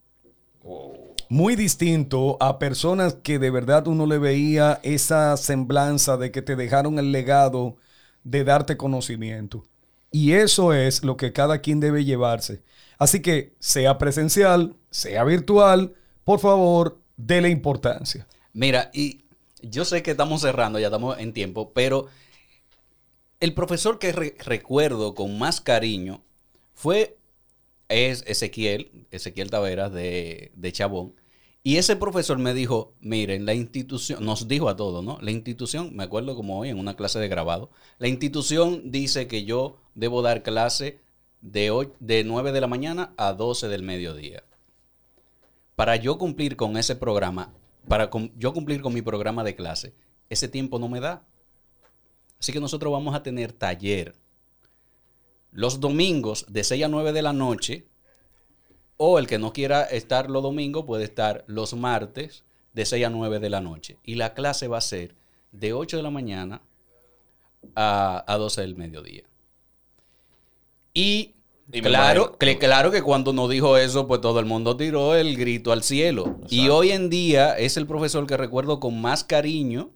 Muy 1.29 1.55
distinto 1.55 2.37
a 2.39 2.57
personas 2.57 3.15
que 3.15 3.37
de 3.37 3.49
verdad 3.51 3.87
uno 3.87 4.05
le 4.05 4.17
veía 4.17 4.79
esa 4.83 5.35
semblanza 5.37 6.15
de 6.17 6.31
que 6.31 6.41
te 6.41 6.55
dejaron 6.55 6.99
el 6.99 7.11
legado 7.11 7.75
de 8.23 8.43
darte 8.43 8.77
conocimiento. 8.77 9.63
Y 10.09 10.33
eso 10.33 10.73
es 10.73 11.03
lo 11.03 11.17
que 11.17 11.33
cada 11.33 11.59
quien 11.59 11.79
debe 11.81 12.05
llevarse. 12.05 12.61
Así 12.97 13.21
que 13.21 13.53
sea 13.59 13.97
presencial, 13.97 14.75
sea 14.89 15.23
virtual, 15.25 15.93
por 16.23 16.39
favor, 16.39 16.99
déle 17.17 17.49
importancia. 17.49 18.25
Mira, 18.53 18.89
y 18.93 19.25
yo 19.61 19.85
sé 19.85 20.01
que 20.03 20.11
estamos 20.11 20.41
cerrando, 20.41 20.79
ya 20.79 20.87
estamos 20.87 21.19
en 21.19 21.33
tiempo, 21.33 21.71
pero 21.73 22.07
el 23.39 23.53
profesor 23.53 23.99
que 23.99 24.11
re- 24.11 24.35
recuerdo 24.43 25.13
con 25.15 25.37
más 25.37 25.61
cariño 25.61 26.23
fue 26.73 27.16
es 27.89 28.23
Ezequiel, 28.27 29.07
Ezequiel 29.11 29.49
Taveras 29.49 29.91
de, 29.93 30.51
de 30.55 30.71
Chabón. 30.71 31.13
Y 31.63 31.77
ese 31.77 31.95
profesor 31.97 32.37
me 32.37 32.53
dijo, 32.53 32.93
miren, 33.01 33.45
la 33.45 33.53
institución, 33.53 34.23
nos 34.23 34.47
dijo 34.47 34.69
a 34.69 34.75
todos, 34.77 35.03
¿no? 35.03 35.17
La 35.21 35.31
institución, 35.31 35.95
me 35.95 36.03
acuerdo 36.03 36.35
como 36.35 36.59
hoy 36.59 36.69
en 36.69 36.79
una 36.79 36.95
clase 36.95 37.19
de 37.19 37.27
grabado, 37.27 37.69
la 37.97 38.07
institución 38.07 38.89
dice 38.91 39.27
que 39.27 39.43
yo 39.43 39.77
debo 39.93 40.21
dar 40.21 40.43
clase 40.43 41.01
de, 41.41 41.71
och- 41.71 41.93
de 41.99 42.23
9 42.23 42.51
de 42.53 42.61
la 42.61 42.67
mañana 42.67 43.13
a 43.17 43.33
12 43.33 43.67
del 43.67 43.83
mediodía. 43.83 44.43
Para 45.75 45.95
yo 45.97 46.17
cumplir 46.17 46.55
con 46.55 46.77
ese 46.77 46.95
programa, 46.95 47.53
para 47.87 48.09
yo 48.37 48.53
cumplir 48.53 48.81
con 48.81 48.93
mi 48.93 49.01
programa 49.01 49.43
de 49.43 49.55
clase, 49.55 49.93
ese 50.29 50.47
tiempo 50.47 50.79
no 50.79 50.87
me 50.89 50.99
da. 50.99 51.25
Así 52.39 52.51
que 52.53 52.59
nosotros 52.59 52.91
vamos 52.93 53.13
a 53.15 53.23
tener 53.23 53.51
taller 53.51 54.15
los 55.57 55.79
domingos 55.79 56.45
de 56.47 56.63
6 56.63 56.83
a 56.83 56.87
9 56.87 57.13
de 57.13 57.21
la 57.23 57.33
noche. 57.33 57.87
O 58.95 59.17
el 59.17 59.25
que 59.25 59.39
no 59.39 59.53
quiera 59.53 59.83
estar 59.83 60.29
los 60.29 60.43
domingos 60.43 60.85
puede 60.85 61.03
estar 61.03 61.43
los 61.47 61.73
martes 61.73 62.43
de 62.73 62.85
6 62.85 63.07
a 63.07 63.09
9 63.09 63.39
de 63.39 63.49
la 63.49 63.59
noche. 63.59 63.97
Y 64.03 64.15
la 64.15 64.35
clase 64.35 64.67
va 64.67 64.77
a 64.77 64.81
ser 64.81 65.15
de 65.51 65.73
8 65.73 65.97
de 65.97 66.03
la 66.03 66.11
mañana 66.11 66.61
a, 67.73 68.23
a 68.27 68.37
12 68.37 68.61
del 68.61 68.75
mediodía. 68.75 69.23
Y, 70.93 71.33
claro, 71.81 72.37
que, 72.37 72.59
claro 72.59 72.91
que 72.91 73.01
cuando 73.01 73.33
nos 73.33 73.49
dijo 73.49 73.77
eso, 73.77 74.07
pues 74.07 74.21
todo 74.21 74.39
el 74.39 74.45
mundo 74.45 74.77
tiró 74.77 75.15
el 75.15 75.35
grito 75.37 75.71
al 75.71 75.81
cielo. 75.81 76.39
Y 76.51 76.69
hoy 76.69 76.91
en 76.91 77.09
día 77.09 77.57
es 77.57 77.77
el 77.77 77.87
profesor 77.87 78.27
que 78.27 78.37
recuerdo 78.37 78.79
con 78.79 79.01
más 79.01 79.23
cariño 79.23 79.89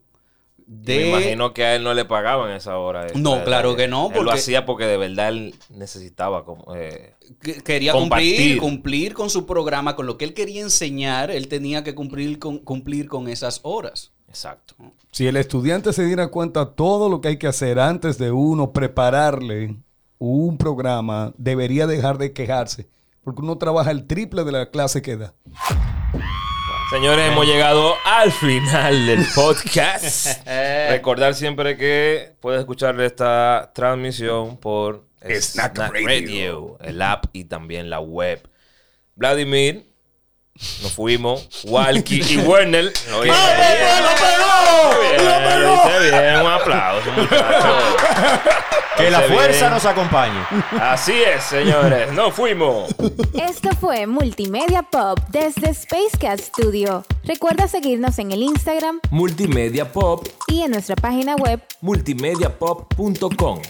de... 0.67 0.97
Me 0.97 1.09
imagino 1.09 1.53
que 1.53 1.63
a 1.65 1.75
él 1.75 1.83
no 1.83 1.93
le 1.93 2.05
pagaban 2.05 2.51
esa 2.51 2.77
hora. 2.77 3.07
No, 3.15 3.43
claro 3.43 3.75
que 3.75 3.87
no, 3.87 4.07
Él 4.07 4.13
lo 4.13 4.17
porque- 4.25 4.33
hacía 4.39 4.65
porque 4.65 4.85
de 4.85 4.97
verdad 4.97 5.29
él 5.29 5.55
necesitaba 5.69 6.45
como, 6.45 6.75
eh, 6.75 7.15
que- 7.41 7.61
quería 7.61 7.91
Compartir. 7.93 8.35
cumplir, 8.37 8.57
cumplir 8.59 9.13
con 9.13 9.29
su 9.29 9.45
programa, 9.45 9.95
con 9.95 10.05
lo 10.05 10.17
que 10.17 10.25
él 10.25 10.33
quería 10.33 10.61
enseñar, 10.61 11.31
él 11.31 11.47
tenía 11.47 11.83
que 11.83 11.93
cumplir 11.95 12.39
con, 12.39 12.59
cumplir 12.59 13.07
con 13.07 13.27
esas 13.27 13.59
horas. 13.63 14.11
Exacto. 14.27 14.75
Si 15.11 15.27
el 15.27 15.35
estudiante 15.35 15.91
se 15.91 16.05
diera 16.05 16.27
cuenta 16.29 16.73
todo 16.73 17.09
lo 17.09 17.19
que 17.19 17.27
hay 17.29 17.37
que 17.37 17.47
hacer 17.47 17.79
antes 17.79 18.17
de 18.17 18.31
uno 18.31 18.71
prepararle 18.71 19.75
un 20.19 20.57
programa, 20.57 21.33
debería 21.37 21.85
dejar 21.87 22.17
de 22.17 22.31
quejarse, 22.31 22.87
porque 23.23 23.41
uno 23.41 23.57
trabaja 23.57 23.91
el 23.91 24.07
triple 24.07 24.43
de 24.45 24.51
la 24.53 24.69
clase 24.69 25.01
que 25.01 25.17
da. 25.17 25.33
Señores, 26.91 27.31
hemos 27.31 27.45
llegado 27.45 27.95
al 28.03 28.33
final 28.33 29.05
del 29.05 29.25
podcast. 29.33 30.45
Recordar 30.89 31.33
siempre 31.35 31.77
que 31.77 32.33
puedes 32.41 32.59
escuchar 32.59 32.99
esta 32.99 33.71
transmisión 33.73 34.57
por 34.57 35.05
Snack 35.21 35.41
Snack 35.41 35.77
Radio. 35.77 36.05
Radio, 36.05 36.77
el 36.81 37.01
app 37.01 37.27
y 37.31 37.45
también 37.45 37.89
la 37.89 38.01
web. 38.01 38.45
Vladimir, 39.15 39.89
nos 40.81 40.91
fuimos. 40.91 41.47
Walkie 41.63 42.23
y 42.27 42.37
Werner. 42.39 42.91
Oye, 43.17 43.31
bien, 43.31 44.03
lo 45.63 45.73
hice 45.73 45.99
bien, 46.11 46.41
un 46.41 46.47
aplauso. 46.51 47.09
Que 48.97 49.09
la 49.09 49.21
fuerza 49.21 49.59
bien. 49.59 49.71
nos 49.71 49.85
acompañe. 49.85 50.39
Así 50.79 51.13
es, 51.13 51.43
señores. 51.43 52.11
Nos 52.13 52.33
fuimos. 52.33 52.93
Esto 53.33 53.69
fue 53.79 54.05
Multimedia 54.05 54.83
Pop 54.83 55.19
desde 55.29 55.69
Space 55.69 56.17
Cat 56.19 56.39
Studio. 56.39 57.05
Recuerda 57.23 57.67
seguirnos 57.67 58.19
en 58.19 58.31
el 58.31 58.43
Instagram 58.43 58.99
Multimedia 59.09 59.91
Pop, 59.91 60.27
y 60.47 60.61
en 60.61 60.71
nuestra 60.71 60.95
página 60.95 61.35
web 61.35 61.61
multimediapop.com. 61.81 63.61